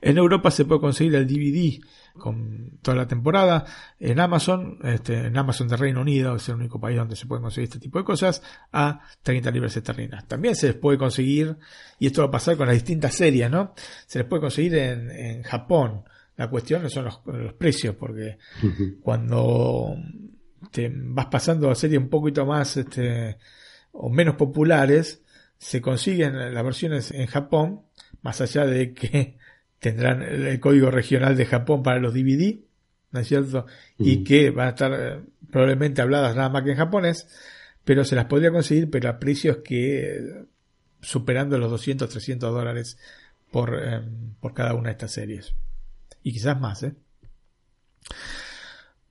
[0.00, 1.78] En Europa se puede conseguir el DVD
[2.18, 3.64] con toda la temporada.
[3.98, 7.42] En Amazon, este, en Amazon de Reino Unido, es el único país donde se puede
[7.42, 8.42] conseguir este tipo de cosas,
[8.72, 10.26] a 30 libras esterlinas.
[10.26, 11.56] También se les puede conseguir,
[11.98, 13.74] y esto va a pasar con las distintas series, ¿no?
[14.06, 16.04] Se les puede conseguir en, en Japón.
[16.36, 18.38] La cuestión no son los, los precios, porque
[19.02, 19.96] cuando
[20.70, 23.38] te vas pasando a series un poquito más, este,
[23.92, 25.22] o menos populares,
[25.58, 27.82] se consiguen las versiones en Japón,
[28.22, 29.38] más allá de que
[29.78, 32.58] tendrán el código regional de Japón para los DVD,
[33.12, 33.66] ¿no es cierto?
[33.98, 35.20] Y que van a estar eh,
[35.50, 37.28] probablemente habladas nada más que en japonés,
[37.84, 40.44] pero se las podría conseguir, pero a precios que eh,
[41.00, 42.98] superando los 200, 300 dólares
[43.50, 44.02] por, eh,
[44.40, 45.54] por cada una de estas series.
[46.22, 46.94] Y quizás más, ¿eh?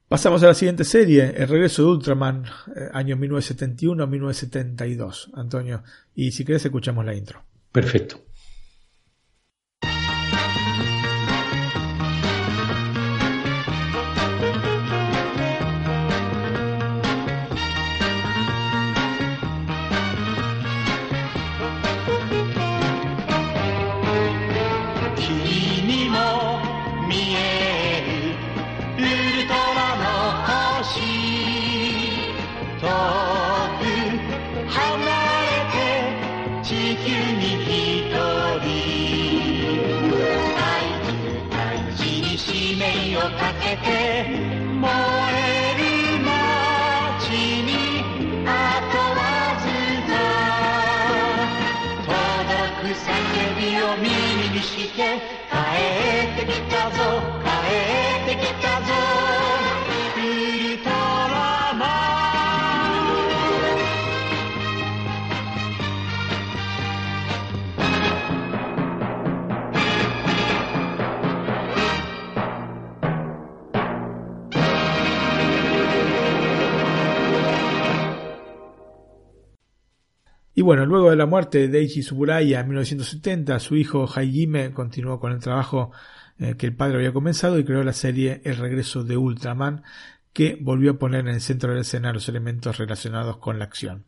[0.08, 2.46] Pasamos a la siguiente serie, El regreso de Ultraman,
[2.76, 5.82] eh, año 1971-1972, Antonio.
[6.14, 7.44] Y si querés escuchamos la intro.
[7.72, 8.24] Perfecto.
[80.58, 85.20] Y bueno, luego de la muerte de Eiji Tsuburaya en 1970, su hijo Hajime continuó
[85.20, 85.92] con el trabajo
[86.40, 89.84] eh, que el padre había comenzado y creó la serie El regreso de Ultraman,
[90.32, 93.66] que volvió a poner en el centro de la escena los elementos relacionados con la
[93.66, 94.06] acción.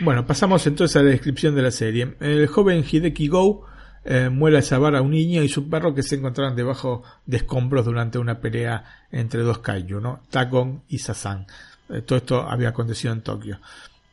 [0.00, 2.16] Bueno, pasamos entonces a la descripción de la serie.
[2.18, 3.64] El joven Hideki Go
[4.04, 7.36] eh, muere al salvar a un niño y su perro que se encontraban debajo de
[7.36, 10.22] escombros durante una pelea entre dos kaiju, ¿no?
[10.30, 11.46] Tagon y Sasan.
[11.88, 13.60] Eh, todo esto había acontecido en Tokio.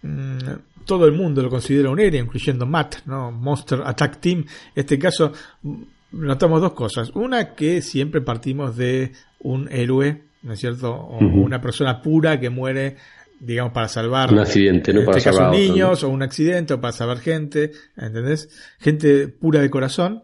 [0.02, 0.38] Mm,
[0.86, 3.32] todo el mundo lo considera un héroe, incluyendo Matt, ¿no?
[3.32, 4.39] Monster Attack Team.
[4.39, 4.45] En
[4.76, 5.32] este caso,
[5.62, 5.82] mm,
[6.12, 7.12] notamos dos cosas.
[7.14, 10.93] Una, que siempre partimos de un héroe, ¿no es cierto?
[10.93, 12.97] O una persona pura que muere,
[13.39, 15.02] digamos, para salvar Un accidente, ¿no?
[15.02, 18.49] en Para este salvar niños o un accidente o para salvar gente, ¿entendés?
[18.80, 20.24] Gente pura de corazón,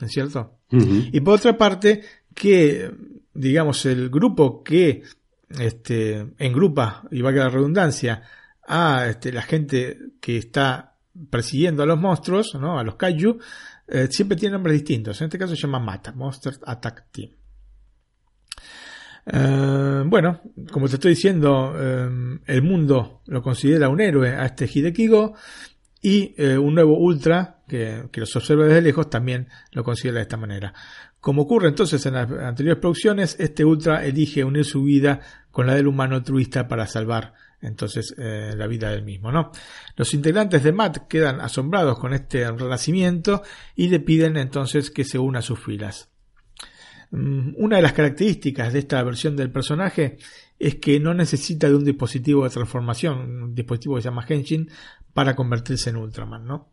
[0.00, 0.58] ¿no es cierto?
[0.70, 2.90] Y por otra parte, que,
[3.34, 5.02] digamos, el grupo que
[5.58, 8.22] este, engrupa, y va a quedar redundancia,
[8.70, 10.94] a este, la gente que está
[11.28, 12.78] persiguiendo a los monstruos, ¿no?
[12.78, 13.38] a los kaiju,
[13.88, 15.20] eh, siempre tiene nombres distintos.
[15.20, 17.30] En este caso se llama MATA, Monster Attack Team.
[19.26, 20.40] Eh, bueno,
[20.70, 25.34] como te estoy diciendo, eh, el mundo lo considera un héroe a este Hidekigo
[26.00, 30.38] y un nuevo Ultra, que, que los observa desde lejos, también lo considera de esta
[30.38, 30.72] manera.
[31.20, 35.74] Como ocurre entonces en las anteriores producciones, este Ultra elige unir su vida con la
[35.74, 39.52] del humano altruista para salvar entonces eh, la vida del mismo, ¿no?
[39.96, 43.42] Los integrantes de Matt quedan asombrados con este renacimiento
[43.76, 46.10] y le piden entonces que se una a sus filas.
[47.10, 50.18] Mm, Una de las características de esta versión del personaje
[50.58, 54.70] es que no necesita de un dispositivo de transformación, un dispositivo que se llama Henshin,
[55.12, 56.72] para convertirse en Ultraman, ¿no?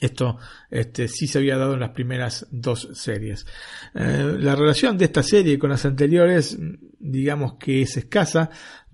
[0.00, 0.38] Esto
[0.70, 3.46] este, sí se había dado en las primeras dos series.
[3.94, 8.50] Eh, la relación de esta serie con las anteriores, mm, digamos que es escasa,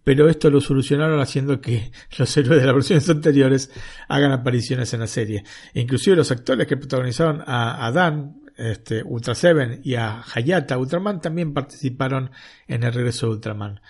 [0.06, 3.72] pero esto lo solucionaron haciendo que los héroes de las versiones anteriores
[4.06, 5.42] hagan apariciones en la serie.
[5.74, 10.78] E inclusive los actores que protagonizaron a, a Dan, este, Ultra Seven y a Hayata
[10.78, 12.30] Ultraman también participaron
[12.68, 13.80] en el regreso de Ultraman.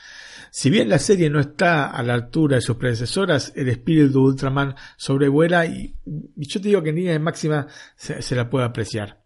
[0.50, 4.18] Si bien la serie no está a la altura de sus predecesoras, el espíritu de
[4.18, 5.96] Ultraman sobrevuela y,
[6.34, 9.25] y yo te digo que en línea de máxima se, se la puede apreciar.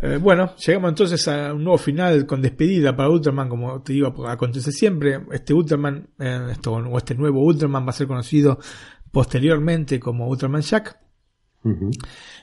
[0.00, 4.26] Eh, bueno, llegamos entonces a un nuevo final con despedida para Ultraman, como te digo,
[4.26, 5.20] acontece siempre.
[5.32, 8.58] Este Ultraman, eh, esto, o este nuevo Ultraman va a ser conocido
[9.10, 10.98] posteriormente como Ultraman Jack.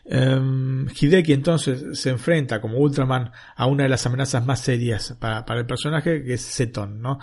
[0.06, 5.46] Eh, Hideki entonces se enfrenta como Ultraman a una de las amenazas más serias para,
[5.46, 7.20] para el personaje, que es Zeton, ¿no?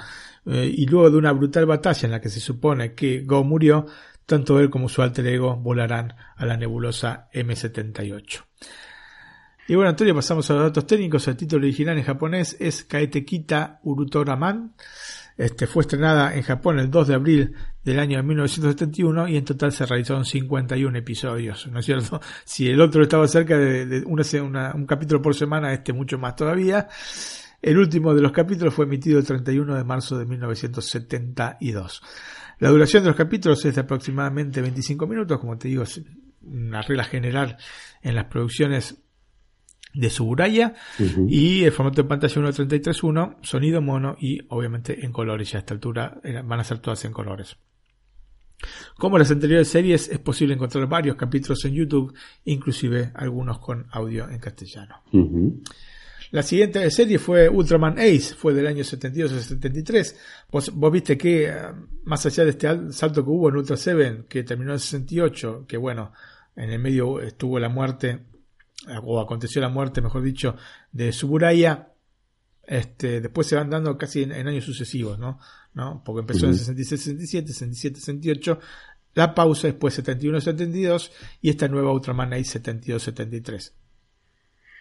[0.47, 3.87] Eh, y luego de una brutal batalla en la que se supone que Go murió,
[4.27, 8.45] tanto él como su alter ego volarán a la nebulosa M78.
[9.69, 11.29] Y bueno, Antonio, pasamos a los datos técnicos.
[11.29, 14.75] El título original en japonés es Kaetekita Urutoraman.
[15.37, 19.45] Este, fue estrenada en Japón el 2 de abril del año de 1971 y en
[19.45, 22.21] total se realizaron 51 episodios, ¿no es cierto?
[22.45, 26.89] Si el otro estaba cerca de, un capítulo por semana, este mucho más todavía.
[27.63, 32.03] El último de los capítulos fue emitido el 31 de marzo de 1972.
[32.59, 36.03] La duración de los capítulos es de aproximadamente 25 minutos, como te digo, es
[36.43, 37.57] una regla general
[38.03, 39.02] en las producciones
[39.95, 41.27] de Suburaya Ujú.
[41.29, 45.51] y el formato de pantalla 1.33.1, sonido mono y obviamente en colores.
[45.53, 47.57] Ya a esta altura eh, van a ser todas en colores.
[48.97, 52.15] Como las anteriores series, es posible encontrar varios capítulos en YouTube,
[52.45, 55.03] inclusive algunos con audio en castellano.
[56.31, 60.19] La siguiente serie fue Ultraman Ace, fue del año 72 al 73.
[60.51, 61.53] Vos, vos viste que, eh,
[62.05, 64.81] más allá de este al- salto que hubo en Ultra 7, que terminó en el
[64.81, 66.13] 68, que bueno,
[66.57, 68.21] en el medio estuvo la muerte,
[69.03, 70.57] o aconteció la muerte, mejor dicho,
[70.91, 71.93] de Suburaya,
[72.65, 75.39] este, después se van dando casi en, en años sucesivos, ¿no?
[75.75, 76.03] ¿no?
[76.05, 76.59] Porque empezó en Ujú.
[76.59, 78.61] 66, 67, 67, 68,
[79.15, 83.75] la pausa después 71, 72 y esta nueva Ultraman Ace 72, 73.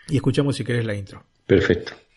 [0.10, 1.26] Y escuchamos si querés la intro.
[1.46, 2.11] Perfecto.「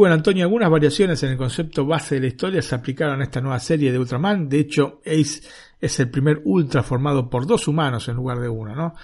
[0.00, 3.42] bueno, Antonio, algunas variaciones en el concepto base de la historia se aplicaron a esta
[3.42, 4.48] nueva serie de Ultraman.
[4.48, 5.42] De hecho, Ace
[5.78, 8.94] es el primer Ultra formado por dos humanos en lugar de uno, ¿no?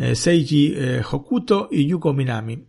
[0.00, 2.66] Eh, Seiji eh, Hokuto y Yuko Minami.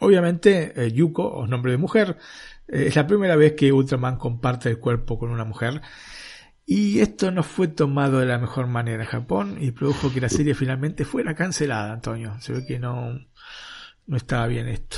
[0.00, 2.18] Obviamente, eh, Yuko, o nombre de mujer,
[2.66, 5.80] es la primera vez que Ultraman comparte el cuerpo con una mujer.
[6.66, 10.28] Y esto no fue tomado de la mejor manera en Japón y produjo que la
[10.28, 12.38] serie finalmente fuera cancelada, Antonio.
[12.40, 13.18] Se ve que no,
[14.08, 14.96] no estaba bien esto.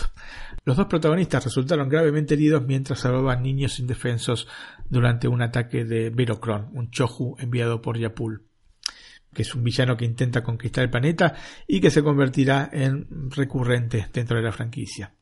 [0.64, 4.48] Los dos protagonistas resultaron gravemente heridos mientras salvaban niños indefensos
[4.88, 8.44] durante un ataque de Verocron, un Choju enviado por Yapul,
[9.34, 11.34] que es un villano que intenta conquistar el planeta
[11.66, 15.12] y que se convertirá en recurrente dentro de la franquicia.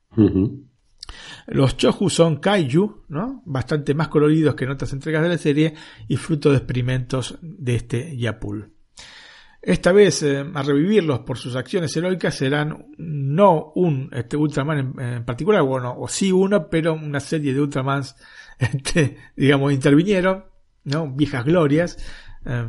[1.47, 3.43] Los Choju son kaiju, ¿no?
[3.47, 5.75] Bastante más coloridos que en otras entregas de la serie
[6.09, 8.78] y fruto de experimentos de este Yapul.
[9.69, 15.25] Esta vez, eh, a revivirlos por sus acciones heroicas, serán no un este, Ultraman en,
[15.27, 18.17] particular, bueno, o sí uno, pero una serie de Ultramans,
[18.59, 20.47] este, digamos, intervinieron,
[20.85, 21.11] ¿no?
[21.11, 21.99] Viejas glorias,
[22.47, 22.67] eh,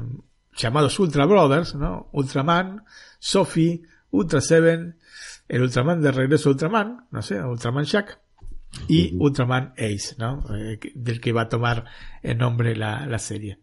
[0.58, 2.10] llamados Ultra Brothers, ¿no?
[2.12, 2.84] Ultraman,
[3.18, 3.82] Sophie,
[4.12, 5.00] Ultra Seven,
[5.48, 8.20] el Ultraman de regreso a Ultraman, no sé, Ultraman Jack,
[8.88, 10.44] y Ultraman Ace, ¿no?
[10.56, 11.86] Eh, del que va a tomar
[12.22, 13.60] el nombre la, la serie.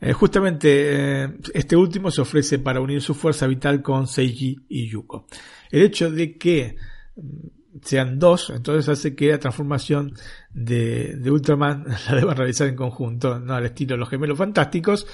[0.00, 4.88] Eh, justamente eh, este último se ofrece para unir su fuerza vital con Seiji y
[4.88, 5.26] Yuko.
[5.70, 6.76] El hecho de que
[7.16, 10.14] mm, sean dos, entonces hace que la transformación
[10.52, 15.06] de, de Ultraman la deban realizar en conjunto, no al estilo de los gemelos fantásticos,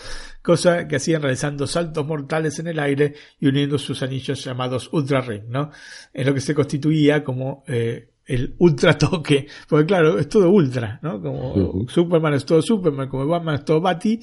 [0.43, 5.21] cosa que hacían realizando saltos mortales en el aire y uniendo sus anillos llamados Ultra
[5.21, 5.71] Ring, ¿no?
[6.13, 10.99] En lo que se constituía como eh, el ultra toque, porque claro, es todo ultra,
[11.03, 11.21] ¿no?
[11.23, 11.89] Como.
[11.89, 14.21] Superman es todo Superman, como Batman es todo Bati,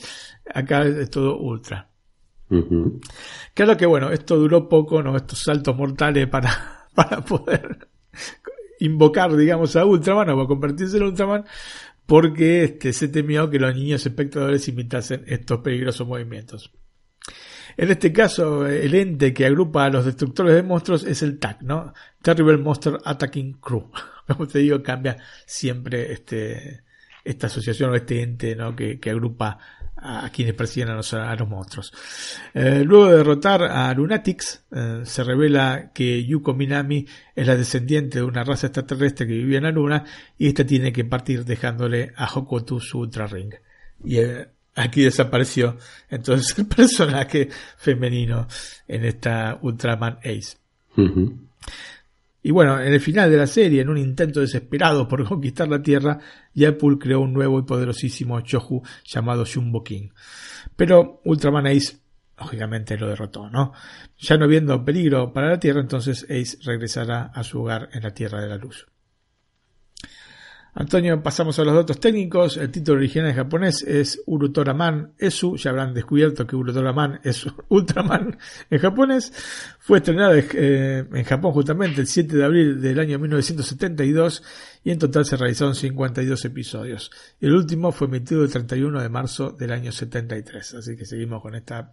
[0.53, 1.89] acá es todo ultra.
[3.53, 5.15] Claro que bueno, esto duró poco, ¿no?
[5.15, 7.89] Estos saltos mortales para, para poder
[8.79, 11.45] invocar, digamos, a Ultraman o para convertirse en Ultraman,
[12.05, 16.71] porque este, se temió que los niños espectadores imitasen estos peligrosos movimientos.
[17.77, 21.61] En este caso, el ente que agrupa a los destructores de monstruos es el TAC,
[21.61, 21.93] ¿no?
[22.21, 23.89] Terrible Monster Attacking Crew.
[24.27, 26.83] Como te digo, cambia siempre este,
[27.23, 28.75] esta asociación o este ente, ¿no?
[28.75, 29.57] Que, agrupa
[29.95, 31.93] a, quienes persiguen a los, monstruos.
[32.53, 37.05] Eh, luego de derrotar a Lunatics, eh, se revela que Yuko Minami
[37.35, 40.03] es la descendiente de una raza extraterrestre que vivía en la luna
[40.37, 43.53] y esta tiene que partir dejándole a Hokotu su Ultra Ring.
[44.05, 45.77] Eh, aquí desapareció
[46.09, 48.47] entonces el personaje femenino
[48.87, 50.57] en esta Ultraman Ace.
[52.45, 55.81] Y bueno, en el final de la serie, en un intento desesperado por conquistar la
[55.81, 56.19] Tierra,
[56.53, 60.09] Yapul creó un nuevo y poderosísimo Choju llamado Jumbo King.
[60.75, 61.97] Pero Ultraman Ace,
[62.37, 63.71] lógicamente, lo derrotó, ¿no?
[64.17, 68.13] Ya no viendo peligro para la Tierra, entonces Ace regresará a su hogar en la
[68.13, 68.87] Tierra de la Luz.
[70.75, 72.57] Antonio, pasamos a los datos técnicos.
[72.57, 75.55] El título original en japonés es Urutoraman Esu.
[75.55, 78.37] Ya habrán descubierto que Urutoraman es Ultraman
[78.71, 79.31] en japonés.
[79.77, 84.43] Fue estrenada eh, en Japón justamente el 7 de abril del año 1972
[84.83, 87.11] y en total se realizaron 52 episodios.
[87.39, 90.73] El último fue emitido el 31 de marzo del año 73.
[90.73, 91.91] Así que seguimos con esta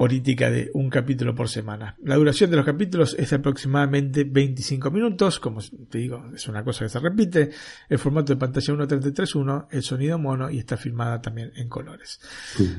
[0.00, 1.94] política de un capítulo por semana.
[2.02, 6.64] La duración de los capítulos es de aproximadamente 25 minutos, como te digo, es una
[6.64, 7.50] cosa que se repite,
[7.86, 12.18] el formato de pantalla 1.33.1, el sonido mono y está filmada también en colores.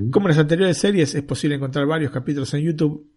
[0.09, 3.07] Como en las anteriores series, es posible encontrar varios capítulos en YouTube,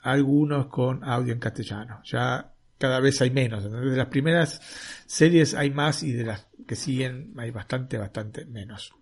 [0.00, 2.00] algunos con audio en castellano.
[2.02, 3.62] Ya cada vez hay menos.
[3.70, 4.60] De las primeras
[5.06, 8.92] series hay más y de las que siguen hay bastante, bastante menos.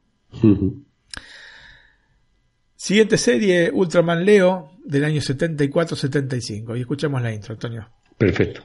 [2.80, 6.78] Siguiente serie, Ultraman Leo, del año 74-75.
[6.78, 7.90] Y escuchamos la intro, Antonio.
[8.18, 8.64] Perfecto.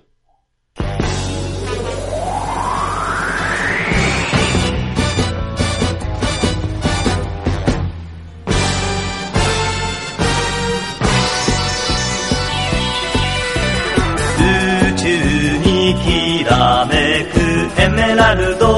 [14.41, 18.74] 宇宙にきらめくエメラルド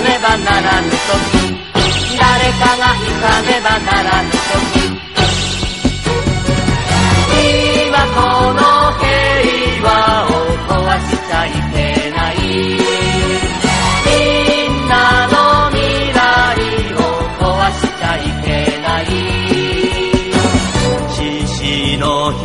[0.00, 0.96] ねばならぬ時。
[2.18, 4.34] 誰かが行かねばならぬ時。
[7.86, 8.16] 今こ
[8.54, 8.60] の
[8.98, 9.04] 平
[9.82, 9.88] 和
[10.24, 10.30] を
[10.68, 11.74] 壊しちゃいけ
[12.10, 12.34] ない。
[14.06, 14.10] み
[14.68, 14.92] んな
[15.28, 15.34] の
[15.70, 15.78] 未
[16.12, 16.16] 来
[16.94, 16.96] を
[17.38, 17.42] 壊
[17.72, 18.46] しちゃいけ
[18.80, 19.04] ない。
[21.10, 21.58] 獅子
[21.98, 22.04] の
[22.42, 22.44] 瞳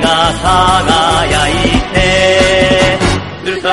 [0.00, 0.06] が
[0.42, 1.50] 輝い
[1.92, 1.96] て
[3.44, 3.68] ウルト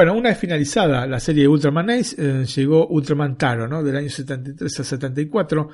[0.00, 3.82] Bueno, una vez finalizada la serie Ultraman Ace, eh, llegó Ultraman Taro, ¿no?
[3.82, 5.70] Del año 73 a 74, mm,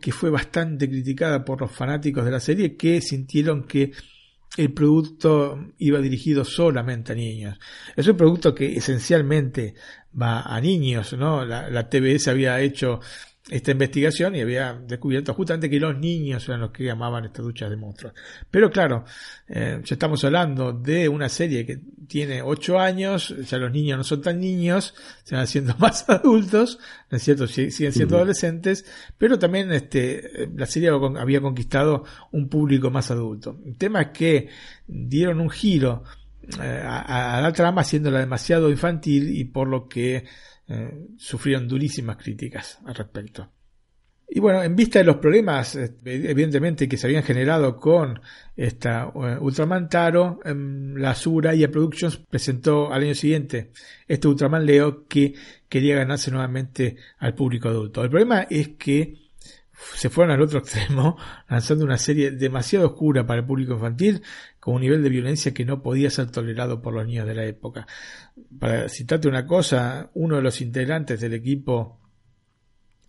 [0.00, 3.92] que fue bastante criticada por los fanáticos de la serie que sintieron que
[4.56, 7.58] el producto iba dirigido solamente a niños.
[7.96, 9.74] Es un producto que esencialmente
[10.20, 11.44] va a niños, ¿no?
[11.44, 13.00] La, TBS había hecho
[13.50, 17.70] esta investigación y había descubierto justamente que los niños eran los que amaban estas duchas
[17.70, 18.14] de monstruos.
[18.50, 19.04] Pero claro,
[19.48, 24.04] eh, ya estamos hablando de una serie que tiene 8 años, ya los niños no
[24.04, 24.94] son tan niños,
[25.24, 26.78] se van haciendo más adultos,
[27.10, 27.48] ¿no es cierto?
[27.48, 28.84] Si- Siguen siendo adolescentes,
[29.18, 33.58] pero también este, la serie había conquistado un público más adulto.
[33.66, 34.48] El tema es que
[34.86, 36.04] dieron un giro
[36.62, 40.24] eh, a, a la trama haciéndola demasiado infantil y por lo que
[40.72, 43.48] eh, sufrieron durísimas críticas al respecto.
[44.34, 48.18] Y bueno, en vista de los problemas, eh, evidentemente, que se habían generado con
[48.56, 53.72] esta eh, Ultraman Taro, em, la Suraya Productions presentó al año siguiente
[54.08, 55.34] este Ultraman Leo que
[55.68, 58.02] quería ganarse nuevamente al público adulto.
[58.02, 59.21] El problema es que
[59.94, 61.16] se fueron al otro extremo,
[61.48, 64.22] lanzando una serie demasiado oscura para el público infantil,
[64.60, 67.44] con un nivel de violencia que no podía ser tolerado por los niños de la
[67.44, 67.86] época.
[68.58, 72.00] Para citarte una cosa, uno de los integrantes del equipo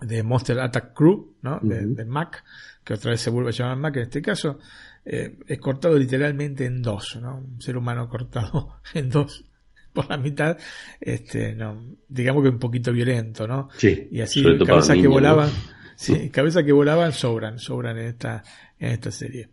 [0.01, 1.59] de Monster Attack Crew, ¿no?
[1.61, 1.95] De, Ujú.
[1.95, 2.43] de Mac,
[2.83, 4.59] que otra vez se vuelve a llamar Mac en este caso,
[5.05, 7.37] eh, es cortado literalmente en dos, ¿no?
[7.37, 9.45] Un ser humano cortado en dos
[9.93, 10.57] por la mitad,
[10.99, 13.69] este, no, digamos que un poquito violento, ¿no?
[13.77, 15.51] Sí, Y así cabezas que ¿no?
[15.95, 18.43] Sí, cabezas que volaban sobran, sobran en esta,
[18.79, 19.49] en esta serie.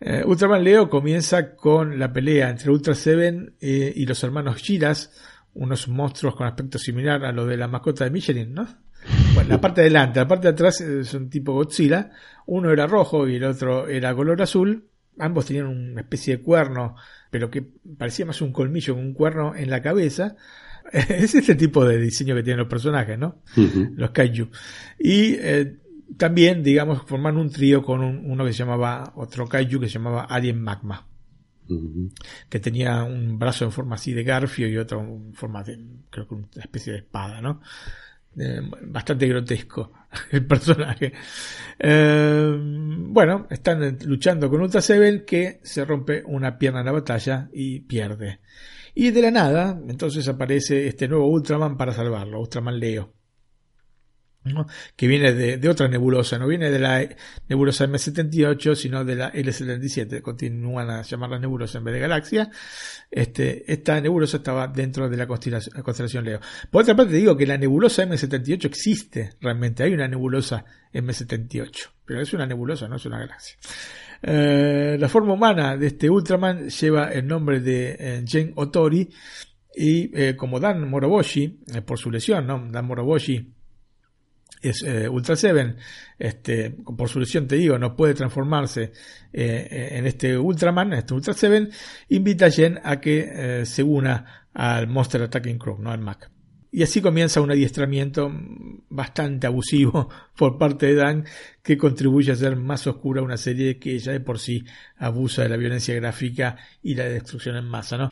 [0.00, 5.12] Eh, Ultraman Leo comienza con la pelea entre Ultra Seven eh, y los hermanos Shiras,
[5.54, 8.66] unos monstruos con aspecto similar a lo de la mascota de Michelin, ¿no?
[9.34, 12.10] Bueno, la parte de adelante, la parte de atrás es un tipo Godzilla,
[12.46, 14.88] uno era rojo y el otro era color azul,
[15.18, 16.96] ambos tenían una especie de cuerno,
[17.30, 17.62] pero que
[17.98, 20.36] parecía más un colmillo que un cuerno en la cabeza.
[20.92, 23.42] Es este tipo de diseño que tienen los personajes, ¿no?
[23.96, 24.48] Los kaiju.
[24.98, 25.76] Y eh,
[26.16, 29.94] también, digamos, forman un trío con un- uno que se llamaba, otro kaiju que se
[29.94, 31.06] llamaba Alien Magma,
[32.50, 35.78] que tenía un brazo en forma así de garfio y otro en forma de,
[36.10, 37.60] creo que una especie de espada, ¿no?
[38.36, 39.92] Eh, bastante grotesco
[40.32, 41.12] el personaje.
[41.78, 47.48] Eh, bueno, están luchando con Ultra Seven que se rompe una pierna en la batalla
[47.52, 48.40] y pierde.
[48.94, 53.12] Y de la nada, entonces aparece este nuevo Ultraman para salvarlo, Ultraman Leo.
[54.96, 57.08] que viene de, de otra nebulosa, no viene de la
[57.48, 62.50] nebulosa M78, sino de la L77, continúan a llamarla nebulosa en vez de galaxia.
[63.10, 66.40] Este, esta nebulosa estaba dentro de la constelación, constelación Leo.
[66.70, 72.20] Por otra parte, digo que la nebulosa M78 existe realmente, hay una nebulosa M78, pero
[72.20, 73.56] es una nebulosa, no es una galaxia.
[74.26, 79.06] Eh, la forma humana de este Ultraman lleva el nombre de eh, Gen Otori
[79.76, 82.66] y eh, como Dan Moroboshi, eh, por su lesión, ¿no?
[82.70, 83.52] Dan Moroboshi
[84.62, 85.76] es Ultra Seven,
[86.18, 88.92] este, por su lesión te digo, no puede transformarse
[89.30, 91.68] en este Ultraman, este Ultra Seven,
[92.08, 96.33] invita a Jen a que se una al Monster Attacking Crew, no al Mac.
[96.76, 98.32] Y así comienza un adiestramiento
[98.88, 101.24] bastante abusivo por parte de Dan
[101.62, 104.64] que contribuye a hacer más oscura una serie que ya de por sí
[104.96, 108.10] abusa de la violencia gráfica y la destrucción en masa, ¿no?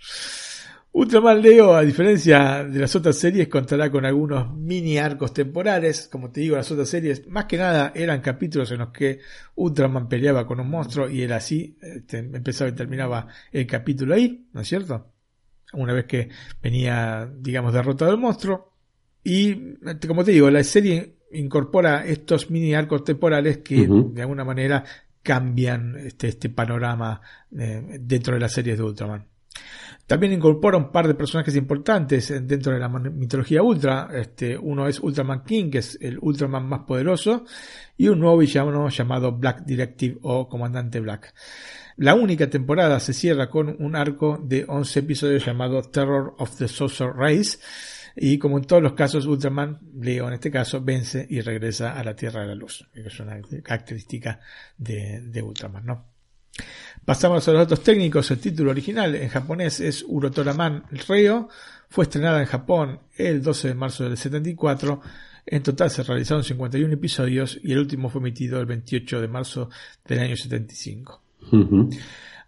[0.92, 6.06] Ultraman Leo, a diferencia de las otras series, contará con algunos mini arcos temporales.
[6.06, 9.18] Como te digo, las otras series, más que nada, eran capítulos en los que
[9.56, 14.46] Ultraman peleaba con un monstruo y él así este, empezaba y terminaba el capítulo ahí,
[14.52, 15.11] ¿no es cierto?
[15.72, 16.28] Una vez que
[16.62, 18.72] venía, digamos, derrotado el monstruo.
[19.24, 19.76] Y,
[20.06, 24.84] como te digo, la serie incorpora estos mini arcos temporales que, de alguna manera,
[25.22, 27.20] cambian este, este panorama
[27.56, 29.26] eh, dentro de las series de Ultraman.
[30.06, 34.08] También incorpora un par de personajes importantes dentro de la mitología Ultra.
[34.12, 37.44] Este, uno es Ultraman King, que es el Ultraman más poderoso,
[37.96, 41.32] y un nuevo villano llamado Black Directive o Comandante Black.
[41.96, 46.68] La única temporada se cierra con un arco de 11 episodios llamado Terror of the
[46.68, 47.58] Sorcerer Race.
[48.16, 52.04] Y como en todos los casos, Ultraman, Leo en este caso, vence y regresa a
[52.04, 52.86] la Tierra de la Luz.
[52.94, 54.40] Es una característica
[54.76, 56.12] de, de Ultraman, ¿no?
[57.04, 58.30] Pasamos a los datos técnicos.
[58.30, 61.48] El título original en japonés es Urotoraman Reo.
[61.88, 65.00] Fue estrenada en Japón el 12 de marzo del 74.
[65.46, 69.70] En total se realizaron 51 episodios y el último fue emitido el 28 de marzo
[70.04, 71.20] del año 75.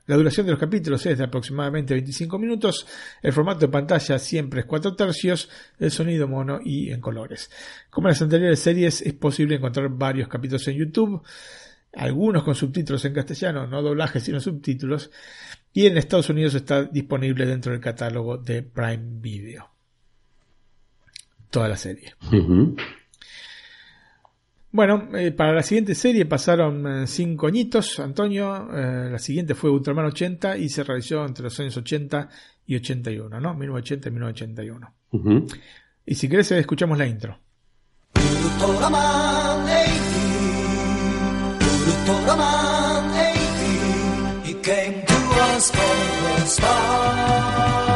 [0.07, 2.87] La duración de los capítulos es de aproximadamente 25 minutos.
[3.23, 5.49] El formato de pantalla siempre es 4 tercios.
[5.79, 7.51] El sonido mono y en colores.
[7.91, 11.23] Como en las anteriores series, es posible encontrar varios capítulos en YouTube
[11.97, 15.11] algunos con subtítulos en castellano, no doblajes sino subtítulos,
[15.73, 19.71] y en Estados Unidos está disponible dentro del catálogo de Prime Video.
[21.51, 22.15] Toda la serie.
[24.75, 28.69] Bueno, eh, para la siguiente serie pasaron 5 eh, añitos, Antonio.
[28.77, 32.29] Eh, la siguiente fue Ultraman 80 y se realizó entre los años 80
[32.67, 33.55] y 81, ¿no?
[33.55, 34.95] 1980 y 1981.
[36.05, 37.39] Y si querés, escuchamos la intro.
[38.17, 40.43] Ultraman 80,
[44.45, 45.15] he came to
[45.55, 47.94] us from the start.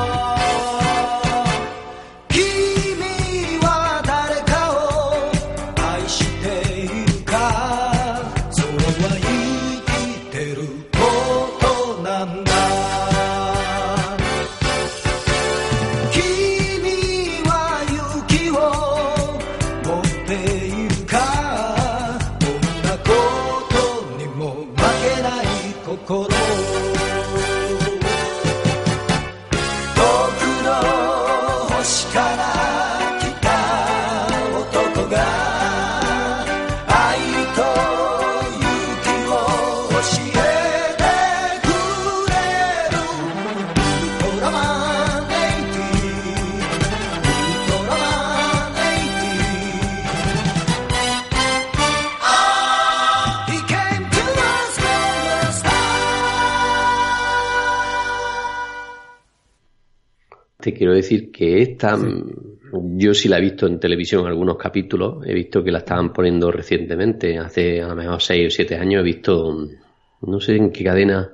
[60.69, 65.27] Te quiero decir que esta, mm, yo sí la he visto en televisión algunos capítulos,
[65.27, 69.01] he visto que la estaban poniendo recientemente, hace a lo mejor 6 o 7 años,
[69.01, 71.33] he visto, mm, no sé en qué cadena,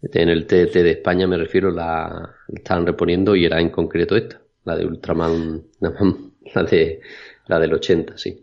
[0.00, 4.40] en el TT de España me refiero, la, estaban reponiendo y era en concreto esta,
[4.64, 5.64] la de Ultraman,
[6.54, 7.00] la de
[7.48, 8.42] la del 80, sí.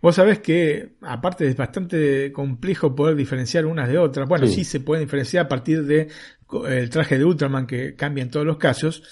[0.00, 4.28] Vos sabés que, aparte, es bastante complejo poder diferenciar unas de otras.
[4.28, 4.54] Bueno, Sí.
[4.54, 6.08] sí, se puede diferenciar a partir de
[6.68, 9.02] el traje de Ultraman que cambia en todos los casos,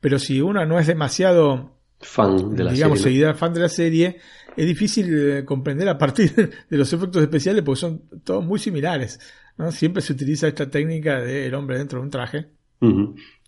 [0.00, 3.32] pero si uno no es demasiado, Fan de la digamos, serie.
[3.34, 4.18] fan de la serie,
[4.56, 5.06] es difícil
[5.38, 6.32] eh, comprender a partir
[6.68, 9.20] de los efectos especiales porque son todos muy similares.
[9.56, 9.70] ¿no?
[9.70, 12.46] Siempre se utiliza esta técnica del hombre dentro de un traje.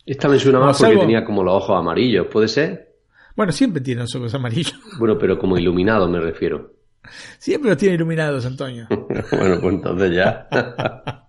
[0.06, 2.94] Esta me suena más porque tenía como los ojos amarillos, ¿puede ser?
[3.34, 4.74] Bueno, siempre tienen los ojos amarillos.
[4.98, 6.74] Bueno, pero como iluminado me refiero.
[7.38, 8.86] Siempre los tiene iluminados, Antonio.
[8.90, 10.48] bueno, pues entonces ya.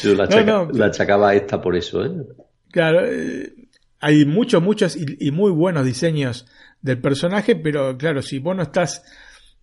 [0.00, 0.70] Yo la, No, achaca- no.
[0.72, 2.10] la achacaba a esta por eso, ¿eh?
[2.70, 3.52] Claro, eh,
[4.00, 6.46] hay muchos, muchos y, y muy buenos diseños
[6.82, 9.02] del personaje, pero claro, si vos no estás,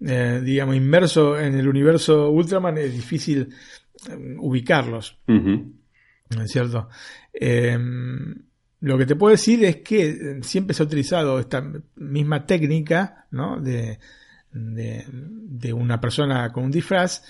[0.06, 3.50] eh, digamos, inmerso en el universo Ultraman, es difícil
[4.10, 5.74] eh, ubicarlos, Ujú.
[6.36, 6.90] ¿no es cierto?
[7.34, 7.78] Eh,
[8.82, 11.64] lo que te puedo decir es que siempre se ha utilizado esta
[11.96, 13.60] misma técnica, ¿no?
[13.60, 14.00] De,
[14.52, 17.24] de, de una persona con un disfraz,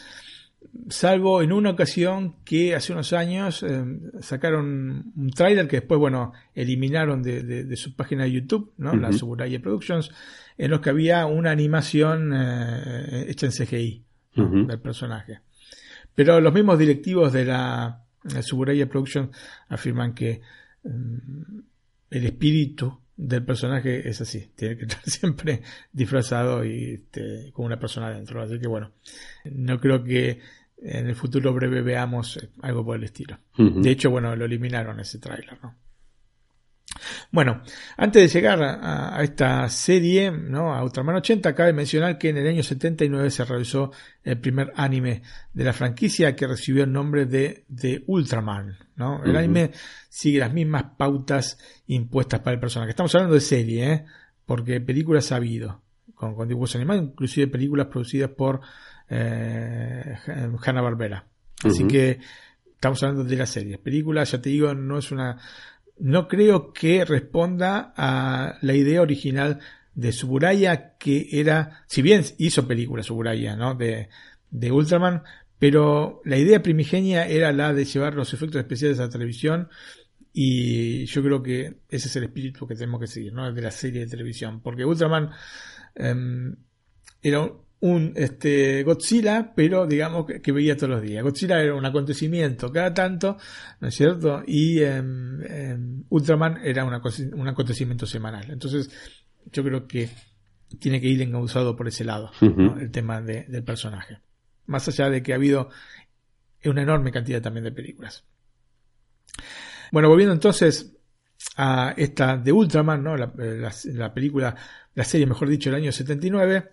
[0.90, 3.84] salvo en una ocasión que hace unos años eh,
[4.22, 8.96] sacaron un tráiler que después, bueno, eliminaron de, de- de su página de YouTube, ¿no?
[8.96, 9.12] La.
[9.14, 10.12] Suburaya Productions,
[10.58, 14.04] en los que había una animación eh, hecha en CGI
[14.68, 15.40] del personaje.
[16.14, 18.04] Pero los mismos directivos de la,
[18.42, 19.30] Suburaya Productions
[19.70, 20.42] afirman que
[20.84, 21.60] mm,
[22.12, 25.62] el espíritu del personaje es así, tiene que estar siempre
[25.92, 28.42] disfrazado y este, con una persona dentro.
[28.42, 28.92] Así que bueno,
[29.46, 30.40] no creo que
[30.78, 33.40] en el futuro breve veamos eh, algo por el estilo.
[33.58, 35.76] De hecho, bueno, lo eliminaron ese tráiler, ¿no?
[37.32, 37.62] Bueno,
[37.98, 40.74] antes de llegar a, a esta serie, ¿no?
[40.74, 43.92] A Ultraman 80, cabe mencionar que en el año 79 se realizó
[44.24, 45.22] el primer anime
[45.54, 49.24] de la franquicia que recibió el nombre de, de Ultraman, ¿no?
[49.24, 49.72] El anime
[50.10, 51.58] sigue las mismas pautas
[51.88, 52.92] impuestas para el personaje.
[52.92, 54.06] Estamos hablando de serie, ¿eh?
[54.46, 55.82] Porque películas ha habido,
[56.14, 58.62] con, con dibujos animados, inclusive películas producidas por
[59.10, 60.16] eh,
[60.62, 61.26] Hanna-Barbera.
[61.64, 61.92] Así Ujú.
[61.92, 62.20] que
[62.74, 63.78] estamos hablando de la serie.
[63.78, 65.40] Película, ya te digo, no es una,
[66.00, 69.60] no creo que responda a la idea original
[69.94, 73.76] de Suburaya, que era, si bien hizo película Suburaya, ¿no?
[73.76, 74.10] De,
[74.52, 75.24] de Ultraman,
[75.58, 79.70] pero la idea primigenia era la de llevar los efectos especiales a la televisión
[80.34, 83.52] y yo creo que ese es el espíritu que tenemos que seguir, ¿no?
[83.52, 85.32] De la serie de televisión, porque Ultraman
[85.96, 86.58] em,
[87.22, 87.65] era un
[88.16, 91.24] este, Godzilla, pero digamos que, que veía todos los días.
[91.24, 93.38] Godzilla era un acontecimiento cada tanto,
[93.80, 94.44] ¿no es cierto?
[94.48, 97.02] Y em, em, Ultraman era una
[97.34, 98.50] un acontecimiento semanal.
[98.50, 98.90] Entonces,
[99.52, 100.10] yo creo que
[100.80, 102.32] tiene que ir encauzado por ese lado,
[102.80, 104.20] el tema de- del personaje.
[104.66, 105.70] Más allá de que ha habido
[106.64, 108.24] una enorme cantidad también de películas.
[109.92, 110.98] Bueno, volviendo entonces
[111.58, 113.16] a esta de Ultraman, ¿no?
[113.16, 114.56] la, la- la película,
[114.96, 116.72] la serie, mejor dicho, del año 79.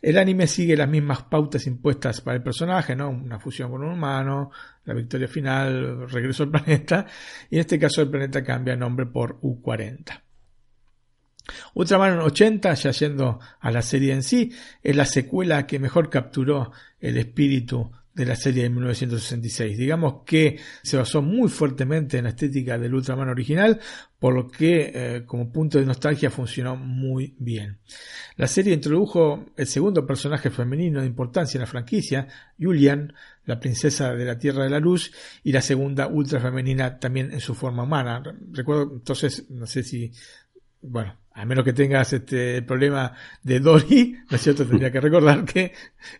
[0.00, 3.10] El anime sigue las mismas pautas impuestas para el personaje, ¿no?
[3.10, 4.50] Una fusión con un humano,
[4.84, 7.06] la victoria final, regreso al planeta,
[7.50, 10.22] y en este caso el planeta cambia nombre por U40.
[11.74, 14.52] Ultraman 80, ya yendo a la serie en sí,
[14.82, 19.78] es la secuela que mejor capturó el espíritu de la serie de 1966.
[19.78, 23.78] Digamos que se basó muy fuertemente en la estética del Ultraman original,
[24.18, 27.78] por lo que eh, como punto de nostalgia funcionó muy bien.
[28.36, 32.26] La serie introdujo el segundo personaje femenino de importancia en la franquicia,
[32.60, 33.12] Julian,
[33.44, 35.12] la princesa de la Tierra de la Luz,
[35.44, 38.20] y la segunda ultra femenina también en su forma humana.
[38.50, 40.12] Recuerdo entonces, no sé si
[40.80, 43.12] bueno, a menos que tengas este problema
[43.44, 44.66] de Dory, ¿no es cierto?
[44.66, 45.72] Tendría que recordar que,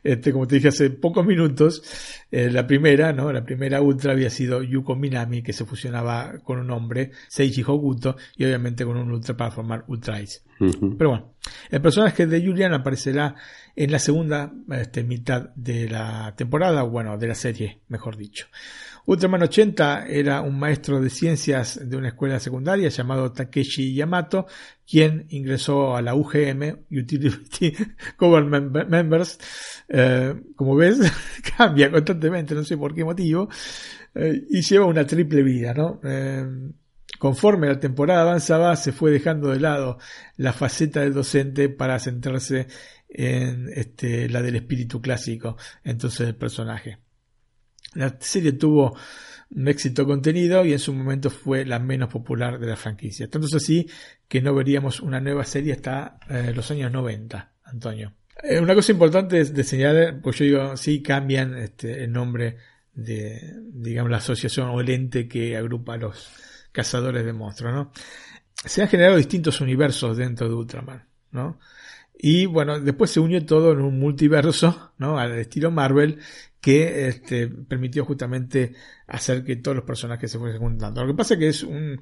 [0.05, 1.83] este, como te dije hace pocos minutos,
[2.31, 3.33] eh, la primera, ¿no?
[3.33, 8.17] La primera Ultra había sido Yuko Minami, que se fusionaba con un hombre, Seiji Hokuto,
[8.37, 10.43] y obviamente con un Ultra para formar Ultra Ice.
[10.59, 11.35] Pero bueno,
[11.71, 13.35] el personaje de Julian aparecerá
[13.75, 18.47] en la segunda este, mitad de la temporada, bueno, de la serie, mejor dicho.
[19.09, 24.47] Ultraman 80 era un maestro de ciencias de una escuela secundaria llamado Takeshi Yamato,
[24.87, 27.73] quien ingresó a la UGM, Utility
[28.19, 29.39] Government Members.
[29.89, 30.99] Eh, como ves,
[31.57, 33.49] cambia constantemente, no sé por qué motivo,
[34.15, 36.01] eh, y lleva una triple vida, ¿no?
[36.05, 36.47] Eh,
[37.19, 39.99] Conforme la temporada avanzaba, se fue dejando de lado
[40.37, 42.69] la faceta del docente para centrarse
[43.09, 47.08] en este, la del espíritu clásico, entonces del personaje.
[47.99, 48.97] La serie tuvo
[49.51, 53.29] un éxito contenido y en su momento fue la menos popular de la franquicia.
[53.29, 53.89] Tanto es así
[54.29, 58.15] que no veríamos una nueva serie hasta eh, los años 90, Antonio.
[58.43, 62.57] Eh, una cosa importante es de señalar, pues yo digo, sí cambian este, el nombre
[62.93, 66.31] de, digamos, la asociación o el ente que agrupa a los
[66.71, 67.93] cazadores de monstruos, ¿no?
[68.65, 71.59] Se han generado distintos universos dentro de Ultraman, ¿no?
[72.21, 75.19] Y bueno, después se unió todo en un multiverso, ¿no?
[75.19, 76.19] Al estilo Marvel,
[76.61, 78.75] que este, permitió justamente
[79.07, 81.03] hacer que todos los personajes se fuesen juntando.
[81.03, 82.01] Lo que pasa es que es un,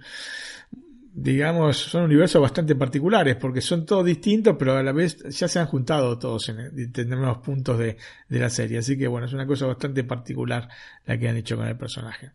[1.12, 5.58] digamos, son universos bastante particulares, porque son todos distintos, pero a la vez ya se
[5.58, 7.98] han juntado todos en determinados puntos de,
[8.28, 8.78] de la serie.
[8.78, 10.66] Así que bueno, es una cosa bastante particular
[11.04, 12.32] la que han hecho con el personaje.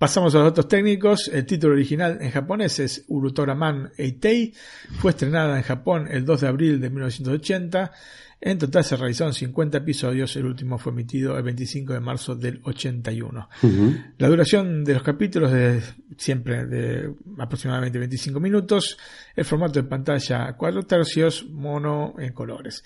[0.00, 1.28] Pasamos a los datos técnicos.
[1.28, 4.54] El título original en japonés es Urutoraman Eitei.
[4.98, 7.92] Fue estrenada en Japón el 2 de abril de 1980.
[8.40, 10.34] En total se realizaron 50 episodios.
[10.36, 13.50] El último fue emitido el 25 de marzo del 81.
[13.62, 13.94] Ujú.
[14.16, 18.96] La duración de los capítulos es siempre de aproximadamente 25 minutos.
[19.36, 22.82] El formato de pantalla 4 tercios, mono en colores.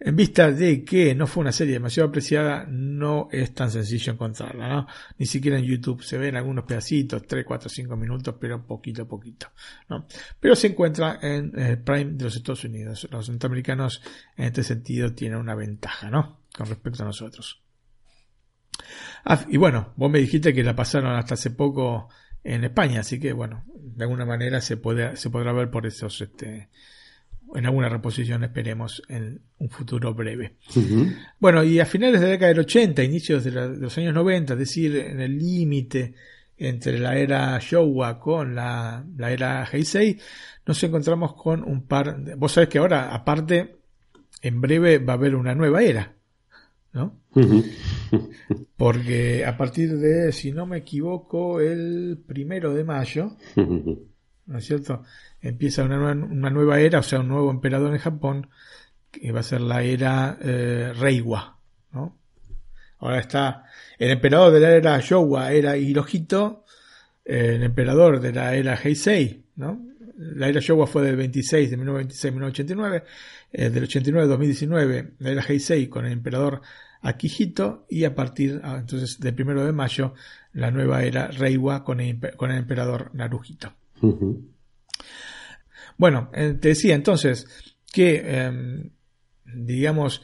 [0.00, 4.68] En vista de que no fue una serie demasiado apreciada, no es tan sencillo encontrarla,
[4.68, 4.86] ¿no?
[5.18, 9.08] Ni siquiera en YouTube se ven algunos pedacitos, 3, 4, 5 minutos, pero poquito a
[9.08, 9.48] poquito.
[10.40, 13.08] Pero se encuentra en eh, Prime de los Estados Unidos.
[13.10, 14.02] Los norteamericanos
[14.36, 16.40] en este sentido tienen una ventaja, ¿no?
[16.56, 17.62] Con respecto a nosotros.
[19.24, 22.08] Ah, y bueno, vos me dijiste que la pasaron hasta hace poco
[22.42, 26.68] en España, así que bueno, de alguna manera se podrá ver por esos, este,
[27.54, 30.56] en alguna reposición esperemos en un futuro breve.
[31.38, 34.12] Bueno, y a finales de la década del 80, inicios de, la- de los años
[34.14, 36.14] 90, es decir, en el límite
[36.56, 40.18] entre la era Showa con la, la era Heisei,
[40.66, 43.76] nos encontramos con un par, de- vos sabés que ahora, aparte,
[44.42, 46.14] en breve va a haber una nueva era,
[46.92, 47.20] ¿no?
[48.76, 53.36] Porque a partir de, si no me equivoco, el primero de mayo.
[54.46, 55.02] ¿no es cierto?
[55.44, 58.48] Empieza una nueva, una nueva era, o sea, un nuevo emperador en Japón,
[59.10, 61.58] que va a ser la era eh, Reiwa,
[61.92, 62.16] ¿no?
[62.98, 63.64] Ahora está
[63.98, 66.64] el emperador de la era Showa, era Hirohito,
[67.24, 69.80] el emperador de la era Heisei, ¿no?
[70.16, 73.04] la era Showa fue del 26, de 1926 1989,
[73.52, 76.62] eh, del 89 al 2019 la era Heisei con el emperador
[77.02, 80.14] Akihito y a partir ah, entonces del 1 de mayo
[80.52, 83.72] la nueva era Reiwa con el, con el emperador Naruhito.
[85.96, 87.46] Bueno, eh, te decía entonces
[87.92, 88.90] que, eh,
[89.44, 90.22] digamos,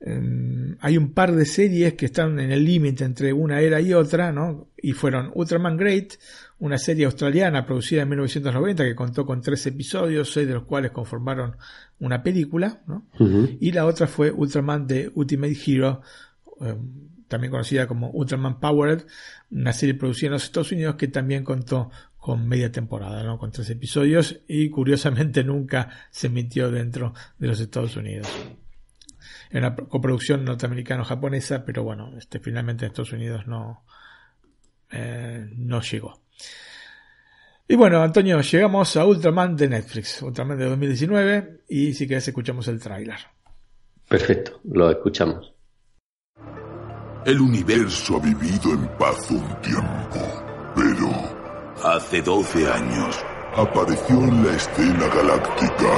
[0.00, 3.94] eh, hay un par de series que están en el límite entre una era y
[3.94, 4.68] otra, ¿no?
[4.76, 6.14] Y fueron Ultraman Great,
[6.58, 10.90] una serie australiana producida en 1990 que contó con tres episodios, seis de los cuales
[10.90, 11.56] conformaron
[11.98, 13.06] una película, ¿no?
[13.58, 16.02] Y la otra fue Ultraman The Ultimate Hero,
[16.60, 16.76] eh,
[17.28, 19.02] también conocida como Ultraman Powered,
[19.50, 21.90] una serie producida en los Estados Unidos que también contó
[22.26, 23.38] con media temporada, ¿no?
[23.38, 28.26] con tres episodios y curiosamente nunca se emitió dentro de los Estados Unidos.
[29.48, 33.84] Era una coproducción norteamericano-japonesa, pero bueno, este, finalmente en Estados Unidos no,
[34.90, 36.20] eh, no llegó.
[37.68, 42.66] Y bueno, Antonio, llegamos a Ultraman de Netflix, Ultraman de 2019, y si querés escuchamos
[42.66, 43.18] el tráiler.
[44.08, 45.54] Perfecto, lo escuchamos.
[47.24, 51.25] El universo ha vivido en paz un tiempo, pero
[51.94, 53.16] hace 12 años
[53.54, 55.88] apareció en la escena galáctica.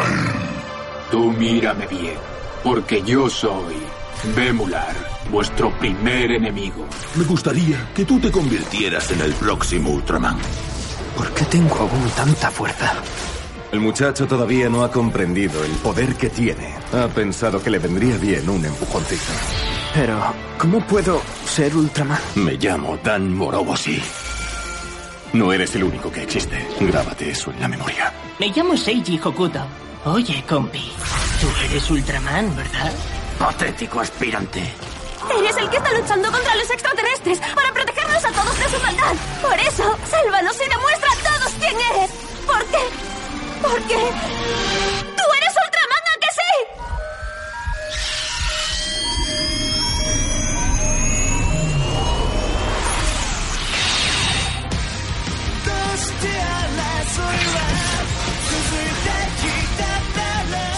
[1.10, 2.18] Tú mírame bien,
[2.62, 3.76] porque yo soy
[4.34, 4.94] Bemular,
[5.30, 6.84] vuestro primer enemigo.
[7.14, 10.36] Me gustaría que tú te convirtieras en el próximo Ultraman.
[11.16, 12.92] ¿Por qué tengo aún tanta fuerza?
[13.72, 16.74] El muchacho todavía no ha comprendido el poder que tiene.
[16.92, 19.32] Ha pensado que le vendría bien un empujoncito.
[19.94, 20.18] Pero,
[20.58, 22.20] ¿cómo puedo ser Ultraman?
[22.36, 24.02] Me llamo Dan Moroboshi.
[25.32, 26.66] No eres el único que existe.
[26.80, 28.12] Grábate eso en la memoria.
[28.38, 29.60] Me llamo Seiji Hokuto.
[30.04, 30.92] Oye, compi,
[31.40, 32.92] tú eres Ultraman, ¿verdad?
[33.38, 34.60] Patético aspirante.
[35.38, 39.14] Eres el que está luchando contra los extraterrestres para protegernos a todos de su maldad.
[39.42, 42.10] Por eso, sálvanos y demuestra a todos quién eres.
[42.46, 42.78] ¿Por qué?
[43.60, 43.96] Porque
[45.02, 45.07] tú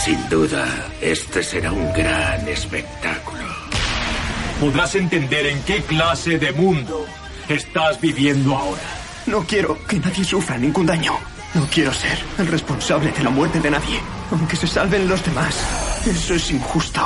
[0.00, 0.64] Sin duda,
[1.02, 3.44] este será un gran espectáculo.
[4.58, 7.04] Podrás entender en qué clase de mundo
[7.46, 8.80] estás viviendo ahora.
[9.26, 11.12] No quiero que nadie sufra ningún daño.
[11.54, 14.00] No quiero ser el responsable de la muerte de nadie,
[14.30, 15.54] aunque se salven los demás.
[16.06, 17.02] Eso es injusto.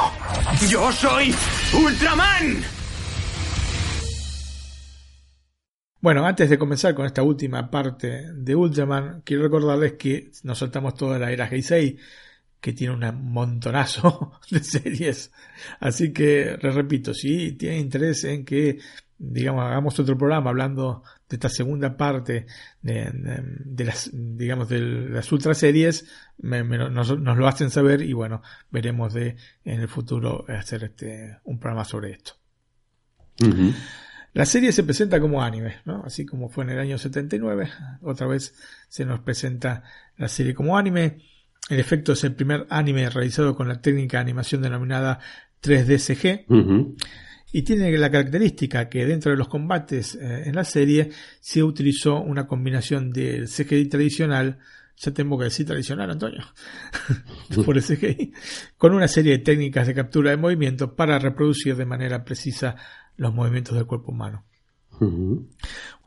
[0.69, 1.35] ¡Yo soy
[1.73, 2.63] Ultraman!
[6.01, 10.95] Bueno, antes de comenzar con esta última parte de Ultraman, quiero recordarles que nos saltamos
[10.95, 11.99] toda la era Heisei,
[12.65, 15.31] que tiene un montonazo de series.
[15.81, 18.79] Así que, les repito, si tienen interés en que,
[19.19, 22.47] digamos, hagamos otro programa hablando de esta segunda parte
[22.81, 26.07] de, las, digamos, de las ultra series,
[26.39, 30.85] me, me, nos, nos, lo hacen saber y bueno, veremos de en el futuro hacer
[30.85, 32.33] este, un programa sobre esto.
[33.43, 33.75] Uh -huh.
[34.33, 36.03] La serie se presenta como anime, ¿no?
[36.03, 37.71] Así como fue en el año 79.
[38.01, 38.55] Otra vez
[38.89, 39.83] se nos presenta
[40.17, 41.19] la serie como anime.
[41.71, 45.19] En efecto, es el primer anime realizado con la técnica de animación denominada
[45.63, 46.45] 3DCG.
[46.49, 46.97] Uh -huh.
[47.53, 51.11] Y tiene la característica que dentro de los combates eh, en la serie
[51.41, 54.59] se utilizó una combinación del CGI tradicional,
[54.97, 56.43] ya tengo que decir tradicional, Antonio,
[57.65, 58.33] por el CGI,
[58.77, 62.77] con una serie de técnicas de captura de movimiento para reproducir de manera precisa
[63.17, 64.45] los movimientos del cuerpo humano.
[65.01, 65.49] Uh -huh.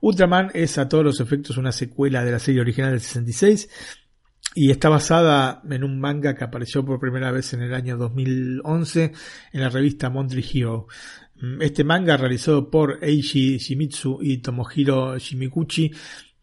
[0.01, 3.69] Ultraman es a todos los efectos una secuela de la serie original del 66
[4.57, 9.11] y está basada en un manga que apareció por primera vez en el año 2011
[9.53, 10.87] en la revista Monthly Hero.
[11.59, 15.91] Este manga realizado por Eiji Shimizu y Tomohiro Shimiguchi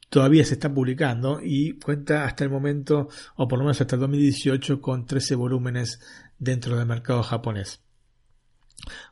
[0.09, 4.03] todavía se está publicando y cuenta hasta el momento, o por lo menos hasta el
[4.03, 5.99] 2018, con 13 volúmenes
[6.39, 7.81] dentro del mercado japonés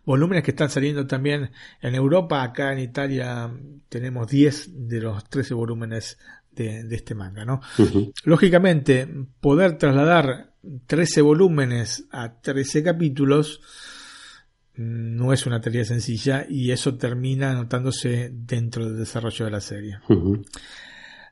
[0.05, 1.51] volúmenes que están saliendo también
[1.81, 2.43] en Europa.
[2.43, 3.51] Acá en Italia
[3.89, 6.19] tenemos 10 de los 13 volúmenes
[6.55, 7.61] de, de este manga, ¿no?
[7.79, 8.13] Uh -huh.
[8.25, 9.09] Lógicamente,
[9.41, 10.55] poder trasladar
[10.87, 13.61] 13 volúmenes a 13 capítulos
[14.75, 19.99] no es una tarea sencilla y eso termina notándose dentro del desarrollo de la serie.
[20.09, 20.45] Uh -huh.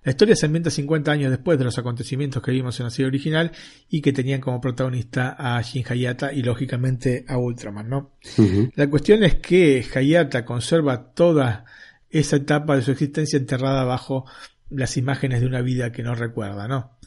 [0.02, 3.08] La historia se ambienta 50 años después de los acontecimientos que vimos en la serie
[3.08, 3.52] original
[3.88, 8.12] y que tenían como protagonista a Shin Hayata y lógicamente a Ultraman, ¿no?
[8.38, 8.72] Uh -huh.
[8.76, 11.66] La cuestión es que Hayata conserva toda
[12.08, 14.24] esa etapa de su existencia enterrada bajo
[14.70, 16.98] las imágenes de una vida que no recuerda, ¿no?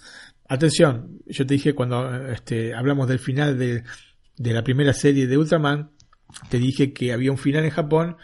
[0.47, 3.83] Atención, yo te dije cuando este, hablamos del final de,
[4.37, 5.91] de la primera serie de Ultraman,
[6.49, 8.17] te dije que había un final en Japón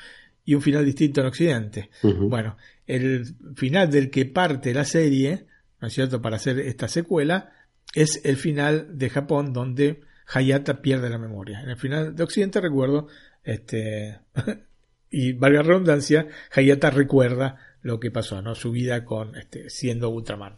[0.44, 1.90] y un final distinto en Occidente.
[2.04, 2.30] Uh -huh.
[2.30, 3.26] Bueno, el
[3.56, 5.48] final del que parte la serie
[5.82, 7.52] ¿no es cierto?, para hacer esta secuela,
[7.94, 11.62] es el final de Japón donde Hayata pierde la memoria.
[11.62, 13.08] En el final de Occidente, recuerdo,
[13.44, 14.20] este,
[15.10, 18.56] y valga redundancia, Hayata recuerda lo que pasó, ¿no?
[18.56, 20.58] Su vida con, este, siendo Ultraman.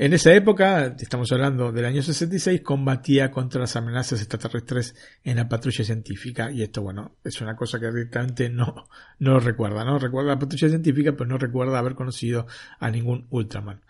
[0.00, 5.46] En esa época, estamos hablando del año 66, combatía contra las amenazas extraterrestres en la
[5.46, 6.50] patrulla científica.
[6.50, 8.86] Y esto, bueno, es una cosa que directamente no,
[9.18, 9.98] no lo recuerda, ¿no?
[9.98, 12.46] Recuerda la patrulla científica, pero no recuerda haber conocido
[12.78, 13.82] a ningún Ultraman.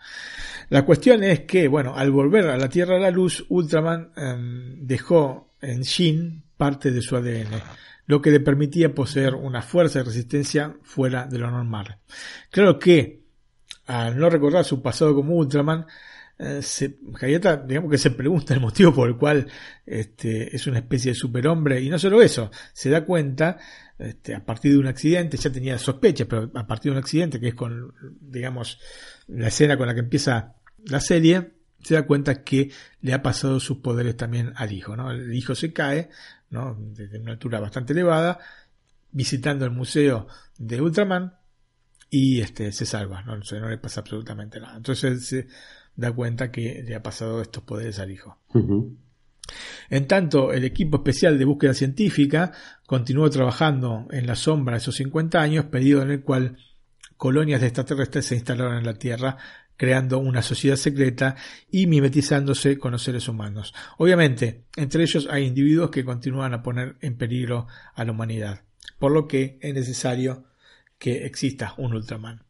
[0.67, 4.85] La cuestión es que, bueno, al volver a la Tierra de la Luz, Ultraman em,
[4.85, 7.53] dejó en Shin parte de su ADN
[8.11, 11.97] lo que le permitía poseer una fuerza de resistencia fuera de lo normal.
[12.49, 13.21] Claro que
[13.85, 15.85] al no recordar su pasado como Ultraman,
[16.37, 19.47] eh, se, digamos que se pregunta el motivo por el cual
[19.85, 23.57] este, es una especie de superhombre, y no solo eso, se da cuenta,
[23.97, 27.39] este, a partir de un accidente, ya tenía sospechas, pero a partir de un accidente,
[27.39, 28.77] que es con, digamos,
[29.29, 32.71] la escena con la que empieza la serie, se da cuenta que
[33.01, 35.11] le ha pasado sus poderes también al hijo, ¿no?
[35.11, 36.09] El hijo se cae,
[36.49, 36.77] ¿no?
[36.79, 38.39] Desde una altura bastante elevada,
[39.11, 40.27] visitando el museo
[40.57, 41.33] de Ultraman,
[42.13, 43.37] y este se salva, ¿no?
[43.37, 44.75] no le pasa absolutamente nada.
[44.75, 45.47] Entonces él se
[45.95, 48.37] da cuenta que le ha pasado estos poderes al hijo.
[49.89, 52.51] En tanto, el equipo especial de búsqueda científica
[52.85, 56.57] continuó trabajando en la sombra esos 50 años, periodo en el cual
[57.15, 59.37] colonias de extraterrestres se instalaron en la Tierra,
[59.81, 61.35] creando una sociedad secreta
[61.71, 63.73] y mimetizándose con los seres humanos.
[63.97, 68.61] Obviamente, entre ellos hay individuos que continúan a poner en peligro a la humanidad,
[68.99, 70.43] por lo que es necesario
[70.99, 72.43] que exista un Ultraman.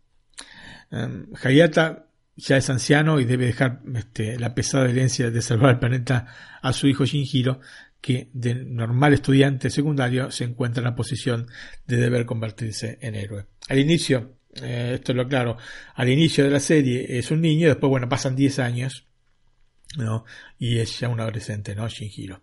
[0.92, 5.80] Um, Hayata ya es anciano y debe dejar este, la pesada herencia de salvar el
[5.80, 6.28] planeta
[6.62, 7.62] a su hijo Shinjiro,
[8.02, 11.48] que de normal estudiante secundario se encuentra en la posición
[11.88, 13.46] de deber convertirse en héroe.
[13.70, 15.58] Al inicio, eh, esto es lo claro,
[15.96, 19.08] al inicio de la serie es un niño, después, bueno, pasan 10 años,
[19.98, 20.26] ¿no?
[20.58, 21.88] Y es ya un adolescente, ¿no?
[21.88, 22.42] Shinjiro.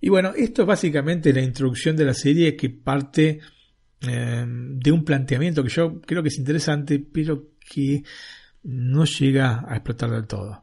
[0.00, 3.40] Y bueno, esto es básicamente la introducción de la serie que parte
[4.00, 8.04] eh, de un planteamiento que yo creo que es interesante, pero que
[8.62, 10.62] no llega a explotar del todo.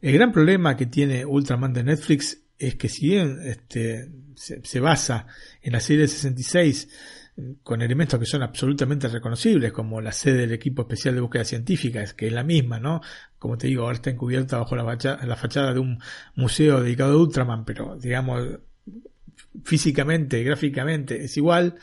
[0.00, 5.26] El gran problema que tiene Ultraman de Netflix es que si bien este, se, basa
[5.62, 6.88] en la serie 66
[7.62, 12.04] con elementos que son absolutamente reconocibles, como la sede del equipo especial de búsqueda científica,
[12.16, 13.00] que es la misma, ¿no?
[13.38, 15.98] Como te digo, ahora está encubierta bajo la la fachada de un
[16.36, 18.60] museo dedicado a Ultraman, pero digamos,
[19.64, 21.74] físicamente, gráficamente es igual.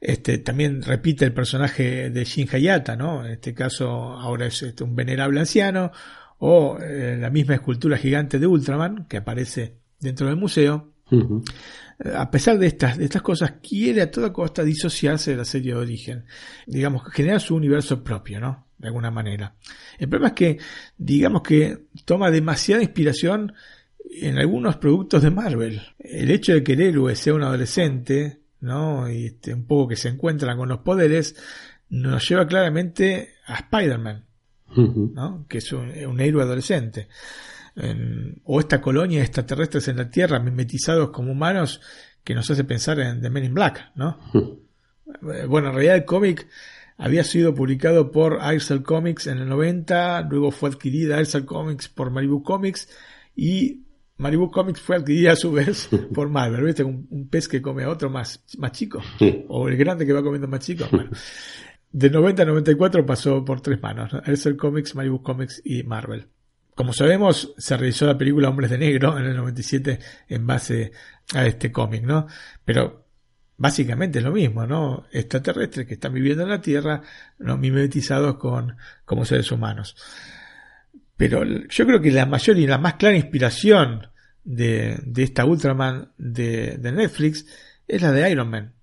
[0.00, 3.24] Este, también repite el personaje de Shin Hayata, ¿no?
[3.24, 5.92] En este caso ahora es este, un venerable anciano,
[6.38, 10.92] o eh, la misma escultura gigante de Ultraman que aparece dentro del museo.
[12.14, 15.72] A pesar de estas, de estas cosas, quiere a toda costa disociarse de la serie
[15.72, 16.24] de origen.
[16.66, 18.66] Digamos, generar su universo propio, ¿no?
[18.78, 19.54] De alguna manera.
[19.98, 20.58] El problema es que,
[20.98, 23.54] digamos que toma demasiada inspiración
[24.10, 25.82] en algunos productos de Marvel.
[25.98, 29.10] El hecho de que el héroe sea un adolescente ¿no?
[29.10, 31.36] Y este, un poco que se encuentran con los poderes,
[31.88, 34.24] nos lleva claramente a Spider-Man,
[34.76, 35.46] ¿no?
[35.48, 37.08] Que es un, héroe adolescente.
[38.44, 41.80] O esta colonia de extraterrestres en la Tierra, mimetizados como humanos,
[42.24, 44.18] que nos hace pensar en The Men in Black, ¿no?
[44.34, 46.48] Eh, bueno, en realidad el cómic
[46.98, 52.10] había sido publicado por Aircel Comics en el 90, luego fue adquirida Aircel Comics por
[52.10, 52.88] Malibu Comics
[53.34, 53.82] y
[54.18, 56.82] Malibu Comics fue adquirida a su vez por Marvel, ¿viste?
[56.82, 59.02] Un, pez que come a otro más, más chico.
[59.48, 60.86] O el grande que va comiendo más chico.
[60.90, 61.10] Bueno,
[61.92, 64.12] de 90 a 94 pasó por tres manos.
[64.12, 64.56] ¿no?
[64.56, 66.26] Comics, Malibu Comics y Marvel.
[66.76, 69.98] Como sabemos, se realizó la película Hombres de Negro en el 97
[70.28, 70.92] en base
[71.34, 72.26] a este cómic, ¿no?
[72.66, 73.06] Pero
[73.56, 75.06] básicamente es lo mismo, ¿no?
[75.10, 77.00] Extraterrestres que están viviendo en la Tierra,
[77.38, 77.56] ¿no?
[77.56, 78.76] mimetizados con,
[79.06, 79.96] como seres humanos.
[81.16, 84.10] Pero yo creo que la mayor y la más clara inspiración
[84.44, 87.46] de, de esta Ultraman de, de, Netflix
[87.88, 88.74] es la de Iron Man.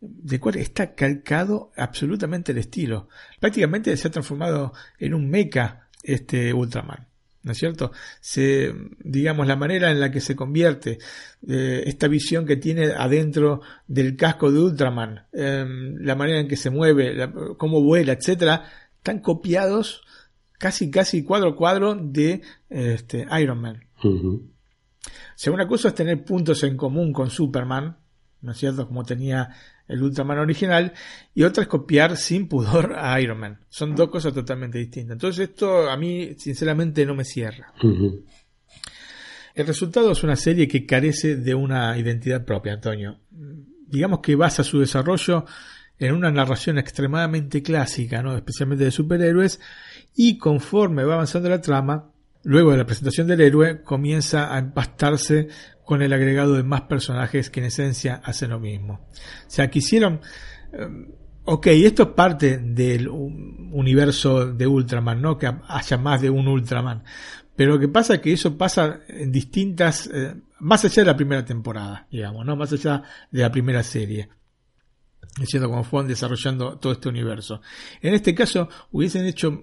[0.00, 3.08] De cual está calcado absolutamente el estilo.
[3.40, 7.08] Prácticamente se ha transformado en un mecha este Ultraman.
[7.42, 7.92] ¿No es cierto?
[8.20, 10.98] Se, digamos, la manera en la que se convierte,
[11.46, 16.56] eh, esta visión que tiene adentro del casco de Ultraman, em, la manera en que
[16.56, 18.64] se mueve, cómo vuela, etcétera,
[18.96, 20.02] están copiados
[20.58, 22.40] casi, casi cuadro a cuadro de
[22.70, 23.84] este, Iron Man.
[25.34, 27.98] Si una cosa es tener puntos en común con Superman,
[28.40, 28.86] ¿no es cierto?
[28.86, 29.50] Como tenía
[29.86, 30.92] el Ultraman original,
[31.34, 33.60] y otra es copiar sin pudor a Iron Man.
[33.68, 35.14] Son dos cosas totalmente distintas.
[35.14, 37.72] Entonces esto a mí sinceramente no me cierra.
[39.54, 43.20] El resultado es una serie que carece de una identidad propia, Antonio.
[43.30, 45.44] Digamos que basa su desarrollo
[45.98, 48.36] en una narración extremadamente clásica, ¿no?
[48.36, 49.60] especialmente de superhéroes,
[50.16, 52.10] y conforme va avanzando la trama,
[52.44, 55.48] luego de la presentación del héroe, comienza a empastarse
[55.84, 59.08] con el agregado de más personajes que en esencia hacen lo mismo.
[59.12, 60.20] O sea, quisieron...
[60.72, 60.88] eh,
[61.44, 65.36] ok, esto es parte del universo de Ultraman, ¿no?
[65.36, 67.04] Que haya más de un Ultraman.
[67.56, 70.08] Pero lo que pasa es que eso pasa en distintas...
[70.12, 72.56] eh, más allá de la primera temporada, digamos, ¿no?
[72.56, 74.28] Más allá de la primera serie
[75.38, 77.60] diciendo cómo fueron desarrollando todo este universo.
[78.00, 79.62] En este caso, hubiesen hecho,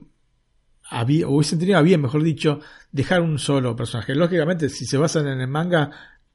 [0.91, 2.59] había, hubiesen tenido a bien, mejor dicho,
[2.91, 4.13] dejar un solo personaje.
[4.13, 5.89] Lógicamente, si se basan en el manga,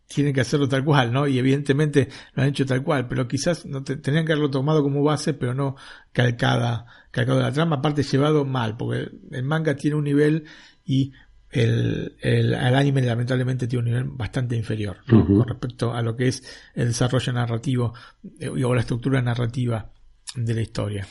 [0.08, 1.26] tienen que hacerlo tal cual, ¿no?
[1.26, 4.82] Y evidentemente lo han hecho tal cual, pero quizás no te- tenían que haberlo tomado
[4.82, 5.76] como base, pero no
[6.12, 10.44] calcada, calcado de la trama, aparte llevado mal, porque el, el manga tiene un nivel
[10.84, 11.12] y
[11.50, 14.98] el, el, el anime lamentablemente tiene un nivel bastante inferior
[15.38, 16.42] con respecto a lo que es
[16.74, 17.94] el desarrollo narrativo
[18.40, 19.90] eh, o la estructura narrativa
[20.34, 21.06] de la historia.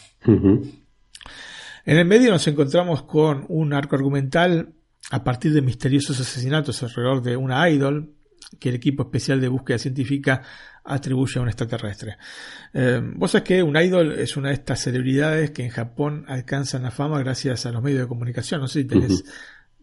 [1.86, 4.74] En el medio nos encontramos con un arco argumental
[5.12, 8.12] a partir de misteriosos asesinatos alrededor de una idol
[8.60, 10.42] que el equipo especial de búsqueda científica
[10.84, 12.18] atribuye a un extraterrestre.
[12.74, 16.84] Eh, Vos sabés que un idol es una de estas celebridades que en Japón alcanzan
[16.84, 18.62] la fama gracias a los medios de comunicación.
[18.62, 19.24] No sé si tenés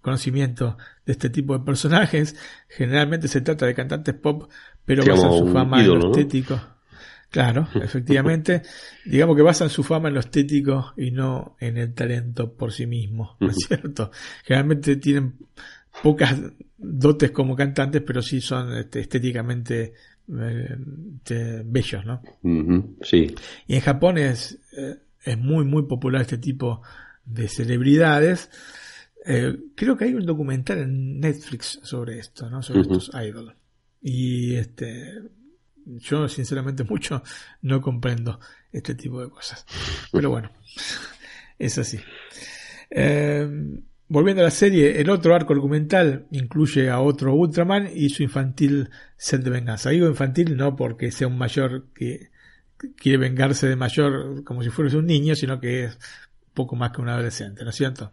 [0.00, 0.76] conocimiento
[1.06, 2.36] de este tipo de personajes.
[2.68, 4.50] Generalmente se trata de cantantes pop,
[4.84, 6.14] pero basan su fama en ídolo, lo ¿no?
[7.32, 8.60] Claro, efectivamente.
[9.06, 12.86] Digamos que basan su fama en lo estético y no en el talento por sí
[12.86, 14.10] mismo, ¿no es cierto?
[14.44, 15.38] Generalmente tienen
[16.02, 16.38] pocas
[16.76, 19.94] dotes como cantantes, pero sí son este, estéticamente
[20.28, 20.76] eh,
[21.16, 22.22] este, bellos, ¿no?
[23.00, 23.34] Sí.
[23.66, 26.82] Y en Japón es, eh, es muy, muy popular este tipo
[27.24, 28.50] de celebridades.
[29.24, 32.62] Eh, creo que hay un documental en Netflix sobre esto, ¿no?
[32.62, 33.54] Sobre estos idols.
[34.02, 35.14] Y este,
[35.84, 37.22] yo sinceramente mucho
[37.62, 38.40] no comprendo
[38.72, 39.66] este tipo de cosas.
[40.10, 40.50] Pero bueno,
[41.58, 41.98] es así.
[42.90, 43.48] Eh,
[44.08, 48.90] volviendo a la serie, el otro arco argumental incluye a otro Ultraman y su infantil
[49.16, 49.90] sed de venganza.
[49.90, 52.30] Digo infantil no porque sea un mayor que
[52.96, 55.98] quiere vengarse de mayor como si fuese un niño, sino que es
[56.52, 58.10] poco más que un adolescente, ¿no es cierto?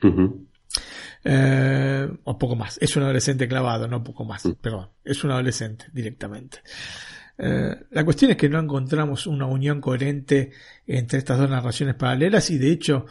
[1.23, 2.77] Eh, o poco más.
[2.81, 4.47] Es un adolescente clavado, no poco más.
[4.61, 4.89] Perdón.
[5.03, 6.59] Es un adolescente directamente.
[7.41, 10.51] Eh, la cuestión es que no encontramos una unión coherente
[10.85, 13.05] entre estas dos narraciones paralelas y de hecho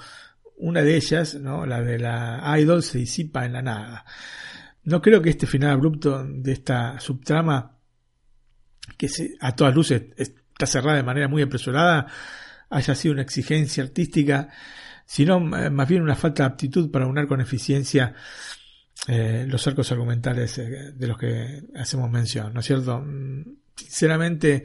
[0.59, 1.65] una de ellas, ¿no?
[1.65, 4.05] la de la idol, se disipa en la nada.
[4.85, 7.77] No creo que este final abrupto de esta subtrama,
[8.99, 12.07] que se- a todas luces está cerrada de manera muy apresurada,
[12.71, 14.49] haya sido una exigencia artística,
[15.07, 18.15] sino eh, más bien una falta de aptitud para unar con eficiencia
[19.07, 23.03] eh, los arcos argumentales de los que hacemos mención, ¿no es cierto?
[23.79, 24.65] Sinceramente,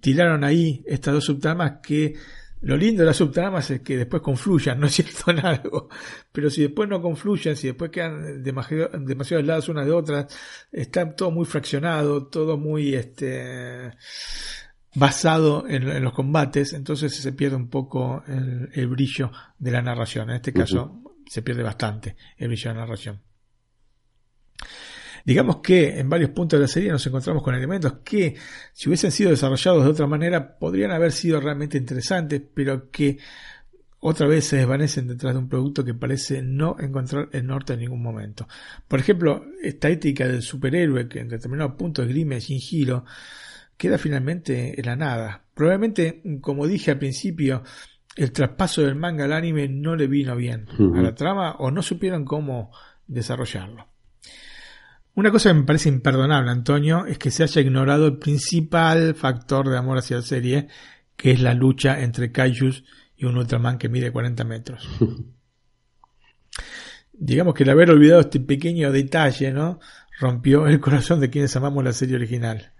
[0.00, 2.14] tiraron ahí estas dos subtramas que
[2.62, 5.30] lo lindo de las subtramas es que después confluyan, ¿no es cierto?
[5.32, 5.88] En algo.
[6.30, 10.38] Pero si después no confluyen, si después quedan demasiado, demasiado aisladas unas de otras,
[10.70, 13.92] está todo muy fraccionado, todo muy este
[14.94, 19.82] basado en, en los combates, entonces se pierde un poco el, el brillo de la
[19.82, 20.30] narración.
[20.30, 23.20] En este caso se pierde bastante el brillo de la narración.
[25.24, 28.36] Digamos que en varios puntos de la serie nos encontramos con elementos que,
[28.72, 33.18] si hubiesen sido desarrollados de otra manera, podrían haber sido realmente interesantes, pero que
[34.04, 37.80] otra vez se desvanecen detrás de un producto que parece no encontrar el norte en
[37.80, 38.48] ningún momento.
[38.88, 43.04] Por ejemplo, esta ética del superhéroe que en determinado punto esgrime sin giro,
[43.76, 45.44] queda finalmente en la nada.
[45.54, 47.62] Probablemente, como dije al principio,
[48.16, 50.66] el traspaso del manga al anime no le vino bien
[50.96, 52.72] a la trama o no supieron cómo
[53.06, 53.91] desarrollarlo.
[55.14, 59.68] Una cosa que me parece imperdonable, Antonio, es que se haya ignorado el principal factor
[59.68, 60.68] de amor hacia la serie,
[61.16, 62.84] que es la lucha entre Kaijus
[63.16, 64.88] y un Ultraman que mide 40 metros.
[67.12, 69.80] Digamos que el haber olvidado este pequeño detalle, ¿no?
[70.18, 72.72] Rompió el corazón de quienes amamos la serie original.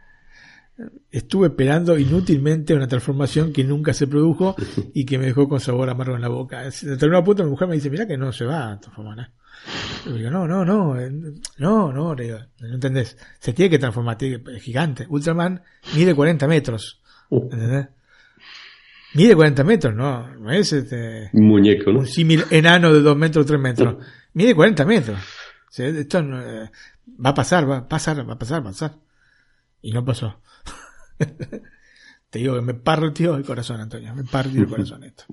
[1.11, 4.57] Estuve esperando inútilmente una transformación que nunca se produjo
[4.95, 6.65] y que me dejó con sabor amargo en la boca.
[6.65, 9.19] En determinado punto mi mujer me dice, mira que no se va a transformar.
[9.21, 9.27] ¿eh?".
[10.07, 10.95] Yo digo, no, no, no,
[11.59, 13.17] no, no, digo, no entendés.
[13.39, 15.07] Se tiene que transformar, tiene que- es gigante.
[15.09, 15.63] Ultraman
[15.95, 17.01] mide 40 metros.
[17.31, 17.89] ¿Entendés?
[19.15, 21.99] Mide 40 metros, no, no es este, Un muñeco, ¿no?
[22.01, 23.97] un símil enano de 2 metros, 3 metros.
[24.33, 25.19] Mide 40 metros.
[25.19, 26.71] O sea, esto eh,
[27.25, 28.93] va a pasar, va a pasar, va a pasar, va a pasar.
[29.83, 30.41] Y no pasó.
[32.31, 34.15] Te digo que me partió el corazón, Antonio.
[34.15, 35.25] Me partió el corazón esto.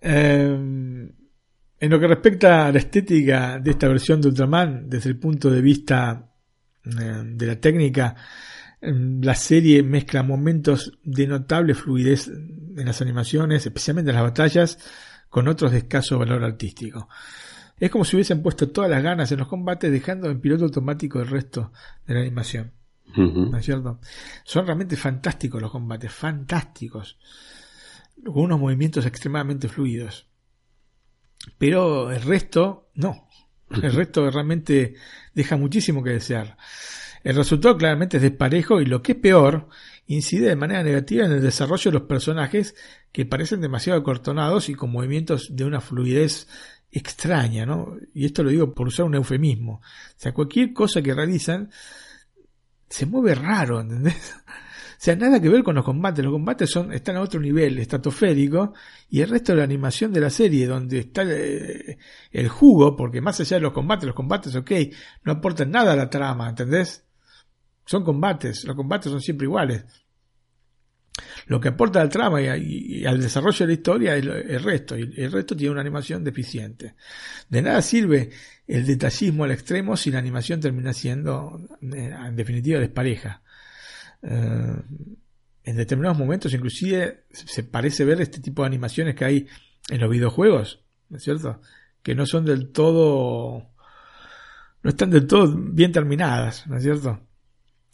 [0.00, 1.10] Eh,
[1.82, 5.50] en lo que respecta a la estética de esta versión de Ultraman, desde el punto
[5.50, 6.32] de vista
[6.84, 8.14] eh, de la técnica,
[8.80, 14.78] La serie mezcla momentos de notable fluidez en las animaciones, especialmente en las batallas,
[15.28, 17.08] con otros de escaso valor artístico.
[17.78, 21.20] Es como si hubiesen puesto todas las ganas en los combates, dejando en piloto automático
[21.20, 21.72] el resto
[22.06, 22.72] de la animación.
[23.16, 24.00] ¿No es cierto?
[24.44, 27.18] Son realmente fantásticos los combates, fantásticos.
[28.24, 30.26] Con unos movimientos extremadamente fluidos.
[31.58, 33.28] Pero el resto, no.
[33.70, 34.94] El resto realmente
[35.34, 36.56] deja muchísimo que desear.
[37.24, 39.68] El resultado claramente es desparejo y lo que es peor,
[40.06, 42.74] incide de manera negativa en el desarrollo de los personajes
[43.12, 46.48] que parecen demasiado acortonados y con movimientos de una fluidez
[46.90, 47.96] extraña, ¿no?
[48.12, 49.74] Y esto lo digo por usar un eufemismo.
[49.74, 51.70] O sea, cualquier cosa que realizan
[52.92, 54.34] se mueve raro, ¿entendés?
[54.92, 56.24] O sea, nada que ver con los combates.
[56.24, 58.72] Los combates son, están a otro nivel, estratosférico,
[59.10, 61.98] y el resto de la animación de la serie, donde está el,
[62.30, 64.70] el jugo, porque más allá de los combates, los combates, ok,
[65.24, 67.04] no aportan nada a la trama, ¿entendés?
[67.84, 69.84] Son combates, los combates son siempre iguales.
[71.46, 75.12] Lo que aporta al trama y, al desarrollo de la historia es el resto, y
[75.16, 76.94] el resto tiene una animación deficiente.
[77.48, 78.30] De nada sirve
[78.66, 83.42] el detallismo al extremo si la animación termina siendo, eh, en definitiva, despareja.
[84.22, 84.76] Eh,
[85.64, 89.46] en determinados momentos, inclusive, se parece ver este tipo de animaciones que hay
[89.88, 91.60] en los videojuegos, ¿no es cierto?
[92.02, 93.70] Que no son del todo,
[94.82, 97.20] no están del todo bien terminadas, ¿no es cierto?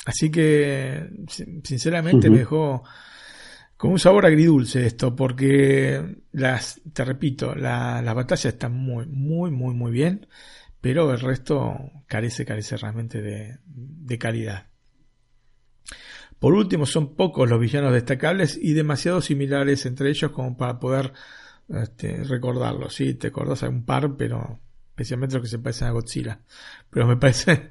[0.08, 1.06] Así que,
[1.64, 2.82] sinceramente, me dejó
[3.76, 9.50] con un sabor agridulce esto, porque las, te repito, la, las batallas están muy, muy,
[9.50, 10.26] muy, muy bien,
[10.80, 14.68] pero el resto carece, carece realmente de, de calidad.
[16.38, 21.12] Por último, son pocos los villanos destacables y demasiado similares entre ellos como para poder
[21.68, 22.94] este, recordarlos.
[22.94, 24.58] Sí, te acordás a un par, pero
[24.88, 26.40] especialmente los que se parecen a Godzilla.
[26.88, 27.68] Pero me parece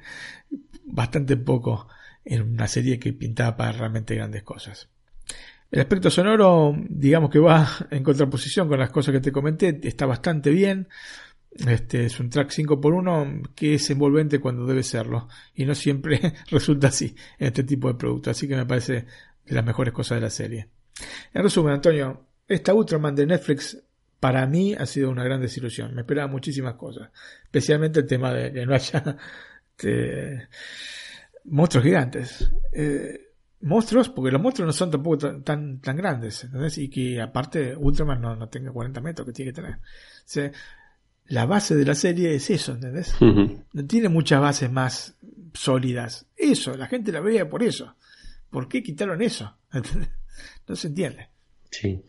[0.86, 1.88] bastante poco
[2.30, 4.90] en una serie que pintaba para realmente grandes cosas.
[5.72, 10.06] El aspecto sonoro, digamos que va en contraposición con las cosas que te comenté, está
[10.06, 10.88] bastante bien.
[11.68, 16.88] Este es un track 5x1 que es envolvente cuando debe serlo y no siempre resulta
[16.88, 19.06] así en este tipo de productos, así que me parece
[19.45, 20.68] de las mejores cosas de la serie.
[21.34, 23.82] En resumen, Antonio, esta Ultraman de Netflix
[24.20, 25.95] para mí ha sido una gran desilusión.
[25.95, 27.10] Me esperaba muchísimas cosas,
[27.44, 29.18] especialmente el tema de que no haya
[29.78, 30.48] este,
[31.48, 32.52] monstruos gigantes.
[32.74, 33.28] Eh,
[33.61, 36.78] monstruos, porque los monstruos no son tampoco tan, tan, grandes, ¿entendés?
[36.78, 39.76] Y que aparte Ultraman no, no tenga 40 metros que tiene que tener.
[39.76, 40.52] O
[41.30, 43.14] la base de la serie es eso, ¿entendés?
[43.19, 45.18] No tiene muchas bases más
[45.53, 46.26] sólidas.
[46.36, 47.95] Eso, la gente la veía por eso.
[48.49, 49.56] ¿Por qué quitaron eso?
[50.68, 51.30] No se entiende.
[51.72, 51.99] Sí.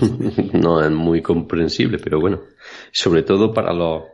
[0.52, 2.42] no es muy comprensible, pero bueno.
[2.92, 4.04] Sobre todo para los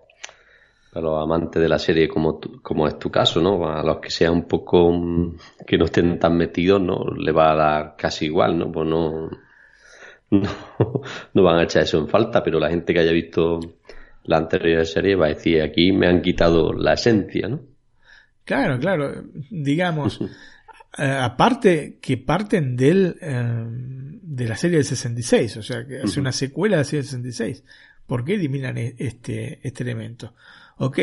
[0.92, 3.68] a los amantes de la serie como, como es tu caso, ¿no?
[3.68, 5.36] A los que sean un poco mm,
[5.66, 7.04] que no estén tan metidos, ¿no?
[7.16, 8.72] Le va a dar casi igual, ¿no?
[8.72, 9.30] Pues no,
[10.30, 13.60] no, van a echar eso en falta, pero la gente que haya visto
[14.24, 17.60] la anterior serie va a decir aquí me han quitado la esencia, ¿no?
[18.44, 19.24] Claro, claro.
[19.50, 20.20] Digamos,
[20.98, 23.64] eh, aparte que parten del eh,
[24.38, 27.10] de la serie del 66, o sea, que hace una secuela de la serie del
[27.10, 27.64] 66.
[28.06, 30.34] ¿Por qué eliminan e-, este, este elemento?
[30.78, 30.98] Ok,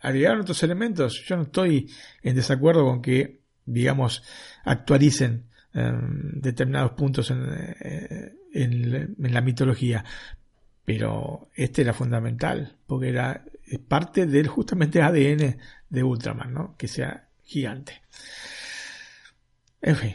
[0.00, 1.90] agregaron otros elementos, yo no estoy
[2.22, 4.22] en desacuerdo con que, digamos,
[4.64, 10.04] actualicen em, determinados puntos eh, en, en, la mitología,
[10.84, 13.44] pero este era fundamental, porque era
[13.88, 16.76] parte del justamente ADN de Ultraman, ¿no?
[16.76, 18.02] Que sea gigante.
[19.80, 20.14] En fin,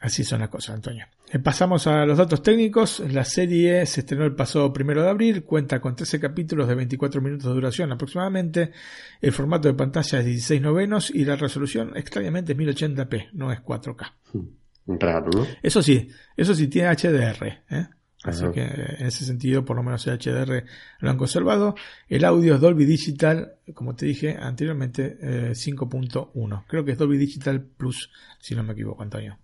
[0.00, 1.06] así son las cosas, Antonio.
[1.32, 3.00] Eh, pasamos a los datos técnicos.
[3.10, 7.22] La serie se estrenó el pasado primero de abril, cuenta con 13 capítulos de 24
[7.22, 8.72] minutos de duración aproximadamente.
[9.18, 13.60] El formato de pantalla es 16 novenos y la resolución extrañamente es 1080p, no es
[13.60, 14.12] 4K.
[14.34, 14.98] Hmm.
[14.98, 15.46] Raro, ¿no?
[15.62, 16.06] Eso sí,
[16.36, 17.46] eso sí tiene HDR.
[17.70, 17.86] ¿eh?
[18.24, 20.64] Así que en ese sentido, por lo menos el HDR
[20.98, 21.76] lo han conservado.
[22.08, 25.18] El audio es Dolby Digital, como te dije anteriormente,
[25.54, 26.60] 5.1.
[26.60, 29.38] Eh, Creo que es Dolby Digital Plus, si no me equivoco, Antonio.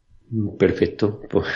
[0.59, 1.20] Perfecto.
[1.28, 1.46] Pues,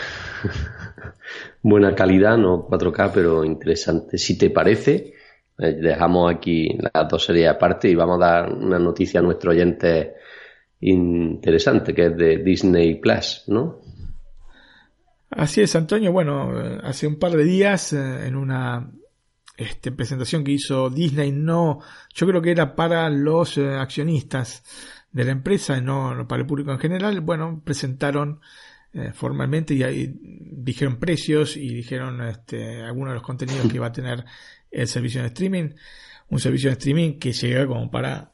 [1.61, 4.17] buena calidad, no 4K, pero interesante.
[4.17, 5.13] Si te parece,
[5.57, 9.51] eh, dejamos aquí las dos series aparte y vamos a dar una noticia a nuestro
[9.51, 10.15] oyente
[10.79, 13.79] interesante, que es de Disney Plus, ¿no?
[15.29, 16.11] Así es, Antonio.
[16.11, 18.91] Bueno, eh, hace un par de días, eh, en una
[19.55, 21.79] este, presentación que hizo Disney, no,
[22.13, 24.63] yo creo que era para los accionistas
[25.13, 28.41] de la empresa, no para el público en general, bueno, presentaron
[28.93, 33.87] eh, formalmente y ahí dijeron precios y dijeron este, algunos de los contenidos que iba
[33.87, 34.25] a tener
[34.69, 35.69] el servicio de streaming.
[36.29, 38.33] Un servicio de streaming que llega como para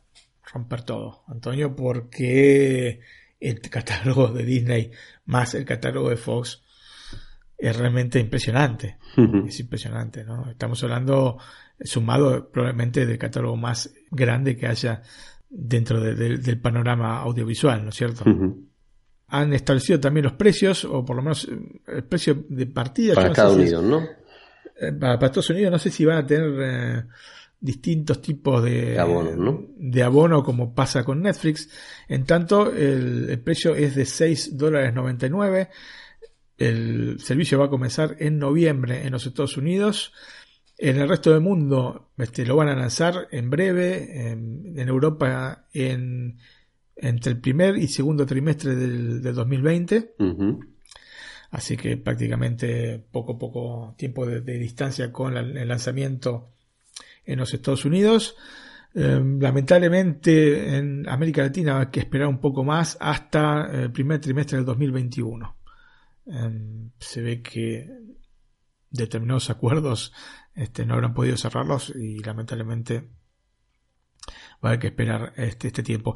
[0.52, 3.02] romper todo, Antonio, porque
[3.40, 4.92] el catálogo de Disney
[5.26, 6.62] más el catálogo de Fox
[7.58, 8.98] es realmente impresionante.
[9.48, 10.50] Es impresionante, ¿no?
[10.50, 11.38] Estamos hablando
[11.82, 15.04] sumado probablemente del catálogo más grande que haya
[15.50, 18.24] dentro del panorama audiovisual, ¿no es cierto?
[19.32, 21.58] Han establecido también los precios, o por lo menos eh,
[21.88, 23.14] el precio de partida.
[23.14, 24.00] Para Estados Unidos, ¿no?
[24.80, 27.04] Eh, para, Estados Unidos no sé si van a tener eh,
[27.60, 29.66] distintos tipos de, de, abono, ¿no?
[29.78, 31.70] de abono como pasa con Netflix.
[32.08, 35.70] En tanto, el, el precio es de 6 dólares 99.
[36.58, 40.12] El servicio va a comenzar en noviembre en los Estados Unidos.
[40.82, 45.66] En el resto del mundo este, lo van a lanzar en breve, en, en Europa
[45.74, 46.38] en,
[46.96, 50.16] entre el primer y segundo trimestre del, del 2020.
[51.52, 56.54] Así que prácticamente poco poco tiempo de, de distancia con la, el lanzamiento
[57.26, 58.38] en los Estados Unidos.
[58.96, 64.58] Eh, lamentablemente en América Latina hay que esperar un poco más hasta el primer trimestre
[64.58, 65.58] del 2021.
[66.26, 67.90] Eh, se ve que
[68.90, 70.14] determinados acuerdos
[70.60, 73.08] este, no habrán podido cerrarlos y lamentablemente
[74.64, 76.16] va a haber que esperar este, este tiempo.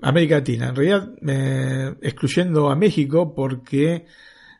[0.00, 4.06] América Latina, en realidad eh, excluyendo a México porque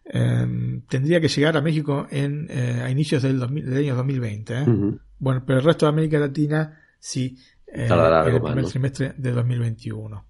[0.05, 4.53] eh, tendría que llegar a México en, eh, a inicios del, 2000, del año 2020.
[4.53, 4.63] ¿eh?
[4.63, 5.01] Uh -huh.
[5.21, 7.39] Bueno, pero el resto de América Latina sí,
[7.69, 10.25] en el primer trimestre de 2021.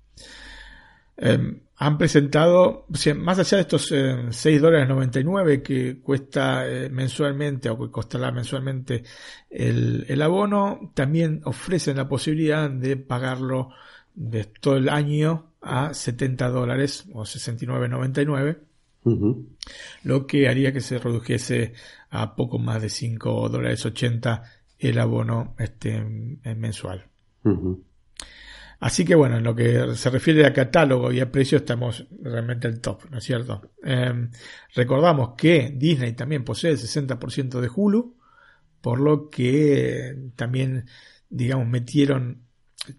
[1.83, 2.85] Han presentado,
[3.17, 8.31] más allá de estos eh, 6 dólares 99 que cuesta eh, mensualmente o que costará
[8.31, 9.03] mensualmente
[9.49, 13.71] el, el, abono, también ofrecen la posibilidad de pagarlo
[14.15, 18.59] de todo el año a 70 dólares o 69.99.
[19.05, 19.47] Uh -huh.
[20.05, 21.73] Lo que haría que se redujese
[22.11, 24.43] a poco más de 5 dólares 80
[24.79, 25.99] el abono este,
[26.55, 27.07] mensual.
[27.43, 27.85] Uh -huh.
[28.81, 32.67] Así que bueno, en lo que se refiere a catálogo y a precio estamos realmente
[32.67, 33.73] al top, ¿no es cierto?
[33.85, 34.29] Eh,
[34.75, 38.17] recordamos que Disney también posee el 60% de Hulu,
[38.81, 40.87] por lo que también,
[41.29, 42.43] digamos, metieron,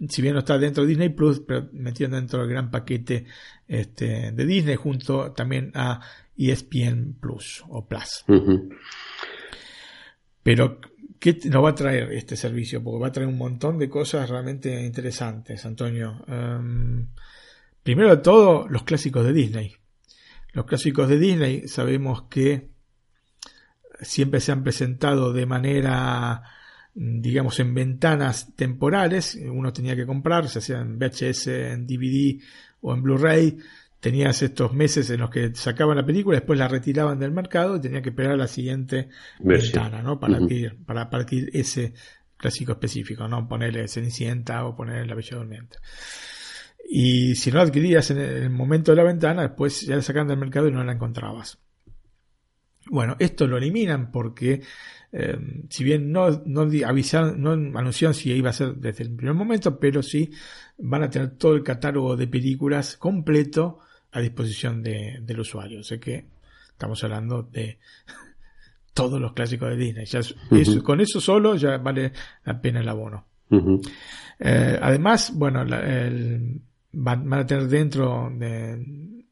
[0.07, 3.25] si bien no está dentro de Disney Plus, pero metieron dentro del gran paquete
[3.67, 5.99] este, de Disney junto también a
[6.37, 8.23] ESPN Plus o Plus.
[8.27, 8.77] Uh -huh.
[10.43, 10.79] Pero
[11.21, 12.83] ¿Qué nos va a traer este servicio?
[12.83, 16.25] Porque va a traer un montón de cosas realmente interesantes, Antonio.
[16.27, 17.09] Um,
[17.83, 19.75] primero de todo, los clásicos de Disney.
[20.53, 22.71] Los clásicos de Disney sabemos que
[24.01, 26.41] siempre se han presentado de manera,
[26.95, 29.35] digamos, en ventanas temporales.
[29.35, 32.41] Uno tenía que comprar, ya sea en VHS, en DVD
[32.81, 33.59] o en Blu-ray
[34.01, 37.81] tenías estos meses en los que sacaban la película, después la retiraban del mercado y
[37.81, 39.09] tenía que esperar a la siguiente
[39.39, 39.83] Versión.
[39.83, 40.19] ventana, ¿no?
[40.19, 40.43] Para, uh -huh.
[40.43, 41.93] adquirir, para partir ese
[42.35, 43.47] clásico específico, ¿no?
[43.47, 45.77] Ponerle Cenicienta o ponerle La Bella Durmiente.
[46.89, 50.27] Y si no la adquirías en el momento de la ventana, después ya la sacaban
[50.27, 51.59] del mercado y no la encontrabas.
[52.87, 54.61] Bueno, esto lo eliminan porque
[55.11, 55.37] eh,
[55.69, 59.79] si bien no, no avisaron, no anunciaron si iba a ser desde el primer momento,
[59.79, 60.31] pero sí
[60.79, 63.79] van a tener todo el catálogo de películas completo
[64.11, 65.83] a disposición de, del usuario.
[65.83, 66.25] Sé que
[66.69, 67.79] estamos hablando de
[68.93, 70.05] todos los clásicos de Disney.
[70.05, 70.59] Ya es, uh -huh.
[70.59, 72.11] eso, con eso solo ya vale
[72.43, 73.25] la pena el abono.
[73.49, 73.91] Uh -huh.
[74.39, 76.61] eh, además, bueno, la, el,
[76.93, 78.83] van, van, a tener dentro de,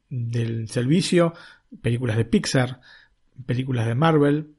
[0.08, 1.34] del servicio
[1.82, 2.80] películas de Pixar,
[3.46, 4.54] películas de Marvel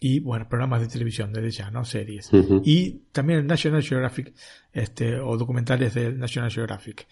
[0.00, 1.84] y bueno, programas de televisión desde ya, ¿no?
[1.84, 2.32] Series.
[2.32, 2.62] Uh -huh.
[2.64, 4.34] Y también National Geographic,
[4.72, 7.06] este, o documentales de National Geographic.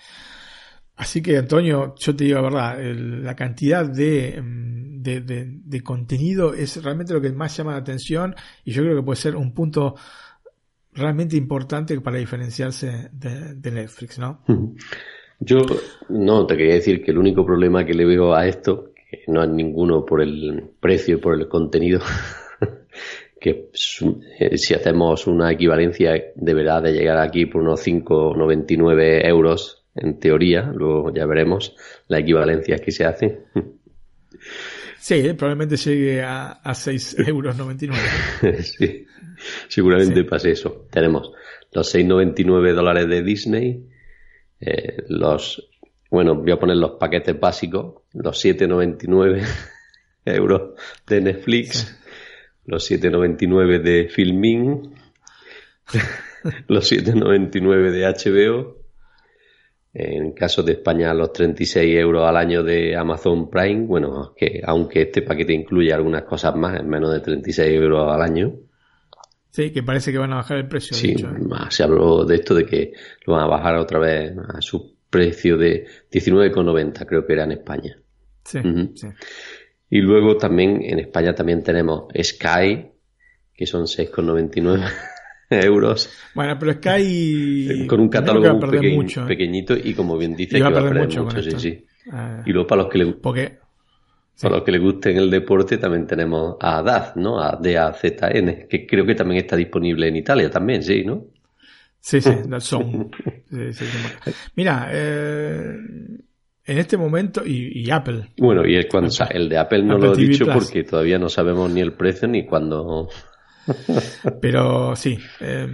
[0.97, 6.55] Así que, Antonio, yo te digo la verdad, la cantidad de, mm, de, de, contenido
[6.55, 9.53] es realmente lo que más llama la atención y yo creo que puede ser un
[9.53, 9.97] punto
[10.93, 14.45] realmente importante para diferenciarse de, de Netflix, ¿no?
[15.41, 15.59] Yo
[16.09, 19.43] no, te quería decir que el único problema que le veo a esto, que no
[19.43, 22.01] es ninguno por el precio y por el contenido,
[23.41, 23.71] que
[24.39, 30.63] eh, si hacemos una equivalencia deberá de llegar aquí por unos 5,99 euros en teoría,
[30.75, 31.77] luego ya veremos
[32.09, 33.41] la equivalencia que se hace.
[34.99, 37.27] Sí, eh, probablemente llegue a, a 6,99
[38.43, 38.67] euros.
[38.79, 39.07] sí,
[39.69, 40.23] seguramente sí.
[40.25, 40.87] pase eso.
[40.91, 41.33] Tenemos
[41.73, 43.89] los 6,99 dólares de Disney,
[44.61, 45.71] eh, los,
[46.11, 49.45] bueno, voy a poner los paquetes básicos, los 7,99
[50.27, 51.87] euros de Netflix, sí.
[52.67, 54.95] los 7,99 de Filmin,
[56.69, 58.82] los 7,99 de HBO
[59.95, 65.03] en caso de España, los 36 euros al año de Amazon Prime, bueno, que aunque
[65.03, 68.53] este paquete incluye algunas cosas más, es menos de 36 euros al año.
[69.51, 70.97] Sí, que parece que van a bajar el precio.
[70.97, 71.67] Sí, hecho, ¿eh?
[71.69, 72.93] se habló de esto, de que
[73.27, 77.53] lo van a bajar otra vez a sus precio de 19,90 creo que era en
[77.53, 77.99] España.
[78.45, 78.59] Sí,
[78.95, 79.09] sí.
[79.91, 82.91] Y luego también en España también tenemos Sky,
[83.55, 84.91] que son 6,99
[85.61, 86.73] euros, Bueno, pero
[87.87, 89.27] con un creo que catálogo va a muy perder pequeñ- mucho, ¿eh?
[89.29, 91.85] pequeñito y como bien dice que va a perder mucho mucho, con sí, sí.
[92.11, 93.59] Ah, Y luego para los que le, porque.
[94.41, 97.41] para los que le gusten el deporte también tenemos a DAZ, ¿no?
[97.41, 101.27] A DAZN, que creo que también está disponible en Italia también, sí, ¿no?
[102.01, 102.31] Sí, sí,
[102.61, 103.11] Zone.
[103.49, 103.85] Sí, sí.
[104.57, 105.77] Mira, eh,
[106.65, 110.07] en este momento, y, y Apple, Bueno, y el, cuando, el de Apple no Apple
[110.09, 110.55] lo he TV dicho Plus.
[110.57, 113.09] porque todavía no sabemos ni el precio ni cuándo.
[114.41, 115.69] pero sí, eh,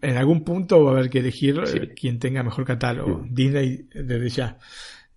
[0.00, 1.78] en algún punto va a haber que elegir eh, Sí.
[1.94, 3.18] quien tenga mejor catálogo.
[3.18, 3.34] Mm.
[3.34, 4.58] Disney desde ya.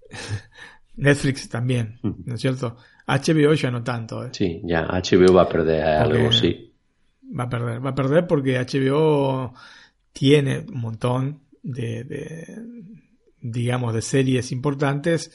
[0.98, 2.11] Netflix también, Mm.
[2.26, 2.77] ¿no es cierto?
[3.07, 4.30] HBO ya no tanto, ¿eh?
[4.32, 6.73] Sí, ya HBO va a perder Porque- algo, sí.
[7.38, 9.53] Va a perder, va a perder porque HBO
[10.14, 12.45] tiene un montón de, de,
[13.41, 15.32] digamos, de series importantes,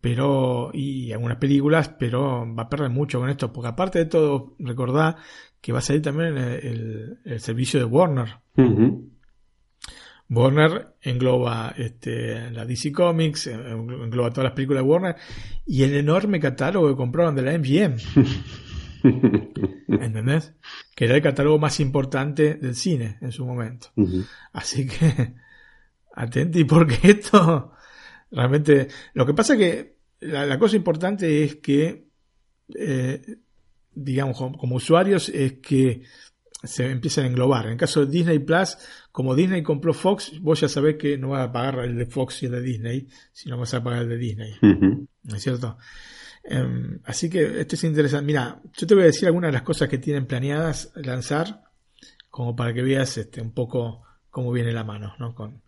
[0.00, 4.54] pero, y algunas películas, pero va a perder mucho con esto, porque aparte de todo,
[4.58, 5.16] recordá
[5.64, 8.34] que va a salir también el, el- el servicio de Warner.
[10.28, 15.16] Warner engloba este, la DC Comics, engloba todas las películas de Warner
[15.64, 17.96] y el enorme catálogo que compraron de la MGM.
[19.88, 20.54] ¿Entendés?
[20.94, 23.88] Que era el catálogo más importante del cine en su momento.
[24.52, 25.34] Así que,
[26.14, 27.72] atenti porque esto
[28.30, 28.88] realmente...
[29.14, 32.06] Lo que pasa que la, la cosa importante es que,
[32.78, 33.22] eh,
[33.94, 36.02] digamos, como, usuarios, es que
[36.62, 37.66] se empiezan a englobar.
[37.66, 38.76] En el caso de Disney Plus,
[39.12, 42.42] como Disney compró Fox, vos ya sabés que no vas a pagar el de Fox
[42.42, 44.54] y el de Disney, sino vas a pagar el de Disney.
[44.62, 45.78] ¿No es cierto?
[46.44, 48.26] Em, así que esto es interesante.
[48.26, 51.64] Mira, yo te voy a decir algunas de las cosas que tienen planeadas lanzar,
[52.28, 55.14] como para que veas este, un poco cómo viene la mano.
[55.18, 55.34] ¿no?
[55.34, 55.62] Con...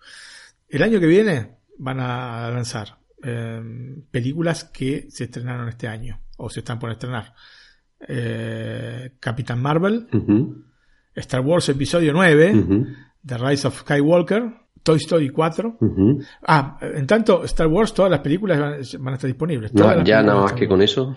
[0.68, 6.50] El año que viene van a lanzar em, películas que se estrenaron este año, o
[6.50, 7.34] se están por estrenar.
[8.00, 10.06] Eh, Capitán Marvel.
[11.14, 12.86] Star Wars Episodio 9, Ujú.
[13.24, 14.52] The Rise of Skywalker,
[14.82, 15.76] Toy Story 4.
[15.80, 16.20] Ujú.
[16.46, 18.72] Ah, en tanto, Star Wars, todas las películas van,
[19.04, 19.72] van a estar disponibles.
[19.74, 21.16] No, ya nada más que con eso,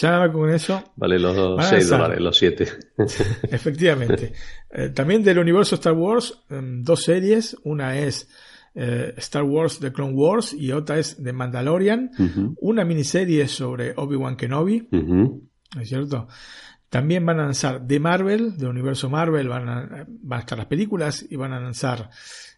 [0.00, 1.98] Ya nada más con eso, vale los Van a 6 lanzar.
[2.00, 2.66] dólares, los 7.
[3.50, 4.32] efectivamente.
[4.70, 7.56] Eh, también del universo Star Wars, em, dos series.
[7.64, 8.28] Una es
[8.74, 12.10] eh, Star Wars The Clone Wars y otra es The Mandalorian.
[12.60, 14.88] Una miniserie sobre Obi-Wan Kenobi.
[15.74, 16.28] ¿No es cierto?
[16.88, 20.68] También van a lanzar de Marvel, de universo Marvel, van a, van a estar las
[20.68, 22.08] películas y van a lanzar,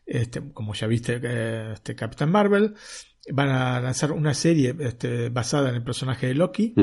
[0.07, 1.21] este, como ya viste,
[1.73, 2.75] este Capitán Marvel.
[3.33, 6.75] Van a lanzar una serie este, basada en el personaje de Loki.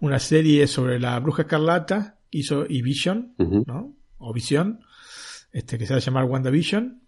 [0.00, 3.34] Una serie sobre la bruja escarlata hizo y Vision.
[3.38, 3.94] ¿no?
[4.18, 4.80] O Visión,
[5.52, 7.03] este, que se va a llamar WandaVision.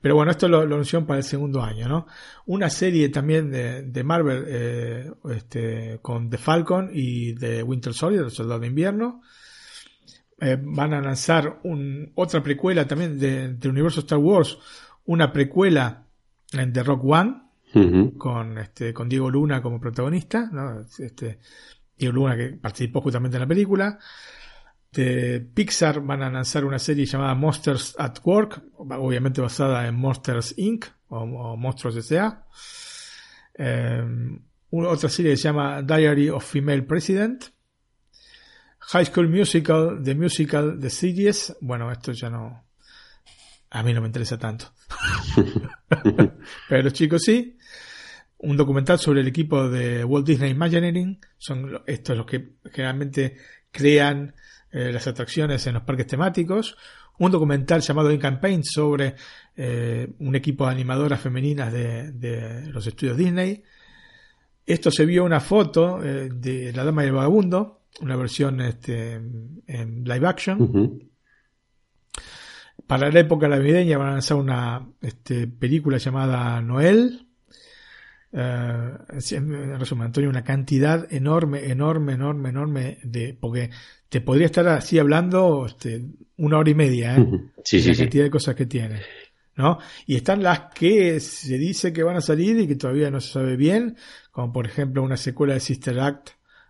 [0.00, 2.06] Pero bueno, esto lo, lo anunciaron para el segundo año, ¿no?
[2.46, 8.24] Una serie también de, de Marvel eh, este, con The Falcon y The Winter Soldier,
[8.24, 9.22] el Soldado de Invierno.
[10.38, 14.58] Eh, van a lanzar un, otra precuela también de- del universo Star Wars,
[15.06, 16.04] una precuela
[16.52, 17.42] en The Rock One,
[18.16, 20.80] con este con Diego Luna como protagonista, ¿no?
[20.98, 21.38] Este,
[21.98, 23.98] Diego Luna que participó justamente en la película.
[24.92, 30.54] De Pixar van a lanzar una serie llamada Monsters at Work, obviamente basada en Monsters
[30.56, 30.86] Inc.
[31.08, 32.46] o, o Monstruos S.A.
[33.58, 34.02] Eh,
[34.70, 37.44] una- otra serie que se llama Diary of Female President.
[38.92, 41.56] High School Musical, The Musical, The Series.
[41.60, 42.64] Bueno, esto ya no.
[43.70, 44.72] A mí no me interesa tanto.
[46.68, 47.56] Pero los chicos sí.
[48.38, 51.18] Un documental sobre el equipo de Walt Disney Imagineering.
[51.36, 53.36] Son estos los que generalmente
[53.70, 54.34] crean
[54.72, 56.76] eh, las atracciones en los parques temáticos.
[57.18, 59.14] Un documental llamado In Campaign sobre
[59.56, 63.62] eh, un equipo de animadoras femeninas de, de los estudios Disney.
[64.66, 69.14] Esto se vio una foto eh, de La Dama y el Vagabundo, una versión este,
[69.14, 71.08] en live action.
[72.86, 77.25] Para la época navideña van a lanzar una este, película llamada Noel.
[78.38, 78.90] Eh,
[79.30, 83.36] en resumen, Antonio, una cantidad enorme, enorme, enorme, enorme de.
[83.40, 83.70] Porque
[84.10, 86.04] te podría estar así hablando este,
[86.36, 87.26] una hora y media, ¿eh?
[87.64, 88.00] Sí, sí, la sí.
[88.02, 89.00] cantidad de cosas que tiene.
[89.56, 89.78] ¿no?
[90.06, 93.32] Y están las que se dice que van a salir y que todavía no se
[93.32, 93.96] sabe bien,
[94.30, 96.28] como por ejemplo una secuela de Sister Act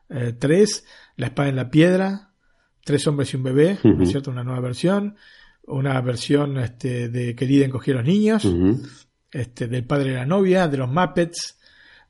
[0.09, 0.85] eh, 3,
[1.17, 2.31] La espada en la piedra,
[2.85, 4.03] Tres hombres y un bebé, ¿no Ujú.
[4.05, 4.31] es cierto?
[4.31, 5.17] Una nueva versión,
[5.67, 8.81] una versión este, de Querida los niños, Ujú.
[9.33, 11.56] este, del padre de la novia, de los Muppets,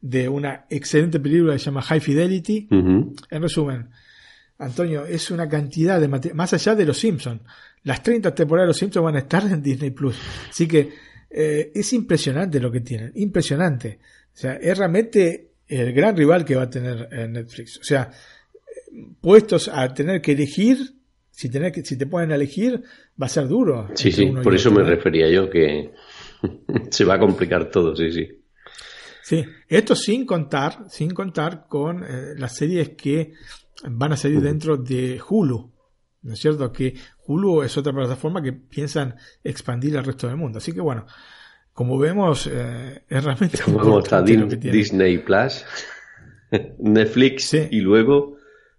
[0.09, 2.69] de una excelente película que se llama High Fidelity.
[2.71, 3.89] En resumen,
[4.59, 7.43] Antonio, es una cantidad de material, más allá de los Simpsons.
[7.83, 10.17] Las 30 temporadas de los Simpsons van a estar en Disney Plus.
[10.49, 10.91] Así que
[11.31, 13.99] eh, es impresionante lo que tienen, impresionante.
[14.33, 17.79] O sea, es realmente el gran rival que va a tener eh, Netflix.
[17.79, 18.11] O sea,
[19.21, 20.79] puestos a tener que elegir,
[21.31, 22.81] si, tener que, si te pueden elegir,
[23.21, 23.89] va a ser duro.
[23.95, 25.91] Sí, sí, por eso me refería yo que
[26.91, 28.46] se va a complicar todo, sí, sí.
[29.27, 33.33] Sí, esto sin contar, sin contar con eh, las series que
[33.91, 35.73] van a salir dentro de Hulu.
[36.23, 36.71] ¿No es cierto?
[36.71, 36.95] Que
[37.27, 40.59] Hulu es otra plataforma que piensan expandir al resto del mundo.
[40.59, 41.07] Así que bueno,
[41.73, 43.59] como vemos, eh, es realmente...
[43.65, 45.65] Como está Disney Plus,
[46.79, 48.37] Netflix y luego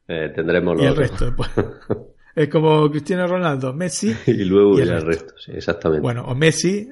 [0.07, 1.35] eh, tendremos y el resto
[2.37, 5.33] es como Cristiano Ronaldo, Messi y luego y el, resto.
[5.37, 6.01] sí, exactamente.
[6.01, 6.89] Bueno, o Messi,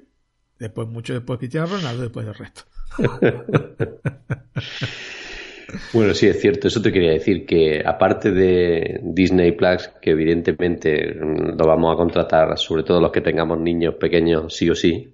[0.59, 2.61] después mucho después Cristiano Ronaldo, después del resto.
[5.93, 6.67] bueno, sí, es cierto.
[6.67, 12.57] Eso te quería decir que aparte de Disney Plus, que evidentemente lo vamos a contratar,
[12.57, 15.13] sobre todo los que tengamos niños pequeños, sí o sí,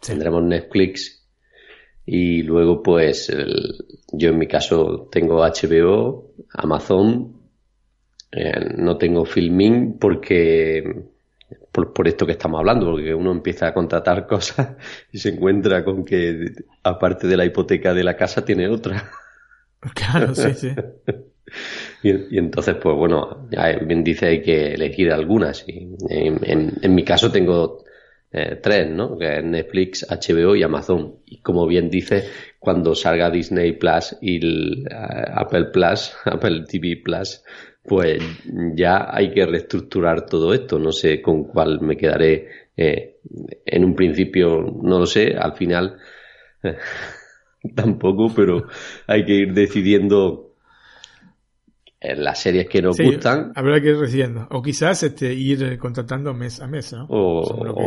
[0.00, 1.18] tendremos Netflix.
[2.06, 3.30] Y luego, pues,
[4.12, 7.40] yo en mi caso tengo HBO, Amazon,
[8.32, 11.04] eh, no tengo Filming porque
[11.72, 14.76] por, esto que estamos hablando, porque uno empieza a contratar cosas
[15.12, 16.52] y se encuentra con que
[16.82, 19.10] aparte de la hipoteca de la casa tiene otra.
[19.94, 20.68] Claro, sí, sí.
[22.02, 23.48] y, entonces, pues bueno,
[23.82, 25.64] bien dice hay que elegir algunas.
[25.66, 27.82] Y en, mi caso tengo
[28.30, 29.16] eh, tres, ¿no?
[29.16, 31.16] Que es Netflix, HBO y Amazon.
[31.24, 32.28] Y como bien dice,
[32.58, 37.42] cuando salga Disney Plus y el, eh, Apple Plus, Apple TV Plus,
[37.82, 38.22] pues
[38.74, 40.78] ya hay que reestructurar todo esto.
[40.78, 42.48] No sé con cuál me quedaré.
[42.76, 43.16] Eh,
[43.66, 45.98] en un principio no lo sé, al final
[46.62, 46.76] eh,
[47.74, 48.66] tampoco, pero
[49.06, 50.50] hay que ir decidiendo
[52.00, 53.52] las series que nos gustan.
[53.54, 54.46] Habrá que ir decidiendo.
[54.50, 57.04] O quizás este, ir contratando mes a mes, ¿no?
[57.10, 57.42] O,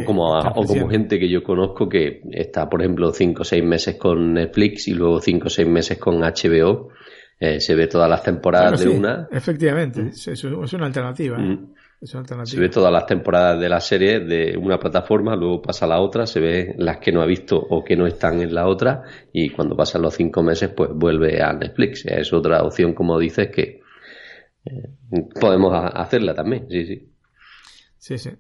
[0.06, 3.96] como, o como gente que yo conozco que está, por ejemplo, 5 o 6 meses
[3.96, 6.90] con Netflix y luego 5 o 6 meses con HBO
[7.40, 9.28] eh, se ve todas las temporadas de una.
[9.32, 10.08] Efectivamente, mm.
[10.10, 11.38] es, una alternativa.
[11.38, 11.74] Mm.
[12.02, 12.56] Es una alternativa.
[12.56, 16.00] Se ve todas las temporadas de la serie de una plataforma, luego pasa a la
[16.00, 19.04] otra, se ve las que no ha visto o que no están en la otra,
[19.32, 22.06] y cuando pasan los cinco meses, pues vuelve a Netflix.
[22.06, 23.82] Es otra opción, como dices, que
[24.66, 24.90] eh,
[25.40, 27.10] podemos hacerla también, sí, sí.
[27.98, 28.32] Sí, sí.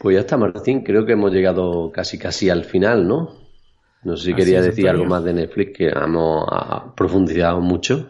[0.00, 3.41] Pues ya está, Martín, creo que hemos llegado casi casi al final, ¿no?
[4.04, 6.46] No sé si quería decir algo más de Netflix, que hemos
[6.96, 8.08] profundizado mucho.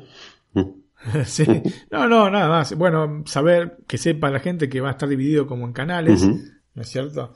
[1.24, 1.44] sí,
[1.90, 2.74] no, no, nada más.
[2.76, 6.82] Bueno, saber que sepa la gente que va a estar dividido como en canales, ¿no
[6.82, 7.34] es cierto?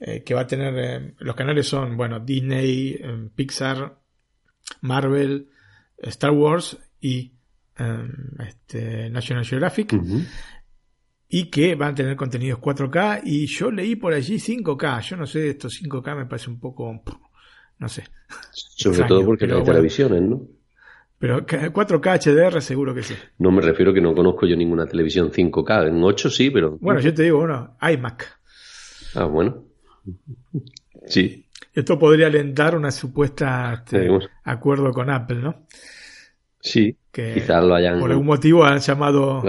[0.00, 3.98] Eh, que va a tener, eh, los canales son, bueno, Disney, eh, Pixar,
[4.82, 5.48] Marvel,
[5.98, 7.32] Star Wars y
[8.46, 9.94] este, National Geographic.
[11.30, 13.22] Y que van a tener contenidos 4K.
[13.24, 15.00] Y yo leí por allí 5K.
[15.02, 17.02] Yo no sé, estos 5K me parece un poco
[17.78, 18.04] no sé.
[18.50, 20.42] Sobre todo porque no hay televisiones, ¿no?
[21.18, 23.14] Pero 4K HDR seguro que sí.
[23.38, 25.88] No me refiero que no conozco yo ninguna televisión 5K.
[25.88, 26.78] En 8 sí, pero...
[26.80, 28.38] Bueno, yo te digo, bueno, iMac.
[29.14, 29.64] Ah, bueno.
[31.06, 31.44] Sí.
[31.74, 34.08] Esto podría alentar una supuesta este,
[34.44, 35.66] acuerdo con Apple, ¿no?
[36.60, 37.98] Sí, que quizás lo hayan...
[37.98, 39.42] Por algún motivo han llamado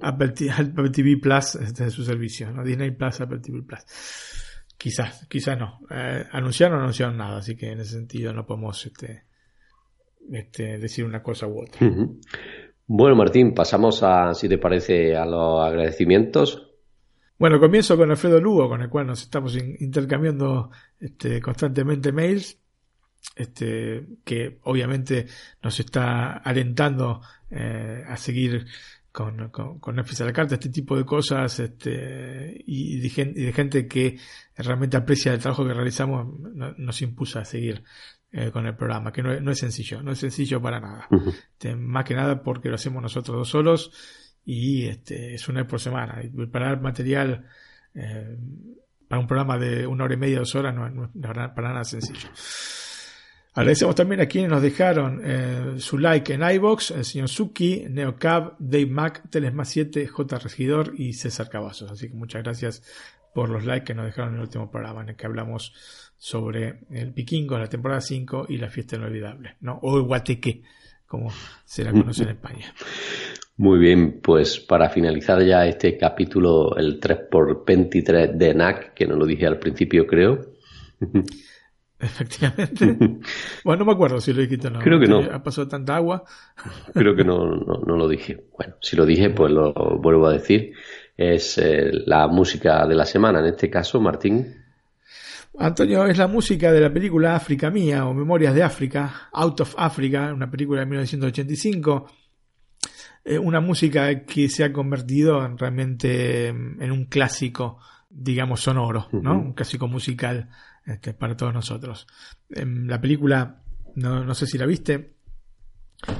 [0.00, 2.64] Apple, TV Plus este, su servicio, ¿no?
[2.64, 3.82] Disney Plus, Apple TV Plus.
[4.76, 5.80] Quizás, quizás no.
[5.90, 9.24] Eh, anunciaron o no anunciaron nada, así que en ese sentido no podemos este,
[10.30, 11.86] este, decir una cosa u otra.
[12.86, 16.70] Bueno, Martín, pasamos a, si te parece, a los agradecimientos.
[17.38, 20.70] Bueno, comienzo con Alfredo Lugo, con el cual nos estamos intercambiando
[21.00, 22.58] este, constantemente mails,
[23.34, 25.26] este, que obviamente
[25.62, 28.66] nos está alentando eh, a seguir
[29.14, 33.86] con, con, con Netflix a la carta, este tipo de cosas, este, y de, gente,
[33.86, 34.18] que
[34.56, 36.26] realmente aprecia el trabajo que realizamos,
[36.76, 37.84] nos impuso a seguir
[38.32, 41.06] eh, con el programa, que no, es sencillo, no es sencillo para nada.
[41.52, 43.92] Este, más que nada porque lo hacemos nosotros dos solos
[44.44, 46.20] y este, es una vez por semana.
[46.20, 47.46] Y preparar material
[47.94, 48.36] eh,
[49.06, 51.84] para un programa de una hora y media, dos horas, no, no es para nada
[51.84, 52.30] sencillo.
[53.56, 58.56] Agradecemos también a quienes nos dejaron eh, su like en iBox, el señor Suki, Neocab,
[58.58, 60.38] Dave Mac, Telesma 7, J.
[60.40, 61.88] Regidor y César Cavazos.
[61.92, 62.82] Así que muchas gracias
[63.32, 65.72] por los likes que nos dejaron en el último programa en el que hablamos
[66.18, 69.78] sobre el Piquingo, la temporada 5 y la fiesta inolvidable, ¿no?
[69.82, 70.62] O el Guateque,
[71.06, 71.30] como
[71.64, 72.74] se la conoce en España.
[73.56, 79.26] Muy bien, pues para finalizar ya este capítulo, el 3x23 de NAC, que no lo
[79.26, 80.40] dije al principio, creo.
[81.98, 82.96] Efectivamente.
[83.64, 84.80] bueno, no me acuerdo si lo dijiste o no.
[84.80, 85.20] Creo que no.
[85.20, 86.24] Ha pasado tanta agua.
[86.94, 88.44] Creo que no, no, lo dije.
[88.56, 90.72] Bueno, si lo dije, pues lo vuelvo a decir.
[91.16, 94.62] Es eh, la música de la semana, en este caso, Martín.
[95.56, 99.74] Antonio, es la música de la película África Mía o Memorias de África, Out of
[99.78, 102.06] Africa, una película de 1985.
[103.24, 107.78] Eh, una música que se ha convertido en, realmente en un clásico,
[108.10, 109.38] digamos, sonoro, ¿no?
[109.38, 110.50] Un clásico musical
[110.86, 112.06] este, para todos nosotros.
[112.50, 113.62] Em, la película,
[113.94, 115.14] no, no sé si la viste,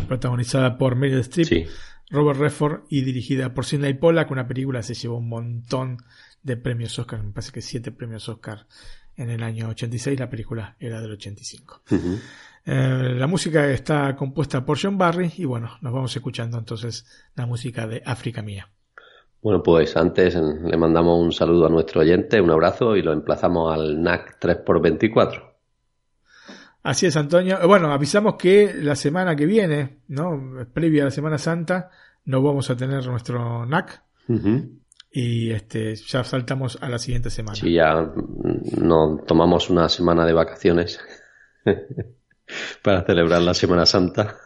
[0.09, 1.69] protagonizada por Meryl Streep,
[2.11, 5.99] Robert Redford y dirigida por Sidney Pollack, una película que se llevó un montón
[6.43, 8.66] de premios Oscar, me parece que siete premios Oscar
[9.16, 11.82] en el año 86, la película era del 85.
[12.66, 17.47] Eh, la música está compuesta por John Barry y bueno, nos vamos escuchando entonces la
[17.47, 18.70] música de África Mía.
[19.44, 23.74] Bueno, pues antes le mandamos un saludo a nuestro oyente, un abrazo y lo emplazamos
[23.74, 25.52] al NAC 3x24.
[26.82, 27.60] Así es, Antonio.
[27.60, 30.66] Eh, bueno, avisamos que la semana que viene, ¿no?
[30.72, 31.90] Previa a la Semana Santa,
[32.24, 34.02] no vamos a tener nuestro NAC.
[35.10, 37.56] Y este, ya saltamos a la siguiente semana.
[37.56, 38.12] Sí, ya
[38.78, 41.00] nos tomamos una semana de vacaciones
[42.82, 44.38] para celebrar la Semana Santa.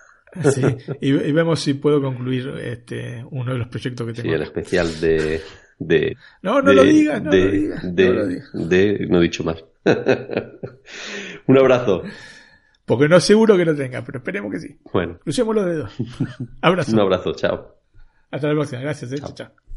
[0.53, 0.63] Sí,
[1.01, 4.29] y, vemos si puedo concluir este uno de los proyectos que tengo.
[4.29, 5.41] Sí, el especial de.
[5.79, 8.51] de no, no lo digas, no, lo digas, de, no lo digas.
[8.53, 9.65] De, no he dicho más.
[11.47, 12.03] Un abrazo.
[12.85, 14.79] Porque no seguro que lo tenga, pero esperemos que sí.
[14.93, 15.19] Bueno.
[15.19, 15.93] Crucemos los dedos.
[16.63, 16.93] Abrazo.
[16.93, 17.77] Un abrazo, chao.
[18.31, 19.19] Hasta la próxima, gracias, eh.
[19.19, 19.35] chao.
[19.35, 19.68] chao.